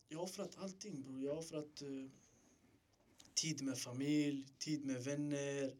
jag 0.09 0.19
har 0.19 0.25
offrat 0.25 0.59
allting 0.59 1.03
bror. 1.03 1.23
Jag 1.23 1.33
har 1.33 1.39
offrat 1.39 1.83
äh, 1.83 2.11
tid 3.35 3.63
med 3.63 3.79
familj, 3.79 4.49
tid 4.59 4.85
med 4.85 5.05
vänner. 5.05 5.75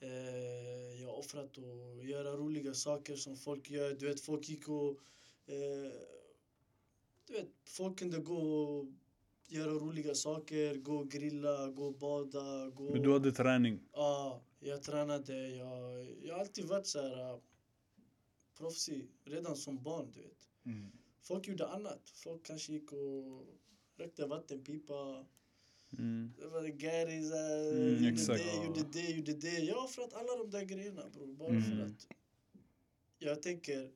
Eh, 0.00 1.00
jag 1.00 1.08
har 1.08 1.18
offrat 1.18 1.58
att 1.58 2.06
göra 2.08 2.36
roliga 2.36 2.74
saker 2.74 3.16
som 3.16 3.36
folk 3.36 3.70
gör. 3.70 3.94
Du 3.94 4.06
vet, 4.06 4.20
folk 4.20 4.48
gick 4.48 4.68
och... 4.68 4.98
Du 7.26 7.32
vet, 7.32 7.48
folk 7.64 7.98
kunde 7.98 8.18
gå 8.18 8.38
och 8.38 8.86
göra 9.48 9.70
roliga 9.72 10.14
saker. 10.14 10.74
Gå 10.74 10.96
och 10.96 11.10
grilla, 11.10 11.70
gå 11.70 11.86
och 11.86 11.98
bada. 11.98 12.70
Gå... 12.70 12.92
Men 12.92 13.02
du 13.02 13.12
hade 13.12 13.32
träning. 13.32 13.80
Ja, 13.92 14.42
jag 14.60 14.82
tränade. 14.82 15.48
Jag, 15.48 16.06
jag 16.22 16.34
har 16.34 16.40
alltid 16.40 16.64
varit 16.64 16.86
så 16.86 17.00
här 17.02 17.30
äh, 17.34 17.38
proffsig 18.58 19.10
redan 19.24 19.56
som 19.56 19.82
barn, 19.82 20.10
du 20.14 20.20
vet. 20.22 20.48
Mm. 20.66 20.92
Folk 21.20 21.48
gjorde 21.48 21.66
annat. 21.68 22.10
Folk 22.14 22.44
kanske 22.46 22.72
gick 22.72 22.92
och 22.92 23.46
rökte 23.96 24.26
vattenpipa. 24.26 25.26
Mm. 25.98 26.32
Det 26.38 26.46
var 26.48 26.62
här, 27.30 27.72
Mm, 27.72 27.94
gjorde 27.94 28.08
exakt. 28.08 28.44
det, 28.44 28.66
gjorde 28.66 28.82
det, 28.92 29.10
gjorde 29.10 29.32
det. 29.34 29.58
Jag 29.58 29.74
har 29.76 29.84
offrat 29.84 30.12
alla 30.14 30.36
de 30.36 30.50
där 30.50 30.62
grejerna 30.64 31.08
bror. 31.08 31.34
Bara 31.34 31.48
Mm. 31.48 31.62
för 31.62 31.84
att 31.86 32.06
jag 33.18 33.42
tänker, 33.42 33.92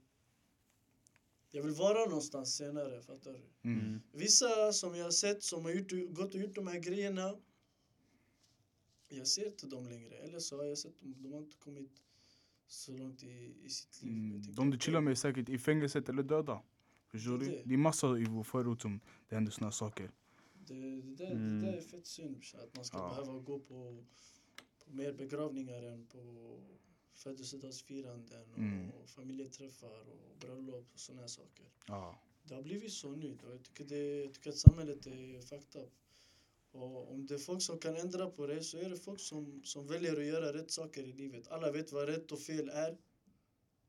jag 1.51 1.62
vill 1.62 1.72
vara 1.75 2.05
någonstans 2.05 2.57
senare, 2.57 3.03
fattar 3.03 3.33
du? 3.33 3.68
Mm. 3.70 4.01
Vissa 4.12 4.72
som 4.72 4.96
jag 4.96 5.05
har 5.05 5.11
sett 5.11 5.42
som 5.42 5.64
har 5.64 5.72
gjort, 5.72 6.14
gått 6.14 6.35
och 6.35 6.40
gjort 6.40 6.55
de 6.55 6.66
här 6.66 6.79
grejerna. 6.79 7.37
Jag 9.16 9.27
ser 9.27 9.46
inte 9.46 9.66
dem 9.66 9.88
längre. 9.88 10.14
Eller 10.14 10.38
så 10.38 10.57
har 10.57 10.64
jag 10.64 10.79
sett 10.79 10.98
dem, 11.01 11.14
de 11.18 11.33
har 11.33 11.38
inte 11.40 11.57
kommit 11.57 12.03
så 12.66 12.92
långt 12.96 13.22
i, 13.22 13.55
i 13.64 13.68
sitt 13.70 14.03
liv. 14.03 14.12
Mm. 14.12 14.55
De 14.55 14.70
du 14.70 14.79
chillar 14.79 15.01
med 15.01 15.11
är 15.11 15.14
säkert 15.14 15.48
i 15.48 15.59
fängelset 15.59 16.09
eller 16.09 16.22
döda. 16.22 16.62
Förstår 17.07 17.38
Det 17.38 17.44
du? 17.44 17.62
det. 17.64 17.75
Är 17.75 17.79
massa 17.79 18.18
i 18.18 18.25
vår 18.25 18.42
förort 18.42 18.83
som 18.83 19.01
det 19.29 19.35
händer 19.35 19.53
såna 19.53 19.70
saker. 19.72 20.11
Det, 20.66 20.75
det, 21.01 21.14
där, 21.14 21.31
Mm. 21.31 21.61
det 21.62 21.66
där 21.70 21.77
är 21.77 21.81
fett 21.83 22.07
synd. 22.07 22.42
Att 22.55 22.77
man 22.77 22.85
ska 22.85 22.98
Ja. 22.98 23.09
behöva 23.09 23.38
gå 23.38 23.59
på, 23.59 24.05
på 24.85 24.90
mer 24.92 25.12
begravningar 25.12 25.83
än 25.83 26.07
på 26.07 26.57
födelsedagsfiranden 27.14 28.53
och 28.53 28.59
Mm. 28.59 28.90
familjeträffar 29.07 30.01
och 30.09 30.37
bröllop 30.40 30.87
och 30.92 31.01
såna 31.01 31.20
här 31.20 31.29
saker. 31.29 31.66
Ja. 31.87 32.18
Det 32.44 32.55
har 32.55 32.62
blivit 32.62 32.92
så 32.92 33.16
nu. 33.16 33.38
Och 33.44 33.53
jag, 33.53 33.62
tycker 33.62 33.85
det, 33.85 34.25
jag 34.25 34.35
tycker 34.35 34.51
att 34.51 34.59
samhället 34.59 35.07
är 35.07 35.40
fucked 35.40 35.83
up. 35.83 35.92
Och 36.72 37.11
om 37.12 37.26
det 37.26 37.35
är 37.35 37.38
folk 37.38 37.62
som 37.62 37.78
kan 37.78 37.96
ändra 37.96 38.30
på 38.30 38.46
det 38.46 38.62
så 38.62 38.78
är 38.78 38.90
det 38.90 38.96
folk 38.96 39.20
som, 39.20 39.61
som 39.64 39.87
väljer 39.87 40.16
att 40.20 40.26
göra 40.26 40.52
rätt 40.52 40.70
saker 40.70 41.02
i 41.02 41.12
livet. 41.12 41.48
Alla 41.48 41.72
vet 41.72 41.92
vad 41.92 42.08
rätt 42.08 42.32
och 42.32 42.38
fel 42.40 42.68
är. 42.68 42.96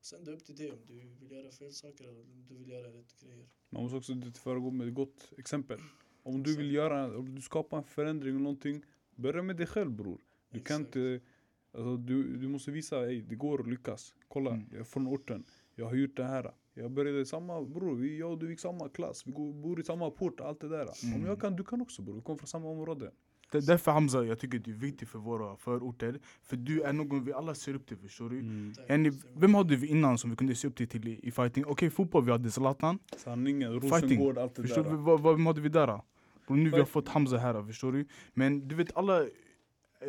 Sen 0.01 0.23
det 0.23 0.31
är 0.31 0.35
upp 0.35 0.45
till 0.45 0.55
dig 0.55 0.71
om 0.71 0.79
du 0.87 0.93
vill 1.19 1.31
göra 1.31 1.51
fel 1.51 1.73
saker 1.73 2.03
eller 2.03 2.21
om 2.21 2.45
du 2.49 2.55
vill 2.55 2.69
göra 2.69 2.87
rätt 2.87 3.19
grejer. 3.21 3.47
Man 3.69 3.83
måste 3.83 3.97
också 3.97 4.13
föregå 4.43 4.71
med 4.71 4.87
ett 4.87 4.93
gott 4.93 5.31
exempel. 5.37 5.79
Om 6.23 6.43
du 6.43 6.55
vill 6.57 6.71
göra, 6.71 7.17
om 7.17 7.35
du 7.35 7.41
skapar 7.41 7.77
en 7.77 7.83
förändring 7.83 8.29
eller 8.35 8.43
någonting, 8.43 8.85
börja 9.15 9.43
med 9.43 9.55
dig 9.57 9.67
själv 9.67 9.91
bror. 9.91 10.21
Du 10.49 10.59
kan 10.59 10.81
Exakt. 10.81 10.95
inte, 10.95 11.25
alltså, 11.71 11.97
du, 11.97 12.37
du 12.37 12.47
måste 12.47 12.71
visa, 12.71 13.05
ey, 13.09 13.21
det 13.21 13.35
går 13.35 13.61
att 13.61 13.67
lyckas. 13.67 14.13
Kolla, 14.27 14.51
Mm. 14.51 14.65
jag 14.71 14.79
är 14.79 14.83
från 14.83 15.07
orten, 15.07 15.43
jag 15.75 15.85
har 15.85 15.95
gjort 15.95 16.17
det 16.17 16.23
här. 16.23 16.53
Jag 16.73 16.91
började 16.91 17.19
i 17.21 17.25
samma, 17.25 17.61
bror, 17.61 17.95
vi, 17.95 18.19
jag 18.19 18.31
och 18.31 18.37
du 18.39 18.49
gick 18.49 18.59
samma 18.59 18.89
klass, 18.89 19.23
vi 19.27 19.31
går, 19.31 19.53
bor 19.53 19.79
i 19.79 19.83
samma 19.83 20.09
port, 20.11 20.39
allt 20.41 20.59
det 20.61 20.69
där. 20.69 20.85
Om 21.03 21.13
Mm. 21.13 21.25
jag 21.25 21.41
kan, 21.41 21.55
du 21.55 21.63
kan 21.63 21.81
också 21.81 22.01
bror, 22.01 22.15
vi 22.15 22.21
kommer 22.21 22.37
från 22.37 22.47
samma 22.47 22.69
område. 22.69 23.11
Det 23.51 23.57
är 23.57 23.61
därför 23.61 23.91
Hamza, 23.91 24.23
jag 24.23 24.39
tycker 24.39 24.59
du 24.59 24.71
är 24.71 24.75
viktig 24.75 25.07
för 25.07 25.19
våra 25.19 25.57
förorter. 25.57 26.19
För 26.43 26.57
du 26.57 26.81
är 26.81 26.93
någon 26.93 27.25
vi 27.25 27.33
alla 27.33 27.55
ser 27.55 27.73
upp 27.75 27.87
till, 27.87 27.97
förstår 27.97 28.29
du? 28.29 28.39
Mm. 28.39 28.73
Yani, 28.87 29.11
vem 29.35 29.53
hade 29.55 29.75
vi 29.75 29.87
innan 29.87 30.17
som 30.17 30.29
vi 30.29 30.35
kunde 30.35 30.55
se 30.55 30.67
upp 30.67 30.75
till, 30.75 30.87
till 30.87 31.07
i, 31.07 31.31
fighting? 31.31 31.65
Okej, 31.67 31.89
fotboll, 31.89 32.25
vi 32.25 32.31
hade 32.31 32.51
Zlatan. 32.51 32.99
Sanningen, 33.17 33.81
Fighting. 33.81 33.91
Rosengård, 34.01 34.37
allt 34.37 34.55
det 34.55 34.61
Förstår 34.61 34.83
där. 34.83 34.89
du? 34.91 34.97
Vad, 34.97 35.21
vad, 35.21 35.35
vem 35.35 35.45
hade 35.45 35.61
vi 35.61 35.69
där? 35.69 36.01
Och 36.47 36.57
nu 36.57 36.69
vi 36.69 36.77
har 36.77 36.85
fått 36.85 37.07
Hamza 37.07 37.37
här, 37.37 37.63
förstår 37.63 37.91
du? 37.91 38.05
Men 38.33 38.67
du 38.67 38.75
vet 38.75 38.97
alla... 38.97 39.25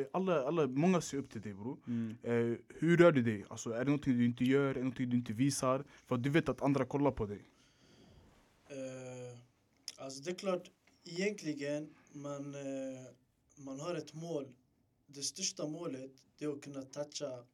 eh, 0.01 0.07
alla, 0.13 0.47
alla, 0.49 0.67
många 0.67 1.01
ser 1.01 1.19
upp 1.19 1.31
till 1.31 1.41
dig 1.41 1.55
bro. 1.55 1.79
Mm. 1.87 2.17
Eh, 2.23 2.59
hur 2.69 2.97
rör 2.97 3.13
du 3.13 3.23
dig? 3.23 3.45
Alltså, 3.49 3.71
är 3.71 3.79
det 3.79 3.85
någonting 3.85 4.19
du 4.19 4.25
inte 4.25 4.45
gör? 4.45 4.71
Är 4.71 4.75
det 4.75 4.81
någonting 4.81 5.11
du 5.11 5.17
inte 5.17 5.33
visar? 5.33 5.85
För 6.07 6.17
du 6.17 6.31
vet 6.31 6.49
att 6.49 6.63
andra 6.63 6.85
kollar 6.85 7.11
på 7.11 7.27
dig. 7.27 7.43
Eh, 8.69 9.39
alltså 9.97 10.23
det 10.23 10.31
är 10.31 10.35
klart, 10.35 10.71
egentligen 11.05 11.95
man, 12.13 12.55
eh, 12.55 12.61
man 13.57 13.81
har 13.81 13.95
ett 13.95 14.15
mål. 14.15 14.49
Det 15.07 15.23
största 15.23 15.67
målet 15.67 16.11
det 16.39 16.45
är 16.45 16.49
att 16.49 16.63
kunna 16.63 16.83
toucha 16.83 17.45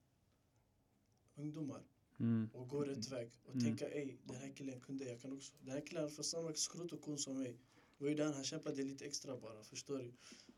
ungdomar 1.37 1.81
Mm. 2.21 2.49
och 2.53 2.69
gå 2.69 2.85
rätt 2.85 3.13
väg 3.13 3.31
och 3.45 3.55
Mm. 3.55 3.65
tänka 3.65 3.89
ej, 3.89 4.17
den 4.25 4.37
här 4.37 4.53
killen 4.57 4.81
kunde, 4.81 5.05
jag 5.05 5.21
kan 5.21 5.33
också. 5.33 5.53
Den 5.61 5.73
här 5.75 5.81
killen 5.87 6.11
får 6.11 6.23
samma 6.23 6.55
skrot 6.55 6.93
och 6.93 7.01
kon 7.01 7.19
som 7.19 7.39
mig. 7.39 7.57
Var 7.99 8.09
ju 8.09 8.15
den 8.15 8.35
han 8.35 8.45
kämpade 8.45 8.83
lite 8.83 9.05
extra 9.05 9.37
bara, 9.37 9.63
förstår 9.65 9.99
du? 9.99 10.13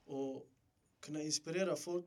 Och 0.05 0.49
kunna 1.03 1.23
inspirera 1.23 1.77
folk. 1.77 2.07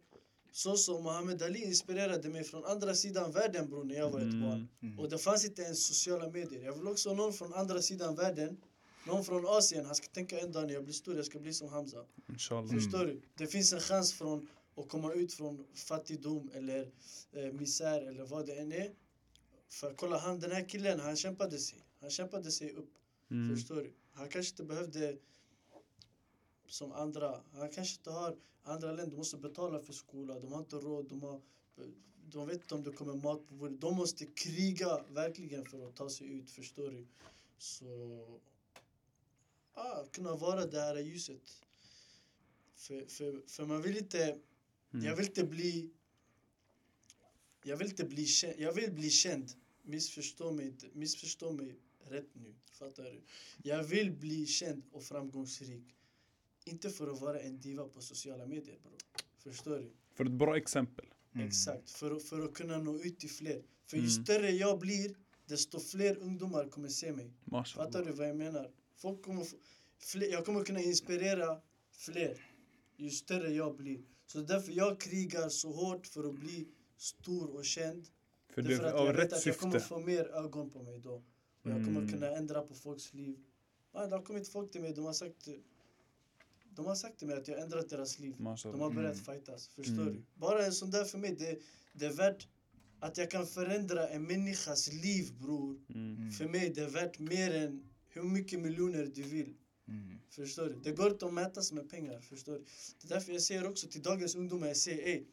Så 0.51 0.77
som 0.77 1.03
Muhammad 1.03 1.41
Ali 1.43 1.63
inspirerade 1.63 2.29
mig 2.29 2.43
från 2.43 2.65
andra 2.65 2.95
sidan 2.95 3.31
världen 3.31 3.69
bror 3.69 3.83
när 3.83 3.95
jag 3.95 4.09
var 4.09 4.19
ett 4.19 4.33
Mm. 4.33 4.41
barn. 4.41 4.67
Mm. 4.81 4.99
Och 4.99 5.09
det 5.09 5.17
fanns 5.17 5.45
inte 5.45 5.61
ens 5.61 5.85
sociala 5.87 6.29
medier. 6.29 6.63
Jag 6.65 6.75
vill 6.77 6.87
också 6.87 7.13
någon 7.13 7.33
från 7.33 7.53
andra 7.53 7.81
sidan 7.81 8.15
världen. 8.15 8.57
Någon 9.07 9.25
från 9.25 9.45
Asien. 9.47 9.85
Han 9.85 9.95
ska 9.95 10.07
tänka 10.07 10.39
en 10.39 10.51
dag 10.51 10.67
när 10.67 10.73
jag 10.73 10.83
blir 10.83 10.93
stor, 10.93 11.15
jag 11.15 11.25
ska 11.25 11.39
bli 11.39 11.53
som 11.53 11.69
Hamza. 11.69 12.05
Inshallah. 12.29 12.69
Mm. 12.71 12.81
Förstår 12.81 13.05
du? 13.05 13.21
Det 13.37 13.47
finns 13.47 13.73
en 13.73 13.79
chans 13.79 14.13
från 14.13 14.47
att 14.75 14.89
komma 14.89 15.13
ut 15.13 15.33
från 15.33 15.65
fattigdom 15.73 16.49
eller 16.53 16.91
eh, 17.31 17.51
misär 17.53 18.01
eller 18.01 18.25
vad 18.25 18.45
det 18.45 18.53
än 18.55 18.71
är. 18.71 18.91
För 19.69 19.93
kolla 19.93 20.17
han, 20.17 20.39
den 20.39 20.51
här 20.51 20.69
killen, 20.69 20.99
han 20.99 21.15
kämpade 21.15 21.57
sig. 21.57 21.79
Han 22.01 22.09
kämpade 22.09 22.51
sig 22.51 22.71
upp. 22.71 22.89
Mm. 23.31 23.55
Förstår 23.55 23.75
du? 23.75 23.93
Han 24.13 24.29
kanske 24.29 24.51
inte 24.51 24.63
behövde 24.63 25.17
som 26.67 26.91
andra. 26.91 27.41
Han 27.53 27.69
kanske 27.69 27.99
inte 27.99 28.11
har 28.11 28.37
andra 28.63 28.91
länder 28.91 29.17
måste 29.17 29.37
betala 29.37 29.79
för 29.79 29.93
skola. 29.93 30.39
De 30.39 30.51
har 30.51 30.59
inte 30.59 30.75
råd. 30.75 31.05
De, 31.09 31.23
har, 31.23 31.41
de 32.29 32.47
vet 32.47 32.61
inte 32.61 32.75
om 32.75 32.83
det 32.83 32.91
kommer 32.91 33.13
mat 33.13 33.47
på 33.47 33.53
bordet. 33.53 33.81
De 33.81 33.95
måste 33.95 34.25
kriga 34.25 35.03
verkligen 35.09 35.65
för 35.65 35.87
att 35.87 35.95
ta 35.95 36.09
sig 36.09 36.27
ut. 36.27 36.51
Förstår 36.51 36.91
du? 36.91 37.07
Så... 37.57 38.39
Ah, 39.73 40.03
kunna 40.11 40.35
vara 40.35 40.65
det 40.65 40.81
här 40.81 40.95
ljuset. 40.95 41.63
För, 42.75 43.05
för, 43.05 43.41
för 43.47 43.65
man 43.65 43.81
vill 43.81 43.97
inte... 43.97 44.39
Mm. 44.93 45.05
Jag 45.05 45.15
vill 45.15 45.25
inte 45.25 45.43
bli... 45.43 45.89
Jag 47.63 47.77
vill 47.77 47.87
inte 47.87 48.05
bli 48.05 48.25
känd. 48.25 48.59
Jag 48.59 48.73
vill 48.73 48.91
bli 48.91 49.09
känd. 49.09 49.51
Missförstå 49.81 50.51
mig 50.51 50.65
inte. 50.65 50.87
Missförstå 50.93 51.51
mig 51.51 51.75
rätt 51.99 52.29
nu. 52.33 52.55
Fattar 52.71 53.03
du? 53.03 53.21
Jag 53.69 53.83
vill 53.83 54.11
bli 54.11 54.45
känd 54.45 54.83
och 54.91 55.03
framgångsrik. 55.03 55.95
Inte 56.65 56.89
för 56.89 57.07
att 57.07 57.21
vara 57.21 57.39
en 57.39 57.59
diva 57.59 57.87
på 57.87 58.01
sociala 58.01 58.45
medier 58.45 58.77
bro. 58.83 58.91
Förstår 59.37 59.77
du? 59.79 59.91
För 60.13 60.25
ett 60.25 60.31
bra 60.31 60.57
exempel. 60.57 61.05
Mm. 61.35 61.47
Exakt. 61.47 61.89
För, 61.89 62.11
att- 62.15 62.23
för 62.23 62.41
att 62.45 62.53
kunna 62.53 62.77
nå 62.77 62.99
ut 62.99 63.19
till 63.19 63.29
fler. 63.29 63.63
För 63.85 63.97
ju 63.97 64.03
Mm. 64.03 64.11
större 64.23 64.49
jag 64.51 64.79
blir, 64.79 65.15
desto 65.45 65.79
fler 65.79 66.17
ungdomar 66.17 66.69
kommer 66.69 66.89
se 66.89 67.11
mig. 67.13 67.33
Mashallah. 67.43 67.87
Fattar 67.91 68.05
du 68.05 68.11
vad 68.11 68.29
jag 68.29 68.35
menar? 68.35 68.71
Folk 68.95 69.23
kommer 69.23 69.43
få, 69.43 69.57
fler, 69.99 70.27
jag 70.31 70.45
kommer 70.45 70.63
kunna 70.63 70.81
inspirera 70.81 71.61
fler 71.91 72.41
ju 72.97 73.09
större 73.09 73.53
jag 73.53 73.75
blir. 73.75 74.03
Så 74.25 74.41
därför 74.41 74.71
jag 74.71 74.99
krigar 74.99 75.49
så 75.49 75.71
hårt 75.71 76.07
för 76.07 76.23
att 76.29 76.35
bli 76.35 76.67
stor 76.97 77.49
och 77.55 77.65
känd. 77.65 78.07
För 78.53 78.61
Det 78.61 78.73
är 78.73 78.77
för 78.77 78.83
att 78.83 78.93
jag 78.93 79.07
vet 79.13 79.17
rätt 79.17 79.33
att 79.33 79.45
jag 79.45 79.57
kommer 79.57 79.73
syfte. 79.73 79.87
få 79.89 79.99
mer 79.99 80.25
ögon 80.27 80.69
på 80.69 80.83
mig 80.83 80.99
då. 80.99 81.13
Och 81.61 81.69
jag 81.71 81.85
kommer 81.85 81.99
Mm. 82.01 82.11
kunna 82.11 82.27
ändra 82.27 82.61
på 82.61 82.73
folks 82.75 83.13
liv. 83.13 83.43
Man, 83.93 84.09
det 84.09 84.15
har 84.15 84.23
kommit 84.23 84.47
folk 84.47 84.71
till 84.71 84.81
mig, 84.81 84.93
de 84.93 85.05
har 85.05 85.13
sagt 85.13 85.47
de 86.75 86.85
har 86.85 86.95
sagt 86.95 87.17
till 87.19 87.27
mig 87.27 87.37
att 87.37 87.47
jag 87.47 87.59
ändrat 87.61 87.89
deras 87.89 88.19
liv. 88.19 88.33
De 88.37 88.43
Mashallah. 88.43 88.79
har 88.79 88.89
börjat 88.91 89.13
Mm. 89.13 89.25
fightas. 89.25 89.67
Förstår 89.67 89.93
Mm. 90.01 90.13
du? 90.13 90.23
Bara 90.35 90.65
en 90.65 90.73
sån 90.73 90.91
där 90.91 91.05
för 91.05 91.17
mig, 91.17 91.35
det, 91.35 91.59
det 91.93 92.05
är 92.05 92.13
värt 92.13 92.47
att 92.99 93.17
jag 93.17 93.31
kan 93.31 93.47
förändra 93.47 94.07
en 94.09 94.23
människas 94.23 94.93
liv 94.93 95.33
bror. 95.41 95.79
Mm. 95.89 96.15
Mm. 96.17 96.31
För 96.31 96.47
mig 96.47 96.69
det 96.69 96.81
är 96.81 96.89
värt 96.89 97.19
mer 97.19 97.53
än 97.55 97.83
hur 98.09 98.23
mycket 98.23 98.59
miljoner 98.59 99.05
du 99.15 99.21
vill. 99.23 99.53
Mm. 99.87 100.17
Förstår 100.29 100.65
du? 100.65 100.75
Det 100.83 100.91
går 100.91 101.11
inte 101.11 101.25
att 101.25 101.33
mätas 101.33 101.71
med 101.71 101.89
pengar. 101.89 102.19
Förstår 102.19 102.53
du? 102.53 102.59
Det 103.01 103.07
är 103.07 103.09
därför 103.09 103.33
jag 103.33 103.41
säger 103.41 103.67
också 103.67 103.87
till 103.87 104.01
dagens 104.01 104.35
ungdomar, 104.35 104.67
jag 104.67 104.77
säger 104.77 105.07
ey, 105.07 105.25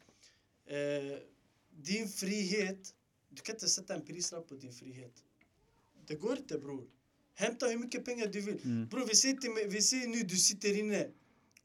eh, 0.66 1.18
din 1.70 2.08
frihet, 2.08 2.94
du 3.28 3.42
kan 3.42 3.54
inte 3.54 3.68
sätta 3.68 3.94
en 3.94 4.04
prislapp 4.04 4.48
på 4.48 4.54
din 4.54 4.72
frihet. 4.72 5.12
Det 6.06 6.14
går 6.14 6.36
inte 6.38 6.58
bror. 6.58 6.86
Hämta 7.34 7.66
hur 7.66 7.78
mycket 7.78 8.04
pengar 8.04 8.26
du 8.26 8.40
vill. 8.40 8.58
Mm. 8.64 8.88
Bror 8.88 9.06
vi 9.06 9.40
till 9.40 9.50
mig, 9.50 9.68
vi 9.68 9.82
säger 9.82 10.06
nu 10.08 10.22
du 10.22 10.36
sitter 10.36 10.78
inne 10.78 11.08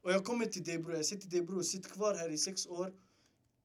och 0.02 0.12
jag 0.12 0.26
kommer 0.26 0.46
till 0.46 0.64
dig 0.64 0.78
bror, 0.80 0.96
jag 0.96 1.06
säger 1.06 1.22
till 1.22 1.30
dig 1.30 1.42
bror, 1.42 1.62
sitt 1.64 1.88
kvar 1.92 2.16
här 2.16 2.30
i 2.30 2.38
sex 2.38 2.68
år. 2.68 2.94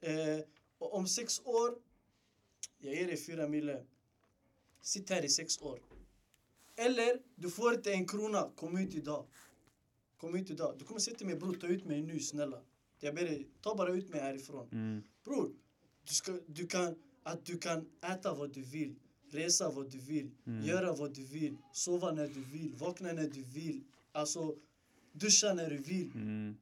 Eh, 0.00 0.38
och 0.78 0.94
om 0.94 1.06
sex 1.06 1.40
år, 1.44 1.78
jag 2.78 2.94
ger 2.94 3.06
dig 3.06 3.16
fyra 3.16 3.48
mille. 3.48 3.84
Sitt 4.80 5.10
här 5.10 5.24
i 5.24 5.28
sex 5.28 5.60
år. 5.60 5.80
Eller, 6.76 7.22
du 7.34 7.50
får 7.50 7.74
inte 7.74 7.92
en 7.92 8.06
krona, 8.06 8.50
kom 8.56 8.78
ut 8.78 8.94
idag. 8.94 9.26
Kom 10.16 10.34
ut 10.36 10.50
idag. 10.50 10.74
Du 10.78 10.84
kommer 10.84 11.00
säga 11.00 11.16
till 11.16 11.26
mig 11.26 11.36
bror, 11.36 11.54
ta 11.54 11.66
ut 11.66 11.84
mig 11.84 12.02
nu 12.02 12.20
snälla. 12.20 12.62
Jag 13.00 13.14
ber 13.14 13.22
dig, 13.24 13.48
ta 13.60 13.74
bara 13.74 13.92
ut 13.92 14.08
mig 14.08 14.20
härifrån. 14.20 14.68
Mm. 14.72 15.02
Bror, 15.24 15.52
du, 16.04 16.14
ska, 16.14 16.38
du, 16.46 16.66
kan, 16.66 16.94
att 17.22 17.44
du 17.44 17.58
kan 17.58 17.88
äta 18.02 18.34
vad 18.34 18.52
du 18.52 18.62
vill, 18.62 18.96
resa 19.30 19.70
vad 19.70 19.90
du 19.90 19.98
vill, 19.98 20.30
Mm. 20.46 20.64
göra 20.64 20.92
vad 20.92 21.14
du 21.14 21.24
vill, 21.24 21.56
sova 21.72 22.12
när 22.12 22.28
du 22.28 22.40
vill, 22.40 22.74
vakna 22.74 23.12
när 23.12 23.28
du 23.28 23.42
vill, 23.42 23.84
alltså 24.12 24.56
duscha 25.12 25.54
när 25.54 25.70
du 25.70 25.76
vill. 25.76 26.10
Mm. 26.14 26.56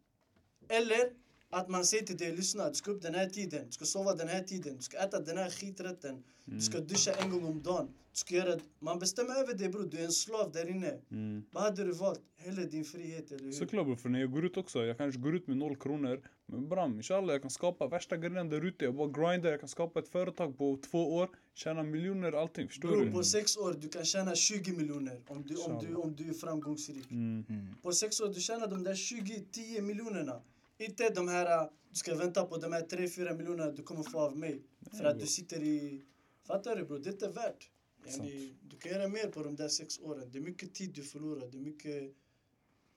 Eller 0.69 1.11
att 1.51 1.69
man 1.69 1.85
säger 1.85 2.07
till 2.07 2.17
dig, 2.17 2.37
lyssna, 2.37 2.69
du 2.69 2.75
ska 2.75 2.91
upp 2.91 3.03
den 3.03 3.15
här 3.15 3.27
tiden, 3.27 3.67
du 3.67 3.73
ska 3.73 3.85
sova 3.85 4.15
den 4.15 4.29
här 4.29 4.43
tiden, 4.43 4.77
du 4.77 4.83
ska 4.83 4.99
äta 4.99 5.21
den 5.21 5.39
här 5.39 5.51
skiträtten, 5.51 6.23
du 6.45 6.61
ska 6.61 6.81
duscha 6.81 7.13
en 7.13 7.31
gång 7.31 7.45
om 7.45 7.63
dagen. 7.63 7.89
Du 8.13 8.19
ska 8.19 8.35
göra, 8.35 8.61
man 8.79 8.99
bestämmer 8.99 9.35
över 9.35 9.55
dig 9.55 9.69
bror, 9.69 9.89
du 9.91 9.99
är 9.99 10.05
en 10.05 10.13
slav 10.13 10.53
där 10.53 10.71
inne. 10.71 10.99
Mm. 11.11 11.45
Vad 11.51 11.63
hade 11.63 11.85
du 11.85 11.93
valt? 11.93 12.21
Hellre 12.37 12.65
din 12.65 12.85
frihet, 12.85 13.33
eller 13.33 13.45
hur? 13.45 13.53
Såklart 13.53 13.87
bror, 13.87 13.97
för 13.97 14.09
när 14.09 14.21
jag 14.21 14.31
går 14.33 14.45
ut 14.45 14.57
också, 14.57 14.85
jag 14.85 14.99
kanske 14.99 15.21
går 15.21 15.35
ut 15.35 15.47
med 15.47 15.57
noll 15.57 15.77
kronor. 15.77 16.21
Men 16.47 16.69
bram, 16.69 16.97
inshallah 16.97 17.33
jag 17.33 17.43
kan 17.43 17.51
skapa 17.51 17.87
värsta 17.87 18.17
grejen 18.17 18.49
där 18.49 18.65
ute. 18.65 18.85
Jag 18.85 18.95
bara 18.95 19.09
grindar, 19.09 19.51
jag 19.51 19.61
kan 19.61 19.69
skapa 19.69 19.99
ett 19.99 20.09
företag 20.09 20.59
på 20.59 20.79
två 20.91 21.17
år, 21.17 21.31
tjäna 21.61 21.83
miljoner, 21.83 22.33
allting. 22.33 22.69
Förstår 22.69 22.89
Bror, 22.89 23.05
du? 23.05 23.13
på 23.13 23.25
sex 23.25 23.57
år 23.57 23.77
du 23.81 23.89
kan 23.89 24.05
tjäna 24.05 24.35
20 24.35 24.73
miljoner 24.73 25.21
om 25.27 25.43
du, 25.43 25.57
om, 25.57 25.79
du, 25.85 25.95
om 25.95 26.17
du 26.17 26.29
är 26.29 26.33
framgångsrik. 26.33 27.11
Mm. 27.11 27.45
Mm. 27.49 27.75
På 27.83 27.93
sex 27.93 28.21
år 28.21 28.29
du 28.29 28.41
tjänar 28.41 28.69
de 28.69 28.85
där 28.85 28.95
20, 28.95 29.45
10 29.53 29.83
miljonerna. 29.83 30.43
Inte 30.79 31.11
de 31.11 31.29
här, 31.29 31.63
uh, 31.65 31.71
du 31.91 31.97
ska 31.97 32.15
vänta 32.15 32.47
på 32.47 32.57
de 32.57 32.73
här 32.73 32.83
3-4 32.83 33.37
miljonerna 33.37 33.73
du 33.73 33.83
kommer 33.83 34.03
få 34.03 34.21
av 34.21 34.37
mig. 34.37 34.63
För 34.99 35.05
att 35.05 35.21
du 35.21 35.27
sitter 35.27 35.63
i... 35.63 36.03
Fattar 36.47 36.77
du 36.77 36.85
bror? 36.85 36.99
Det 36.99 37.09
är 37.09 37.13
inte 37.13 37.29
värt. 37.29 37.71
Yani, 38.07 38.55
du 38.63 38.77
kan 38.77 38.93
göra 38.93 39.09
mer 39.09 39.27
på 39.27 39.43
de 39.43 39.57
där 39.57 39.69
sex 39.69 39.99
åren. 39.99 40.31
Det 40.33 40.39
är 40.39 40.43
mycket 40.43 40.75
tid 40.75 40.91
du 40.95 41.03
förlorar. 41.03 41.49
Det 41.49 41.59
är 41.59 41.63
mycket... 41.63 42.15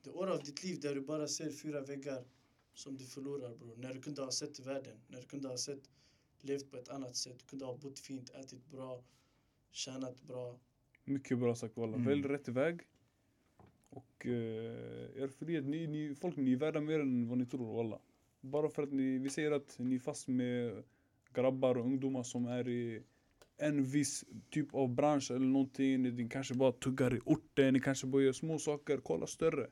Det 0.04 0.10
är 0.10 0.16
år 0.16 0.28
av 0.28 0.44
ditt 0.44 0.64
liv 0.64 0.80
där 0.80 0.96
du 0.96 1.02
bara 1.02 1.28
ser 1.28 1.52
fyra 1.52 1.82
väggar 1.82 2.24
som 2.74 2.98
du 2.98 3.06
förlorar 3.06 3.56
bror. 3.56 3.76
När 3.76 3.94
du 3.94 4.02
kunde 4.02 4.22
ha 4.22 4.32
sett 4.32 4.60
världen. 4.60 4.98
När 5.08 5.22
du 5.22 5.28
kunde 5.28 5.48
ha 5.48 5.58
sett, 5.58 5.90
levt 6.44 6.72
på 6.72 6.78
ett 6.78 6.90
annat 6.90 7.16
sätt. 7.16 7.48
Kunde 7.48 7.66
ha 7.66 7.78
bott 7.78 8.00
fint, 8.00 8.30
ätit 8.30 8.72
bra, 8.72 9.04
tjänat 9.72 10.22
bra. 10.22 10.60
Mycket 11.04 11.40
bra 11.40 11.56
sagt 11.56 11.78
walla. 11.78 11.96
Mm. 11.96 12.08
Välj 12.08 12.28
rätt 12.28 12.48
väg. 12.48 12.82
Och 13.90 14.26
uh, 14.26 14.34
er 15.24 15.28
frihet, 15.28 15.66
ni, 15.66 15.88
ni, 15.88 16.16
folk 16.16 16.36
ni 16.36 16.54
är 16.54 16.58
värda 16.58 16.82
mer 16.82 17.00
än 17.00 17.28
vad 17.28 17.38
ni 17.38 17.46
tror 17.46 17.76
walla. 17.76 18.00
Bara 18.42 18.70
för 18.70 18.84
att 18.84 18.92
ni, 18.92 19.18
vi 19.18 19.30
säger 19.30 19.52
att 19.52 19.76
ni 19.80 19.96
är 19.96 20.00
fast 20.00 20.28
med 20.28 20.84
grabbar 21.34 21.78
och 21.78 21.86
ungdomar 21.86 22.24
som 22.24 22.46
är 22.46 22.68
i 22.68 23.04
en 23.58 23.84
viss 23.84 24.26
typ 24.50 24.74
av 24.74 24.90
bransch 24.90 25.32
eller 25.32 25.46
någonting. 25.46 26.02
Ni 26.02 26.30
kanske 26.30 26.54
bara 26.54 26.72
tuggar 26.72 27.16
i 27.16 27.20
orten, 27.26 27.74
ni 27.74 27.80
kanske 27.80 28.08
bara 28.08 28.22
gör 28.22 28.32
små 28.32 28.60
saker. 28.60 28.98
Kolla 28.98 29.28
större. 29.28 29.68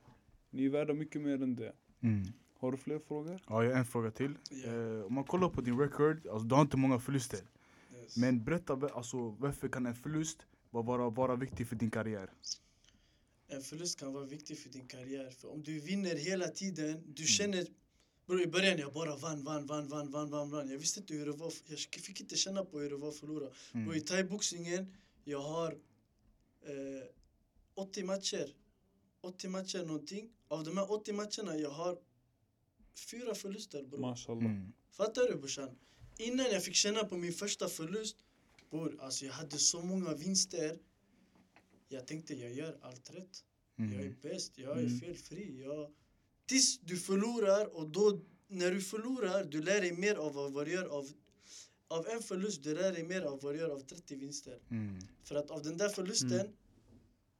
Ni 0.50 0.64
är 0.64 0.70
värda 0.70 0.94
mycket 0.94 1.22
mer 1.22 1.42
än 1.42 1.56
det. 1.56 1.72
Mm. 2.00 2.22
Har 2.62 2.72
du 2.72 2.78
fler 2.78 2.98
frågor? 2.98 3.40
Ja, 3.48 3.64
jag 3.64 3.70
har 3.70 3.78
en 3.78 3.84
fråga 3.84 4.10
till. 4.10 4.34
Ja. 4.50 4.68
Eh, 4.68 5.04
om 5.06 5.14
man 5.14 5.24
kollar 5.24 5.48
på 5.48 5.60
din 5.60 5.78
record, 5.78 6.26
alltså, 6.26 6.48
du 6.48 6.54
har 6.54 6.62
inte 6.62 6.76
många 6.76 6.98
förluster. 6.98 7.38
Yes. 7.38 8.16
Men 8.16 8.44
berätta 8.44 8.72
alltså, 8.72 9.16
varför 9.30 9.68
kan 9.68 9.86
en 9.86 9.94
förlust 9.94 10.38
vara, 10.70 11.10
vara 11.10 11.36
viktig 11.36 11.68
för 11.68 11.76
din 11.76 11.90
karriär? 11.90 12.30
En 13.48 13.62
förlust 13.62 13.98
kan 14.00 14.12
vara 14.12 14.24
viktig 14.24 14.58
för 14.58 14.68
din 14.70 14.86
karriär. 14.86 15.30
För 15.30 15.52
om 15.52 15.62
du 15.62 15.80
vinner 15.80 16.16
hela 16.16 16.48
tiden, 16.48 17.02
du 17.06 17.24
känner... 17.24 17.66
Bro, 18.26 18.40
I 18.40 18.46
början 18.46 18.78
jag 18.78 18.92
bara 18.92 19.16
vann, 19.16 19.44
vann, 19.44 19.66
vann, 19.66 19.88
vann, 19.88 20.10
vann, 20.10 20.30
vann, 20.30 20.50
vann. 20.50 20.68
Jag 20.70 20.78
visste 20.78 21.00
inte 21.00 21.14
hur 21.14 21.26
det 21.26 21.32
var. 21.32 21.52
Jag 21.66 21.78
fick 21.78 22.20
inte 22.20 22.36
känna 22.36 22.64
på 22.64 22.80
hur 22.80 22.90
det 22.90 22.96
var 22.96 23.08
att 23.08 23.16
förlora. 23.16 23.48
Mm. 23.72 23.86
Bro, 23.86 23.94
I 23.94 24.00
thaiboxningen, 24.00 24.94
jag 25.24 25.40
har 25.40 25.72
eh, 26.62 27.04
80 27.74 28.04
matcher. 28.04 28.54
80 29.20 29.48
matcher 29.48 29.84
någonting. 29.84 30.30
Av 30.48 30.64
de 30.64 30.76
här 30.76 30.92
80 30.92 31.12
matcherna, 31.12 31.56
jag 31.56 31.70
har 31.70 31.98
fyra 32.94 33.34
förluster 33.34 33.82
bror. 33.82 33.98
Mashallah. 34.00 34.44
Mm. 34.44 34.72
Fattar 34.90 35.28
du 35.28 35.34
brorsan? 35.36 35.70
Innan 36.18 36.46
jag 36.52 36.64
fick 36.64 36.74
känna 36.74 37.04
på 37.04 37.16
min 37.16 37.32
första 37.32 37.68
förlust, 37.68 38.16
bror, 38.70 38.96
alltså 39.00 39.24
jag 39.24 39.32
hade 39.32 39.58
så 39.58 39.82
många 39.82 40.14
vinster. 40.14 40.78
Jag 41.88 42.06
tänkte 42.06 42.34
jag 42.34 42.52
gör 42.52 42.78
allt 42.82 43.10
rätt. 43.14 43.44
Jag 43.76 43.86
är 43.92 44.00
Mm. 44.00 44.14
bäst, 44.22 44.52
jag 44.58 44.78
är 44.78 44.82
Mm. 44.86 45.00
felfri. 45.00 45.62
Jag... 45.62 45.92
Tills 46.46 46.78
du 46.80 46.96
förlorar 46.96 47.76
och 47.76 47.88
då 47.88 48.20
när 48.48 48.70
du 48.70 48.80
förlorar, 48.80 49.44
du 49.44 49.62
lär 49.62 49.80
dig 49.80 49.92
mer 49.92 50.14
av 50.14 50.32
vad 50.34 50.66
du 50.66 50.72
gör 50.72 50.86
av, 50.86 51.10
av 51.88 52.06
en 52.08 52.22
förlust, 52.22 52.62
du 52.62 52.74
lär 52.74 52.92
dig 52.92 53.02
mer 53.02 53.22
av 53.22 53.40
vad 53.42 53.54
du 53.54 53.58
gör 53.58 53.70
av 53.70 53.80
30 53.80 54.16
vinster. 54.16 54.58
Mm. 54.70 54.98
För 55.24 55.34
att 55.34 55.50
av 55.50 55.62
den 55.62 55.76
där 55.76 55.88
förlusten, 55.88 56.32
Mm. 56.32 56.52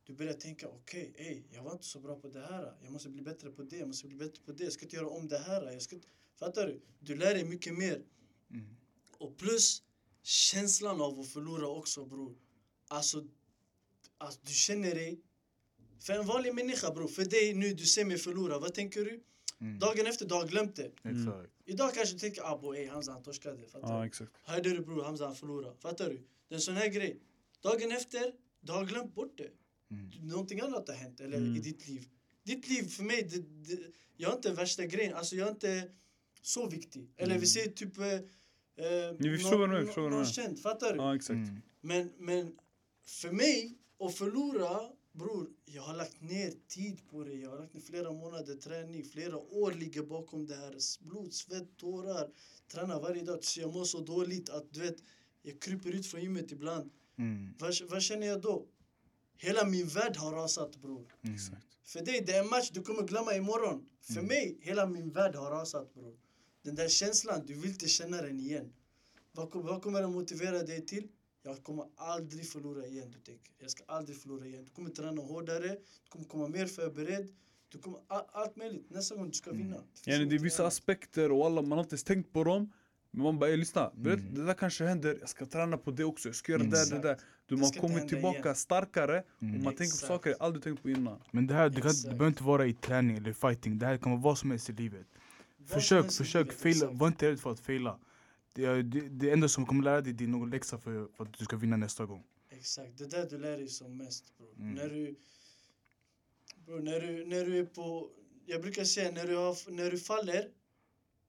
Du 0.04 0.12
börjar 0.12 0.32
tänka 0.32 0.68
okej, 0.68 1.14
ey, 1.16 1.42
jag 1.50 1.62
var 1.62 1.72
inte 1.72 1.84
så 1.84 2.00
bra 2.00 2.20
på 2.20 2.28
det 2.28 2.40
här. 2.40 2.74
Jag 2.82 2.92
måste 2.92 3.08
bli 3.08 3.22
bättre 3.22 3.50
på 3.50 3.62
det, 3.62 3.76
jag 3.76 3.88
måste 3.88 4.06
bli 4.06 4.16
bättre 4.16 4.42
på 4.44 4.52
det. 4.52 4.64
Jag 4.64 4.72
ska 4.72 4.84
inte 4.84 4.96
göra 4.96 5.08
om 5.08 5.28
det 5.28 5.38
här. 5.38 5.72
Jag 5.72 5.82
ska 5.82 5.94
inte... 5.94 6.08
Fattar 6.38 6.66
du? 6.66 6.80
Du 7.00 7.16
lär 7.16 7.34
dig 7.34 7.44
mycket 7.44 7.74
mer. 7.74 8.02
Mm. 8.50 8.76
Och 9.18 9.36
plus 9.36 9.82
känslan 10.22 11.00
av 11.00 11.20
att 11.20 11.28
förlora 11.28 11.68
också 11.68 12.04
bror. 12.04 12.36
Alltså, 12.88 13.24
alltså 14.18 14.40
du 14.42 14.52
känner 14.52 14.94
dig... 14.94 15.20
För 16.00 16.12
en 16.12 16.26
vanlig 16.26 16.54
människa 16.54 16.90
bror, 16.90 17.08
för 17.08 17.24
dig 17.24 17.54
nu 17.54 17.74
du 17.74 17.86
ser 17.86 18.04
mig 18.04 18.18
förlora, 18.18 18.58
vad 18.58 18.74
tänker 18.74 19.04
du? 19.04 19.22
Mm. 19.60 19.78
Dagen 19.78 20.06
efter 20.06 20.26
du 20.26 20.34
har 20.34 20.46
glömt 20.46 20.76
det. 20.76 20.92
Exakt. 21.04 21.52
Idag 21.64 21.94
kanske 21.94 22.14
du 22.14 22.18
tänker 22.18 22.42
ah 22.42 22.58
boy, 22.58 22.78
ey, 22.78 22.86
Hamza 22.86 23.12
han 23.12 23.22
torskade. 23.22 23.66
Fattar 23.66 24.00
du? 24.00 24.06
exakt. 24.06 24.32
Hörde 24.42 24.70
du 24.70 24.80
bror, 24.80 25.02
Hamza 25.02 25.26
han 25.26 25.36
förlorade. 25.36 25.76
Fattar 25.80 26.10
du? 26.10 26.16
Det 26.48 26.54
är 26.54 26.56
en 26.56 26.60
sån 26.60 26.76
här 26.76 26.88
grej. 26.88 27.20
Dagen 27.60 27.92
efter, 27.92 28.34
du 28.60 28.72
har 28.72 28.84
glömt 28.84 29.14
bort 29.14 29.38
det. 29.38 29.50
Mm. 29.92 30.10
Någonting 30.28 30.60
annat 30.60 30.88
har 30.88 30.94
hänt 30.94 31.20
eller, 31.20 31.36
Mm. 31.36 31.56
i 31.56 31.60
ditt 31.60 31.88
liv. 31.88 32.08
Ditt 32.44 32.68
liv 32.68 32.82
för 32.82 33.02
mig, 33.02 33.22
det, 33.22 33.38
det, 33.76 33.82
jag 34.16 34.30
är 34.32 34.36
inte 34.36 34.52
värsta 34.52 34.86
grejen. 34.86 35.14
Alltså 35.14 35.36
jag 35.36 35.46
är 35.48 35.52
inte 35.52 35.88
så 36.42 36.68
viktig. 36.68 37.10
Eller 37.16 37.38
vi 37.38 37.46
säger 37.46 37.70
typ... 37.72 37.98
Eh, 37.98 38.06
eh, 38.06 38.20
vi 39.18 39.38
förstår 39.38 39.58
vad 39.58 39.68
du 39.68 39.72
menar, 39.72 39.78
någon- 39.78 39.86
förstår 39.86 40.02
vad 40.02 40.12
du 40.12 40.16
någon 40.16 40.26
känd, 40.26 40.58
fattar 40.60 40.92
du? 40.92 40.96
Ja, 40.98 41.16
exakt. 41.16 41.36
Mm. 41.48 41.56
Men, 41.80 42.12
men 42.18 42.56
för 43.04 43.32
mig, 43.32 43.78
att 43.98 44.14
förlora, 44.14 44.80
bror, 45.12 45.48
jag 45.64 45.82
har 45.82 45.94
lagt 45.96 46.20
ner 46.20 46.52
tid 46.68 46.98
på 47.10 47.24
det. 47.24 47.34
Jag 47.34 47.50
har 47.50 47.58
lagt 47.58 47.74
ner 47.74 47.80
flera 47.80 48.12
månader 48.12 48.54
träning, 48.54 49.04
flera 49.04 49.36
år 49.36 49.72
ligger 49.72 50.02
bakom 50.02 50.46
det 50.46 50.54
här. 50.56 50.76
Blod, 51.04 51.32
svett, 51.34 51.76
tårar. 51.76 52.30
Tränar 52.72 53.00
varje 53.00 53.22
dag 53.22 53.40
tills 53.42 53.58
jag 53.58 53.74
mår 53.74 53.84
så 53.84 54.00
dåligt 54.00 54.48
att 54.50 54.72
du 54.72 54.80
vet, 54.80 54.96
jag 55.42 55.60
kryper 55.60 55.90
ut 55.90 56.06
från 56.06 56.20
gymmet 56.22 56.52
ibland. 56.52 56.90
Mm. 57.18 57.54
Vad, 57.58 57.74
vad 57.90 58.02
känner 58.02 58.26
jag 58.26 58.40
då? 58.42 58.66
Hela 59.42 59.64
min 59.64 59.86
värld 59.88 60.16
har 60.16 60.32
rasat 60.32 60.76
bror. 60.76 61.06
Mm. 61.24 61.36
För 61.84 62.00
dig, 62.04 62.22
det 62.26 62.32
är 62.32 62.40
en 62.44 62.48
match 62.50 62.70
du 62.72 62.82
kommer 62.82 63.02
glömma 63.02 63.34
imorgon. 63.34 63.78
För 64.02 64.12
Mm. 64.12 64.26
mig, 64.26 64.58
hela 64.60 64.86
min 64.86 65.10
värld 65.10 65.34
har 65.34 65.50
rasat 65.50 65.94
bror. 65.94 66.14
Den 66.62 66.74
där 66.74 66.88
känslan, 66.88 67.46
du 67.46 67.54
vill 67.54 67.70
inte 67.70 67.88
känna 67.88 68.22
den 68.22 68.40
igen. 68.40 68.72
Vad, 69.32 69.54
vad 69.54 69.82
kommer 69.82 70.00
det 70.02 70.08
motivera 70.08 70.62
dig 70.62 70.86
till? 70.86 71.08
Jag 71.42 71.62
kommer 71.62 71.84
aldrig 71.96 72.48
förlora 72.48 72.86
igen, 72.86 73.10
du 73.10 73.18
tänker. 73.20 73.52
Jag 73.58 73.70
ska 73.70 73.82
aldrig 73.86 74.16
förlora 74.22 74.46
igen. 74.46 74.64
Du 74.64 74.70
kommer 74.70 74.90
träna 74.90 75.22
hårdare, 75.22 75.68
du 76.04 76.08
kommer 76.08 76.24
komma 76.24 76.48
mer 76.48 76.66
förberedd. 76.66 77.28
Du 77.68 77.78
kommer, 77.78 78.00
all, 78.06 78.24
allt 78.32 78.56
möjligt. 78.56 78.90
Nästa 78.90 79.14
gång 79.16 79.26
du 79.28 79.32
ska 79.34 79.52
vinna. 79.52 79.76
Det 79.76 79.82
finns 80.04 80.06
Yani, 80.18 80.24
det 80.24 80.34
är 80.36 80.38
vissa 80.38 80.66
aspekter 80.66 81.32
och 81.32 81.46
alla, 81.46 81.62
man 81.62 81.78
har 81.78 81.82
inte 81.84 81.94
ens 81.94 82.04
tänkt 82.04 82.32
på 82.32 82.44
dem. 82.44 82.72
Men 83.10 83.22
man 83.22 83.38
bara, 83.38 83.50
"Ey, 83.50 83.56
lyssna, 83.56 83.90
Mm. 83.96 84.34
det 84.34 84.44
där 84.44 84.54
kanske 84.54 84.84
händer, 84.84 85.16
jag 85.20 85.28
ska 85.28 85.46
träna 85.46 85.78
på 85.78 85.90
det 85.90 86.04
också, 86.04 86.28
jag 86.28 86.36
ska 86.36 86.52
göra 86.52 86.60
Mm. 86.62 86.70
det 86.72 86.84
där, 86.90 86.96
det 86.96 87.08
där. 87.08 87.20
Du, 87.52 87.56
Det 87.56 87.62
man 87.62 87.70
kommer 87.72 88.08
tillbaka 88.08 88.38
igen. 88.38 88.54
starkare 88.54 89.22
Mm. 89.42 89.56
och 89.56 89.62
man 89.64 89.74
tänker 89.76 89.92
på 90.00 90.06
saker 90.06 90.30
jag 90.30 90.42
aldrig 90.42 90.62
tänkt 90.64 90.82
på 90.82 90.90
innan. 90.90 91.20
Men 91.30 91.46
det 91.46 91.54
här 91.54 91.68
det, 91.68 91.80
kan, 91.80 91.90
det 91.92 92.08
behöver 92.08 92.26
inte 92.26 92.44
vara 92.44 92.66
i 92.66 92.74
träning 92.74 93.16
eller 93.16 93.32
fighting. 93.32 93.78
Det 93.78 93.86
här 93.86 93.96
kan 93.96 94.12
vara 94.12 94.20
vad 94.22 94.38
som 94.38 94.50
helst 94.50 94.70
i 94.70 94.72
livet. 94.72 95.06
Vad 95.58 95.68
Försök, 95.68 96.12
försök, 96.12 96.52
faila. 96.52 96.90
Var 96.90 97.06
inte 97.08 97.30
rädd 97.30 97.40
för 97.40 97.50
att 97.52 97.60
faila. 97.60 97.98
Det, 98.54 98.64
är- 98.64 98.82
det, 98.82 99.00
det 99.08 99.30
enda 99.30 99.48
som 99.48 99.66
kommer 99.66 99.82
lära 99.84 100.00
dig 100.00 100.12
det 100.12 100.24
är 100.24 100.28
någon 100.28 100.50
läxa 100.50 100.78
för, 100.78 101.08
för 101.16 101.24
att 101.24 101.38
du 101.38 101.44
ska 101.44 101.56
vinna 101.56 101.76
nästa 101.76 102.06
gång. 102.06 102.24
Exakt, 102.50 102.98
det 102.98 103.06
där 103.06 103.26
du 103.30 103.38
lär 103.38 103.58
dig 103.58 103.68
som 103.68 103.96
mest 103.96 104.38
bro. 104.38 104.46
Mm. 104.58 104.74
När 104.74 104.88
du, 104.88 105.14
bro, 106.66 106.78
när 106.78 107.00
du, 107.00 107.24
när 107.26 107.44
du 107.44 107.58
är 107.58 107.64
på, 107.64 108.08
jag 108.46 108.62
brukar 108.62 108.84
säga 108.84 109.10
när 109.10 109.26
du, 109.26 109.36
har, 109.36 109.70
när 109.70 109.90
du 109.90 109.98
faller, 109.98 110.48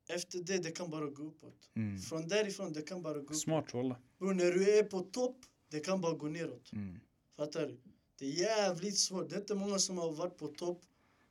efter 0.09 0.39
det, 0.39 0.57
det 0.57 0.71
kan 0.71 0.89
bara 0.89 1.05
gå 1.05 1.23
uppåt. 1.23 1.69
Mm. 1.75 1.99
Från 1.99 2.27
därifrån, 2.27 2.73
det 2.73 2.81
kan 2.81 3.01
bara 3.01 3.13
gå 3.13 3.19
uppåt. 3.19 3.37
Smart 3.37 3.73
walla. 3.73 3.95
Bro, 4.19 4.27
när 4.31 4.51
du 4.51 4.77
är 4.79 4.83
på 4.83 4.99
topp, 4.99 5.37
det 5.73 5.79
kan 5.79 6.01
bara 6.01 6.13
gå 6.13 6.27
neråt. 6.27 6.71
Mm. 6.73 6.99
Fattar 7.37 7.67
du? 7.67 7.77
Det 8.19 8.25
är 8.25 8.29
jävligt 8.31 8.97
svårt. 8.97 9.29
Det 9.29 9.35
är 9.35 9.39
inte 9.39 9.55
många 9.55 9.79
som 9.79 9.97
har 9.97 10.11
varit 10.11 10.37
på 10.37 10.47
topp 10.47 10.81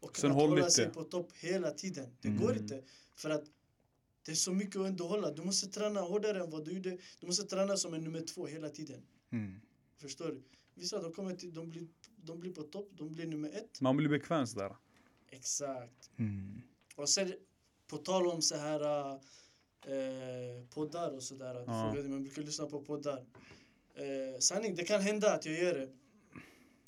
och 0.01 0.17
Sen 0.17 0.31
kunnat 0.31 0.49
hålla 0.49 0.71
sig 0.71 0.91
på 0.91 1.05
topp 1.05 1.33
hela 1.37 1.71
tiden. 1.71 2.17
Det 2.21 2.29
Mm. 2.29 2.41
går 2.41 2.57
inte. 2.57 2.83
För 3.17 3.31
att 3.31 3.45
det 4.25 4.33
är 4.33 4.37
så 4.37 4.53
mycket 4.53 4.77
att 4.77 4.87
underhålla. 4.87 5.31
Du 5.31 5.43
måste 5.43 5.67
träna 5.69 6.01
hårdare 6.01 6.41
än 6.45 6.51
vad 6.51 6.65
du 6.65 6.73
gjorde. 6.73 6.99
Du 7.21 7.27
måste 7.27 7.45
träna 7.47 7.77
som 7.77 7.95
en 7.95 8.05
nummer 8.05 8.21
två 8.21 8.47
hela 8.47 8.69
tiden. 8.69 9.03
Mm. 9.31 9.61
Förstår 9.97 10.27
du? 10.29 10.43
Vissa 10.75 11.03
de 11.03 11.13
kommer 11.13 11.35
till, 11.37 11.55
de 11.55 11.71
blir, 11.71 11.87
de 12.17 12.41
blir 12.41 12.53
på 12.53 12.63
topp, 12.63 12.89
de 12.93 13.15
blir 13.15 13.27
nummer 13.27 13.49
ett. 13.49 13.81
Man 13.81 13.97
blir 13.97 14.09
bekväm 14.09 14.47
sådär. 14.47 14.77
Exakt. 15.31 16.11
Mm. 16.17 16.63
Och 16.97 17.09
sen 17.09 17.33
på 17.87 17.97
tal 17.99 18.27
om 18.27 18.43
så 18.43 18.57
här 18.57 19.11
eh, 19.87 20.65
poddar 20.71 21.11
och 21.11 21.23
sådär. 21.23 21.65
Ja. 21.67 21.97
jag 21.97 22.23
brukar 22.23 22.43
lyssna 22.43 22.67
på 22.67 22.81
poddar. 22.83 23.25
Eh, 23.95 24.39
sanning, 24.41 24.75
det 24.75 24.85
kan 24.85 25.01
hända 25.01 25.35
att 25.35 25.47
jag 25.47 25.55
gör 25.59 25.75
det. 25.75 25.89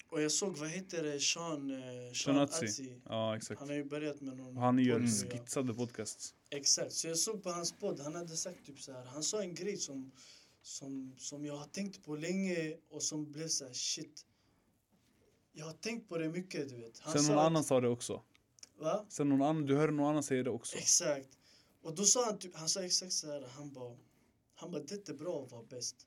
Och 0.08 0.22
jag 0.22 0.32
såg, 0.32 0.56
vad 0.56 0.68
heter 0.68 1.02
det, 1.02 1.20
Sean, 1.20 1.70
eh, 1.70 2.12
Sean 2.12 2.38
Atzi. 2.38 3.00
Ja, 3.04 3.36
exakt. 3.36 3.58
Han 3.60 3.68
har 3.68 3.76
ju 3.76 3.84
börjat 3.84 4.20
med 4.20 4.36
någon 4.36 4.56
Han 4.56 4.78
gör 4.78 4.94
podd 4.94 5.02
nu, 5.02 5.08
ja. 5.24 5.30
skitsade 5.38 5.74
podcasts. 5.74 6.34
Exakt, 6.50 6.92
så 6.92 7.08
jag 7.08 7.18
såg 7.18 7.42
på 7.42 7.50
hans 7.50 7.72
podd, 7.72 8.00
han 8.00 8.14
hade 8.14 8.36
sagt 8.36 8.66
typ 8.66 8.80
så 8.80 8.92
här. 8.92 9.04
Han 9.04 9.22
sa 9.22 9.42
en 9.42 9.54
grej 9.54 9.76
som, 9.76 10.12
som, 10.62 11.14
som 11.18 11.44
jag 11.46 11.56
har 11.56 11.66
tänkt 11.66 12.04
på 12.04 12.16
länge 12.16 12.76
och 12.90 13.02
som 13.02 13.32
blev 13.32 13.48
så 13.48 13.66
här 13.66 13.72
shit. 13.72 14.26
Jag 15.52 15.66
har 15.66 15.72
tänkt 15.72 16.08
på 16.08 16.18
det 16.18 16.28
mycket 16.28 16.68
du 16.68 16.76
vet. 16.76 16.98
Han 16.98 17.12
Sen 17.12 17.24
någon 17.24 17.38
att- 17.38 17.46
annan 17.46 17.64
sa 17.64 17.80
det 17.80 17.88
också. 17.88 18.22
Va? 18.78 19.06
Sen 19.08 19.28
någon 19.28 19.42
annan, 19.42 19.66
du 19.66 19.76
hörde 19.76 19.92
någon 19.92 20.10
annan 20.10 20.22
säga 20.22 20.42
det 20.42 20.50
också. 20.50 20.76
Exakt. 20.76 21.28
Och 21.82 21.94
då 21.94 22.04
sa 22.04 22.24
han 22.24 22.38
typ, 22.38 22.54
han 22.56 22.68
sa 22.68 22.82
exakt 22.82 23.12
så 23.12 23.26
här, 23.32 23.46
han 23.56 23.72
bara, 23.72 23.96
han 24.54 24.70
bara 24.70 24.82
det 24.82 25.08
är 25.08 25.14
bra 25.14 25.44
att 25.44 25.52
vara 25.52 25.62
bäst. 25.62 26.06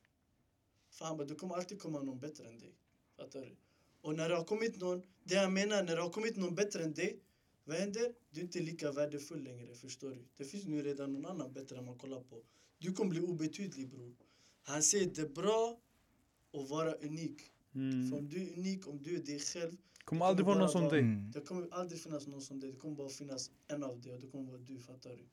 För 0.97 1.05
han 1.05 1.17
bara, 1.17 1.27
det 1.27 1.35
kommer 1.35 1.55
alltid 1.55 1.79
komma 1.81 2.01
någon 2.01 2.19
bättre 2.19 2.47
än 2.47 2.59
dig. 2.59 2.73
Fattar 3.17 3.41
du? 3.41 3.55
Och 4.01 4.15
när 4.15 4.29
det 4.29 4.35
har 4.35 4.43
kommit 4.43 4.79
någon, 4.81 5.01
det 5.23 5.33
jag 5.35 5.51
menar, 5.51 5.83
när 5.83 5.95
det 5.95 6.01
har 6.01 6.09
kommit 6.09 6.37
någon 6.37 6.55
bättre 6.55 6.83
än 6.83 6.93
dig, 6.93 7.19
vad 7.65 7.77
händer? 7.77 8.13
Du 8.31 8.39
är 8.39 8.43
inte 8.43 8.59
lika 8.59 8.91
värdefull 8.91 9.43
längre, 9.43 9.75
förstår 9.75 10.09
du? 10.09 10.25
Det 10.37 10.45
finns 10.45 10.65
nu 10.65 10.81
redan 10.83 11.13
någon 11.13 11.25
annan 11.25 11.53
bättre 11.53 11.81
man 11.81 11.97
kollar 11.97 12.21
på. 12.21 12.41
Du 12.77 12.93
kommer 12.93 13.09
bli 13.11 13.21
obetydlig 13.21 13.89
bror. 13.89 14.15
Han 14.63 14.83
säger 14.83 15.05
det 15.15 15.21
är 15.21 15.29
bra 15.29 15.79
att 16.53 16.69
vara 16.69 16.93
unik. 16.93 17.41
För 17.71 17.79
Mm. 17.79 18.13
om 18.13 18.29
du 18.29 18.43
är 18.43 18.57
unik, 18.57 18.87
om 18.87 19.03
du 19.03 19.15
är 19.15 19.19
dig 19.23 19.39
själv, 19.39 19.77
kommer 20.05 20.25
aldrig 20.25 20.45
vara 20.45 20.59
någon 20.59 20.69
som 20.69 20.89
dig. 20.89 20.99
Mm. 20.99 21.31
det 21.31 21.41
kommer 21.41 21.67
aldrig 21.71 22.01
finnas 22.01 22.27
någon 22.27 22.41
som 22.41 22.59
dig. 22.59 22.71
Det 22.71 22.77
kommer 22.77 22.95
bara 22.95 23.09
finnas 23.09 23.51
en 23.67 23.83
av 23.83 24.01
dig 24.01 24.13
och 24.13 24.21
det 24.21 24.27
kommer 24.27 24.51
vara 24.51 24.57
du, 24.61 24.79
fattar 24.79 25.09
du? 25.09 25.25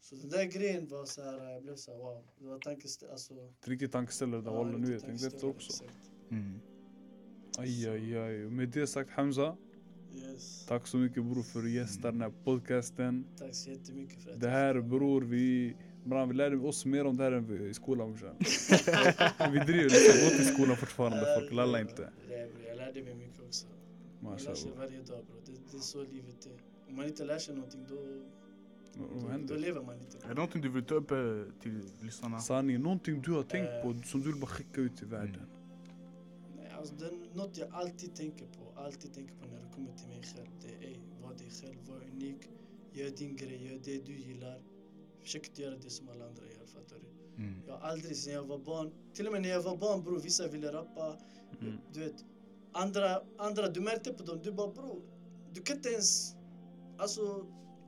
Så 0.00 0.14
den 0.14 0.28
där 0.28 0.44
grejen 0.44 0.88
var 0.88 1.04
så 1.04 1.22
här, 1.22 1.50
jag 1.52 1.62
blev 1.62 1.76
så 1.76 1.90
här, 1.90 1.98
wow. 1.98 2.24
Det 2.38 2.46
var 2.46 2.58
tankeställande. 2.58 3.12
Alltså, 3.12 3.34
Ett 3.34 3.68
riktigt 3.68 3.92
tankeställare 3.92 4.40
där 4.40 4.50
ja, 4.50 4.56
walla 4.56 4.78
nu. 4.78 4.92
Jag 4.92 5.02
tänkte 5.02 5.46
också. 5.46 5.84
exakt. 5.84 6.10
Mm. 6.30 6.60
Aj, 7.58 7.88
aj, 7.88 8.16
aj. 8.18 8.38
Med 8.38 8.68
det 8.68 8.86
sagt 8.86 9.10
Hamza, 9.10 9.56
Yes. 10.14 10.66
tack 10.68 10.86
så 10.86 10.96
mycket 10.96 11.24
bror 11.24 11.42
för 11.42 11.58
att 11.60 11.70
gästa 11.70 12.10
den 12.12 12.20
här 12.20 12.32
podcasten. 12.44 13.24
Tack 13.38 13.54
så 13.54 13.70
jättemycket 13.70 14.22
för 14.22 14.30
att 14.32 14.40
Det 14.40 14.48
här 14.48 14.80
bror, 14.80 15.22
vi, 15.22 15.76
bra, 16.04 16.24
vi 16.26 16.34
lärde 16.34 16.56
oss 16.56 16.84
mer 16.86 17.04
om 17.04 17.16
det 17.16 17.24
här 17.24 17.32
än 17.32 17.46
vi- 17.46 17.68
i 17.68 17.74
skolan 17.74 18.08
brorsan. 18.12 18.36
vi 19.52 19.58
driver 19.58 19.82
liksom, 19.82 20.24
gått 20.30 20.40
i 20.40 20.44
skolan 20.44 20.76
fortfarande, 20.76 21.26
folk 21.40 21.52
lallar 21.52 21.80
inte. 21.80 22.10
Nej, 22.28 22.50
bror, 22.54 22.66
jag 22.68 22.76
lärde 22.76 23.02
mig 23.02 23.14
mycket 23.14 23.40
också. 23.46 23.66
Man 24.20 24.36
lär 24.38 24.54
sig 24.54 24.72
varje 24.76 24.98
dag 25.02 25.24
bror. 25.24 25.40
Det, 25.46 25.52
det 25.70 25.76
är 25.76 25.80
så 25.80 26.02
livet 26.02 26.46
är. 26.46 26.88
Om 26.88 26.96
man 26.96 27.06
inte 27.06 27.24
lär 27.24 27.38
sig 27.38 27.54
någonting 27.54 27.86
då, 27.88 27.96
Vad 28.98 29.08
då, 29.10 29.20
då 29.20 29.28
händer? 29.28 29.58
lever 29.58 29.82
man 29.82 29.98
inte. 30.00 30.18
Är 30.24 30.28
det 30.28 30.34
någonting 30.34 30.62
du 30.62 30.68
vill 30.68 30.84
ta 30.84 30.94
upp 30.94 31.10
eh, 31.10 31.18
till 31.62 31.82
lyssnarna? 32.00 32.38
Sanning, 32.40 32.80
någonting 32.82 33.22
du 33.22 33.32
har 33.32 33.42
tänkt 33.42 33.68
Eh. 33.70 33.82
på 33.82 34.02
som 34.06 34.20
du 34.20 34.26
vill 34.32 34.40
bara 34.40 34.46
skicka 34.46 34.80
ut 34.80 35.02
i 35.02 35.04
världen. 35.04 35.46
Nej, 36.56 36.70
alltså, 36.78 36.94
det 36.94 37.06
är 37.06 37.34
något 37.36 37.56
jag 37.58 37.68
alltid 37.72 38.14
tänker 38.14 38.46
på, 38.46 38.80
alltid 38.80 39.14
tänker 39.14 39.34
på 39.34 39.46
när 39.48 39.60
det 39.60 39.72
kommer 39.74 39.92
till 39.96 40.08
mig 40.08 40.22
själv. 40.22 40.48
Det 40.62 40.86
är 40.86 40.96
var 41.22 41.34
dig 41.34 41.50
själv, 41.50 41.76
var 41.88 42.00
unik, 42.12 42.48
gör 42.92 43.10
din 43.10 43.36
grej, 43.36 43.66
gör 43.72 43.80
det 43.84 44.06
du 44.06 44.16
gillar. 44.18 44.60
Försök 45.22 45.48
inte 45.48 45.62
göra 45.62 45.76
det 45.76 45.90
som 45.90 46.08
alla 46.08 46.26
andra 46.28 46.42
gör, 46.42 46.66
fattar 46.66 46.96
du? 46.96 47.42
Mm. 47.42 47.54
Jag 47.66 47.72
har 47.78 47.88
aldrig 47.88 48.16
sen 48.16 48.32
jag 48.32 48.44
var 48.44 48.58
barn, 48.58 48.90
till 49.14 49.26
och 49.26 49.32
med 49.32 49.42
när 49.42 49.48
jag 49.48 49.62
var 49.62 49.76
barn 49.76 50.02
bror, 50.04 50.20
vissa 50.20 50.48
ville 50.48 50.72
rappa. 50.72 51.16
Mm. 51.60 51.78
Du 51.92 52.00
vet, 52.00 52.24
andra, 52.72 53.22
andra, 53.38 53.68
du 53.68 53.80
märkte 53.80 54.12
på 54.12 54.22
dem, 54.22 54.40
du 54.42 54.52
bara 54.52 54.72
bror, 54.72 55.02
du 55.52 55.62
kan 55.62 55.76
inte 55.76 55.88
ens, 55.88 56.34
alltså 56.98 57.46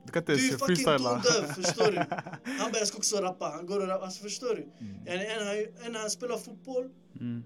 Du 0.09 0.13
kan 0.13 0.21
inte 0.21 0.31
du 0.31 0.37
är 0.39 0.43
ens 0.47 0.59
fucking 0.59 0.75
freestyla. 0.75 1.21
tondöv, 1.21 1.53
förstår 1.53 1.91
du? 1.91 1.97
Han 2.59 2.71
bara 2.71 2.77
jag 2.79 2.87
ska 2.87 2.97
också 2.97 3.17
rappa, 3.21 3.45
han 3.45 3.65
går 3.65 3.79
och 3.81 3.87
rappar, 3.87 4.05
alltså 4.05 4.23
förstår 4.23 4.55
du? 4.55 4.63
Mm. 4.85 4.95
En, 5.05 5.85
en 5.85 5.95
han 5.95 6.09
spelar 6.09 6.37
fotboll, 6.37 6.89
Mm. 7.19 7.43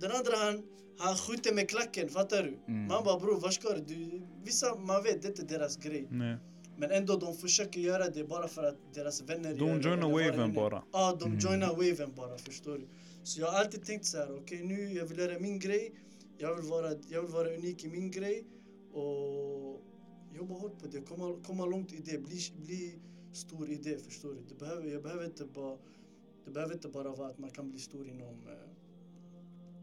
den 0.00 0.10
andra 0.12 0.36
han, 0.36 0.62
han 0.98 1.16
skjuter 1.16 1.54
med 1.54 1.68
klacken, 1.68 2.08
fattar 2.08 2.42
du? 2.42 2.58
Mm. 2.68 2.86
Man 2.86 3.04
bara 3.04 3.18
bror, 3.20 3.40
vad 3.40 3.52
ska 3.52 3.68
du? 3.74 4.22
Vissa, 4.44 4.74
man 4.74 5.02
vet, 5.02 5.22
det 5.22 5.28
är 5.28 5.30
inte 5.30 5.44
deras 5.58 5.76
grej. 5.76 6.06
Nej. 6.10 6.36
Men 6.78 6.90
ändå, 6.90 7.16
de 7.16 7.34
försöker 7.36 7.80
göra 7.80 8.08
det 8.08 8.24
bara 8.24 8.48
för 8.48 8.62
att 8.64 8.76
deras 8.94 9.22
vänner 9.22 9.54
De 9.54 9.66
gör 9.68 9.78
det. 9.78 9.88
joinar 9.88 10.10
vad 10.10 10.22
det 10.22 10.30
waven 10.30 10.52
bara. 10.54 10.82
Ja, 10.92 11.16
de 11.20 11.24
Mm. 11.26 11.38
joinar 11.38 11.68
waven 11.68 12.12
bara, 12.16 12.38
förstår 12.38 12.78
du? 12.78 12.88
Så 13.22 13.40
jag 13.40 13.46
har 13.46 13.58
alltid 13.60 13.84
tänkt 13.84 14.06
så 14.06 14.16
här, 14.18 14.36
okej 14.38 14.62
nu, 14.64 14.92
jag 14.92 15.04
vill 15.06 15.18
göra 15.18 15.38
min 15.38 15.58
grej. 15.58 15.94
Jag 16.38 16.54
vill 16.56 16.64
vara, 16.70 16.90
jag 17.08 17.22
vill 17.22 17.30
vara 17.32 17.48
unik 17.54 17.84
i 17.84 17.88
min 17.88 18.10
grej. 18.10 18.44
Och 18.92 19.80
jobba 20.36 20.54
hårt 20.54 20.78
på 20.78 20.86
det, 20.86 21.00
komma, 21.00 21.36
komma 21.46 21.66
långt 21.66 21.92
i 21.92 21.96
det. 21.96 22.18
Bli, 22.18 22.38
bli 22.66 22.98
stor 23.32 23.68
idé, 23.70 23.98
förstår 23.98 24.28
du? 24.34 24.40
Det 24.48 24.54
behöver, 24.58 24.88
jag 24.88 25.02
behöver 25.02 25.24
inte 25.24 25.44
bara, 25.44 25.76
det 26.44 26.50
behöver 26.50 26.74
inte 26.74 26.88
bara 26.88 27.10
vara 27.14 27.28
att 27.28 27.38
man 27.38 27.50
kan 27.50 27.70
bli 27.70 27.78
stor 27.80 28.08
inom 28.08 28.34
eh, 28.48 28.68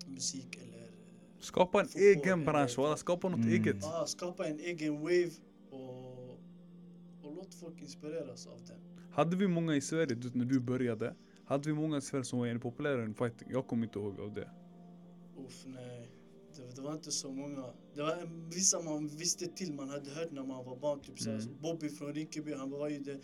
musik 0.08 0.56
eller 0.64 0.84
eh, 0.84 0.90
Skapa 1.40 1.80
en 1.82 1.86
Fotboll 1.88 2.04
egen 2.04 2.34
eller- 2.34 2.46
bransch 2.52 2.78
walla, 2.78 2.98
skapa 2.98 3.30
något 3.30 3.40
Mm. 3.40 3.50
eget. 3.54 3.84
ah, 3.84 4.06
skapa 4.06 4.48
en 4.48 4.60
egen 4.60 5.00
wave 5.02 5.32
och, 5.72 6.30
och 7.24 7.36
låt 7.36 7.54
folk 7.54 7.82
inspireras 7.82 8.48
av 8.48 8.60
den. 8.68 8.78
Hade 9.12 9.36
vi 9.36 9.48
många 9.48 9.76
i 9.76 9.82
Sverige, 9.82 10.16
du 10.16 10.32
när 10.34 10.46
du 10.46 10.60
började, 10.60 11.16
hade 11.46 11.70
vi 11.70 11.76
många 11.76 11.98
i 11.98 12.02
Sverige 12.02 12.24
som 12.26 12.40
var 12.40 12.48
en 12.48 12.60
populära 12.60 13.04
än 13.04 13.14
fighting? 13.14 13.48
Jag 13.52 13.68
kommer 13.68 13.84
inte 13.88 14.00
ihåg 14.00 14.20
av 14.20 14.34
det. 14.34 14.50
Uff, 15.46 15.64
nej. 15.66 15.99
Det, 16.60 16.76
det 16.76 16.82
var 16.82 16.94
inte 16.94 17.12
så 17.12 17.32
många. 17.32 17.74
Det 17.96 18.02
var 18.02 18.30
vissa 18.54 18.82
man 18.82 19.08
visste 19.08 19.48
till, 19.48 19.74
man 19.74 19.90
hade 19.90 20.10
hört 20.12 20.32
när 20.32 20.44
man 20.44 20.66
var 20.66 20.76
barn. 20.76 21.00
Typ 21.00 21.20
så 21.20 21.30
här, 21.30 21.38
Mm. 21.40 21.62
Bobby 21.62 21.90
från 21.90 22.14
Rinkeby, 22.14 22.54
han 22.54 22.70
var 22.70 22.90
ju, 22.90 23.00
det, 23.00 23.20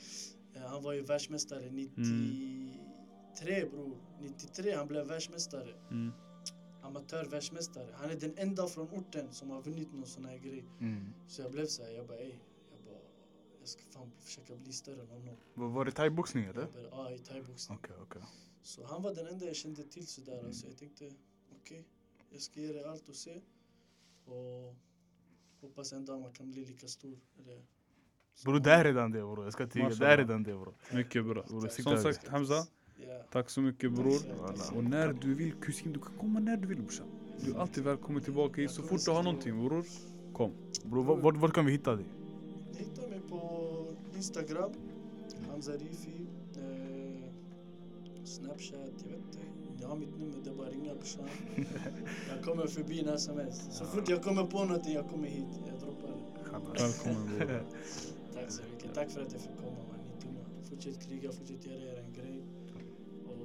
eh, 0.53 0.61
han 0.61 0.83
var 0.83 0.93
ju 0.93 1.01
världsmästare 1.01 1.71
93 1.71 3.61
Mm. 3.61 3.69
bror. 3.71 3.97
93 4.21 4.71
han 4.75 4.88
blev 4.88 5.07
världsmästare. 5.07 5.73
Mm. 5.91 6.11
Amatörvärldsmästare. 6.83 7.88
Han 7.93 8.09
är 8.09 8.15
den 8.15 8.38
enda 8.38 8.67
från 8.67 8.89
orten 8.89 9.33
som 9.33 9.49
har 9.49 9.61
vunnit 9.61 9.93
någon 9.93 10.05
sån 10.05 10.25
här 10.25 10.38
grej. 10.38 10.65
Mm. 10.79 11.05
Så 11.27 11.41
jag 11.41 11.51
blev 11.51 11.65
så 11.65 11.83
här, 11.83 11.89
jag 11.91 12.07
bara 12.07 12.17
ey. 12.17 12.36
Jag 12.71 12.79
bara, 12.86 12.99
jag 13.59 13.67
ska 13.67 13.81
fan 13.91 14.11
försöka 14.19 14.55
bli 14.55 14.73
större 14.73 15.01
än 15.01 15.07
honom. 15.07 15.36
Vad 15.53 15.71
Var 15.71 15.86
det 15.86 15.91
thaiboxning 15.91 16.45
eller? 16.45 16.67
Ja, 16.91 17.11
i 17.11 17.17
thaiboxning. 17.19 17.77
Okej, 17.83 17.95
okej. 18.01 18.21
Så 18.63 18.86
han 18.86 19.01
var 19.03 19.13
den 19.15 19.27
enda 19.27 19.45
jag 19.45 19.55
kände 19.55 19.83
till 19.83 20.07
sådär. 20.07 20.39
Mm. 20.39 20.53
Så 20.53 20.67
jag 20.67 20.77
tänkte, 20.77 21.11
okej, 21.61 21.86
jag 22.36 22.41
ska 22.41 22.61
ge 22.61 22.73
det 22.73 22.89
allt 22.91 23.09
och 23.09 23.15
se. 23.15 23.41
Och 24.25 24.75
hoppas 25.61 25.93
en 25.93 26.05
dag 26.05 26.21
man 26.21 26.33
kan 26.33 26.51
bli 26.51 26.65
lika 26.65 26.88
stor. 26.88 27.17
Eller, 27.39 27.61
Bror 28.45 28.59
det 28.59 28.71
är 28.71 28.83
redan 28.83 29.11
det 29.11 29.19
bror, 29.21 29.43
jag 29.43 29.53
ska 29.53 29.67
tiga. 29.67 29.89
Det 29.89 30.05
är 30.07 30.17
redan 30.17 30.43
det 30.43 30.53
bror. 30.53 30.73
Mycket 30.93 31.25
bra. 31.25 31.45
Som 31.47 31.97
sagt 32.01 32.27
Hamza, 32.27 32.67
tack 33.31 33.49
så 33.49 33.61
mycket 33.61 33.91
bror. 33.91 34.19
Och 34.75 34.83
när 34.83 35.13
du 35.13 35.33
vill 35.36 35.53
kusin, 35.53 35.93
du 35.93 35.99
kan 35.99 36.17
komma 36.17 36.39
när 36.39 36.57
du 36.57 36.67
vill 36.67 36.77
brorsan. 36.81 37.07
Du 37.45 37.51
är 37.51 37.59
alltid 37.59 37.83
välkommen 37.83 38.23
tillbaka 38.23 38.61
hit. 38.61 38.71
Så 38.71 38.81
fort 38.83 39.05
du 39.05 39.11
har 39.11 39.23
någonting 39.23 39.67
bror, 39.67 39.83
kom. 40.33 40.51
Bror 40.83 41.03
vart- 41.03 41.36
vart 41.38 41.53
kan 41.53 41.65
vi 41.65 41.71
hitta 41.71 41.95
dig? 41.95 42.05
Ni 42.71 42.77
hittar 42.77 43.07
mig 43.09 43.19
på 43.29 43.39
Instagram, 44.15 44.71
Hamza 45.49 45.71
Rifi, 45.71 46.27
eh, 46.55 47.29
Snapchat, 48.25 48.93
jag 49.03 49.09
vet 49.09 49.19
inte. 49.25 49.39
Ni 49.86 49.89
har 49.91 49.97
mitt 49.97 50.19
nummer, 50.19 50.36
det 50.43 50.49
är 50.49 50.53
bara 50.53 50.67
att 50.67 50.73
ringa 50.73 50.93
brorsan. 50.95 51.25
Jag 52.36 52.43
kommer 52.45 52.67
förbi 52.67 53.03
när 53.03 53.17
som 53.17 53.38
helst. 53.38 53.73
Så 53.73 53.86
fort 53.86 54.09
jag 54.09 54.23
kommer 54.23 54.43
på 54.43 54.63
någonting, 54.65 54.93
jag 54.93 55.09
kommer 55.09 55.27
hit. 55.27 55.45
Jag 55.67 55.79
droppar 55.79 56.07
det. 56.07 56.81
Välkommen 56.83 57.38
bror. 57.38 57.47
Tack 58.33 58.51
så 58.51 58.61
mycket. 58.73 58.93
Tack 58.93 59.09
för 59.11 59.21
att 59.21 59.31
jag 59.31 59.41
fick 59.41 59.55
komma 59.57 59.71
man. 59.89 59.99
Ni 60.03 60.11
är 60.11 60.21
dumma. 60.27 60.39
Fortsätt 60.69 61.07
kriga, 61.07 61.31
fortsätt 61.31 61.65
göra 61.65 61.75
er 61.77 61.99
en 62.07 62.13
grej. 62.13 62.41
Och 63.27 63.36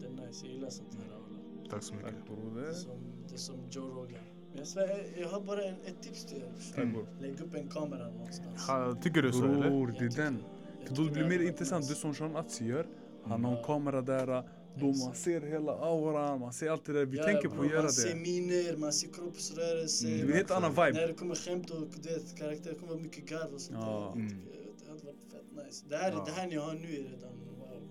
det 0.00 0.06
är 0.06 0.26
nice, 0.26 0.46
jag 0.46 0.54
gillar 0.54 0.70
sånt 0.70 0.94
här. 0.94 1.14
alla. 1.14 1.70
Tack 1.70 1.82
så 1.82 1.94
mycket. 1.94 2.10
Tack 2.26 2.68
är 2.68 2.72
som, 2.72 2.90
det 3.28 3.34
är 3.34 3.38
som 3.38 3.56
Joe 3.70 3.88
Rogan. 3.88 4.24
Men 4.50 4.58
jag, 4.58 4.66
svär, 4.66 5.06
jag 5.20 5.28
har 5.28 5.40
bara 5.40 5.64
en, 5.64 5.74
ett 5.84 6.02
tips 6.02 6.24
till 6.26 6.42
er. 6.76 6.84
Bror. 6.86 7.06
Lägg 7.20 7.40
upp 7.40 7.54
en 7.54 7.68
kamera 7.68 8.10
någonstans. 8.10 8.66
Ha, 8.68 8.94
Tycker 9.02 9.22
du 9.22 9.32
så 9.32 9.44
eller? 9.44 9.70
Bror, 9.70 9.86
det 9.86 9.98
är 9.98 10.02
Jag 10.02 10.12
den. 10.16 10.42
jag 10.80 10.88
För 10.88 10.96
då 10.96 11.12
blir 11.12 11.22
det 11.22 11.28
mer 11.28 11.40
intressant. 11.42 11.88
Det 11.88 11.94
som 11.94 12.14
Sean 12.14 12.36
Atzi 12.36 12.64
gör. 12.66 12.86
Han 13.24 13.44
har 13.44 13.52
en 13.52 13.58
Ja. 13.58 13.64
kamera 13.64 14.02
där. 14.02 14.44
Då 14.76 14.86
man 14.86 15.14
ser 15.14 15.40
hela 15.40 15.72
auran, 15.72 16.40
man 16.40 16.52
ser 16.52 16.70
allt 16.70 16.84
det 16.84 16.92
där. 16.92 17.04
Vi 17.06 17.16
Ja, 17.18 17.24
tänker 17.24 17.48
på 17.48 17.62
att 17.62 17.70
göra 17.70 17.82
Man 17.82 17.92
ser 17.92 18.08
det. 18.08 18.20
miner, 18.20 18.76
man 18.76 18.92
ser 18.92 19.08
kroppsrörelser. 19.12 20.08
Mm, 20.08 20.18
det 20.18 20.24
är 20.24 20.28
en 20.30 20.36
helt 20.36 20.50
annan 20.50 20.72
När 20.74 20.86
vibe. 20.86 21.06
det 21.06 21.12
kommer 21.14 21.34
skämt 21.34 21.70
och 21.70 21.80
det 22.02 22.74
kommer 22.80 22.92
vara 22.92 22.98
mycket 23.02 23.28
garv 23.28 23.54
och 23.54 23.60
sånt 23.60 23.78
Ja. 23.80 24.12
där. 24.14 24.20
Mm. 24.20 24.36
Det 24.84 24.90
hade 24.90 25.04
varit 25.04 25.16
fett 25.32 25.66
nice. 25.66 25.84
Det 25.88 25.96
här, 25.96 26.12
Ja. 26.12 26.22
det 26.26 26.32
här 26.32 26.46
ni 26.46 26.56
har 26.56 26.74
nu 26.74 26.88
är 26.88 27.02
redan 27.02 27.32
wow. 27.58 27.82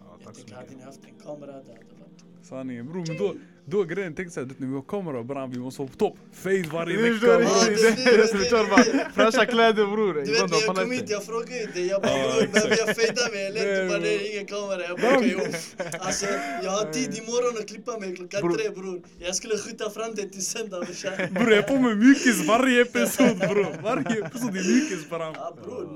Ja, 0.00 0.18
Jag 0.24 0.34
tänker, 0.34 0.54
hade 0.54 0.76
ni 0.76 0.82
haft 0.82 1.00
en 1.04 1.14
kamera, 1.24 1.46
det 1.52 1.56
hade 1.56 1.68
varit... 2.00 2.46
Sanningen 2.46 2.86
bror. 2.86 3.04
Men 3.06 3.16
då, 3.16 3.34
då 3.70 3.80
är 3.80 3.84
grejen, 3.84 4.14
tänk 4.16 4.32
såhär, 4.32 4.48
när 4.56 4.66
vi 4.66 4.74
har 4.74 4.82
kamera 4.82 5.22
bram, 5.22 5.50
vi 5.50 5.58
måste 5.58 5.80
vara 5.82 5.90
på 5.90 5.96
topp. 5.96 6.16
Face 6.32 6.64
varje 6.72 6.96
Det 6.96 7.02
vecka. 7.10 7.26
är 7.34 7.38
det- 7.38 8.04
det 8.04 8.10
är 8.10 8.16
det 8.18 8.38
vi 8.38 8.44
kör 8.44 8.64
bara. 8.70 9.10
Fräscha 9.14 9.46
kläder 9.46 9.84
bror. 9.86 10.14
Du 10.14 10.20
vet 10.20 10.50
när 10.50 10.60
jag 10.66 10.76
kom 10.76 10.90
hit, 10.90 11.04
jag 11.10 11.24
frågade 11.24 11.60
ju 11.60 11.66
dig. 11.66 11.86
Jag 11.86 12.02
bara 12.02 12.12
bror, 12.12 12.46
behöver 12.52 12.76
jag 12.78 12.96
fejda 12.96 13.22
mig 13.32 13.46
eller? 13.46 13.88
Bara 13.88 13.98
bror. 13.98 14.00
nej, 14.00 14.32
ingen 14.32 14.46
kamera. 14.46 14.82
Jag 14.82 14.98
bara 15.00 15.16
okej. 15.18 15.52
Alltså 15.98 16.26
jag 16.62 16.70
har 16.70 16.92
tid 16.92 17.18
imorgon 17.18 17.58
att 17.62 17.68
klippa 17.68 17.98
mig 17.98 18.16
klockan 18.16 18.54
tre 18.56 18.70
bror. 18.70 19.02
Jag 19.18 19.34
skulle 19.34 19.58
skjuta 19.58 19.90
fram 19.90 20.14
det 20.14 20.28
till 20.28 20.46
söndag 20.46 20.80
brorsan. 20.80 21.12
Bror 21.34 21.50
jag 21.50 21.58
är 21.58 21.62
på 21.62 21.76
med 21.76 21.98
mjukis 21.98 22.46
varje 22.48 22.82
episod 22.82 23.38
bror. 23.38 23.66
Varje 23.82 24.24
episod 24.26 24.48
är 24.56 24.64
mjukis 24.70 25.08
bram. 25.10 25.34
Ja 25.36 25.56
bror, 25.64 25.88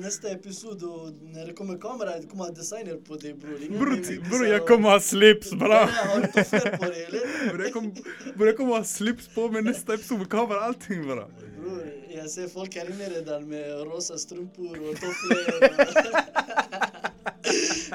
nästa 0.00 0.28
episod 0.28 0.82
och 0.82 1.12
när 1.34 1.46
det 1.46 1.52
kommer 1.52 1.78
kamera, 1.78 2.10
det 2.20 2.26
kommer 2.30 2.44
ha 2.44 2.50
designer 2.50 2.94
på 3.08 3.16
dig 3.16 3.34
bror. 3.34 4.30
Bror, 4.30 4.46
jag 4.46 4.66
kommer 4.66 4.90
ha 4.90 5.00
slips 5.00 5.50
bram. 5.52 5.85
Har 5.88 6.20
du 6.20 6.26
tofflor 6.26 6.76
på 6.76 6.84
dig 6.84 7.04
eller? 7.04 7.48
Bror 7.52 7.62
jag 7.64 7.72
kommer, 7.72 7.92
bror, 8.36 8.46
jag 8.48 8.56
kommer 8.56 8.72
ha 8.76 8.84
slips 8.84 9.28
på 9.34 9.48
mig 9.48 9.62
nästa 9.62 9.94
episod 9.94 10.18
med 10.18 10.30
kamera 10.30 10.60
allting 10.60 11.02
bram. 11.06 11.30
Bror, 11.60 11.82
jag 12.08 12.30
ser 12.30 12.48
folk 12.48 12.74
här 12.76 12.90
inne 12.90 13.08
redan 13.08 13.48
med 13.48 13.70
rosa 13.92 14.18
strumpor 14.18 14.88
och 14.90 14.96
tofflor. 14.96 15.60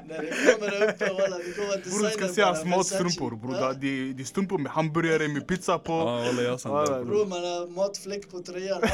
När 0.08 0.20
det 0.22 0.32
kommer 0.54 0.89
uppe 0.89 1.14
walla, 1.14 1.38
det 1.38 1.54
kommer 1.56 1.68
ha 1.70 1.76
Bror 1.78 2.04
du 2.04 2.10
ska 2.12 2.28
se 2.28 2.42
bara, 2.42 2.46
hans 2.54 2.66
matstrumpor 2.66 3.32
bror. 3.36 3.74
Det 3.82 4.22
är- 4.22 4.24
strumpor 4.26 4.58
med 4.58 4.72
hamburgare 4.72 5.28
med 5.28 5.48
pizza 5.48 5.80
på. 5.80 5.92
Ja 5.94 6.06
walla 6.06 6.42
jag 6.42 6.60
sant 6.60 7.08
Bror 7.08 7.26
man 7.26 7.39
har 7.44 7.68
matfläck 7.68 8.32
på 8.32 8.39
tröjan. 8.39 8.82
allt, 8.84 8.94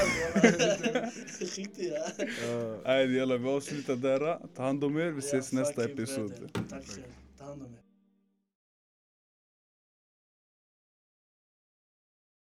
walla. 0.94 1.12
Skit 1.56 1.80
i 1.80 1.90
det. 1.90 2.12
Nej 2.86 3.16
jalla 3.18 3.38
vi 3.38 3.50
avslutar 3.50 3.96
där. 3.96 4.38
Ta 4.56 4.64
hand 4.64 4.84
om 4.84 4.98
er, 4.98 5.06
vi 5.12 5.20
ses 5.20 5.52
nästa 5.52 5.84
episod. 5.84 6.34
Tack 6.54 6.70
själv. 6.86 7.04
Ta 7.40 7.46
hand 7.46 7.62
om 7.62 7.68
er. 7.74 7.87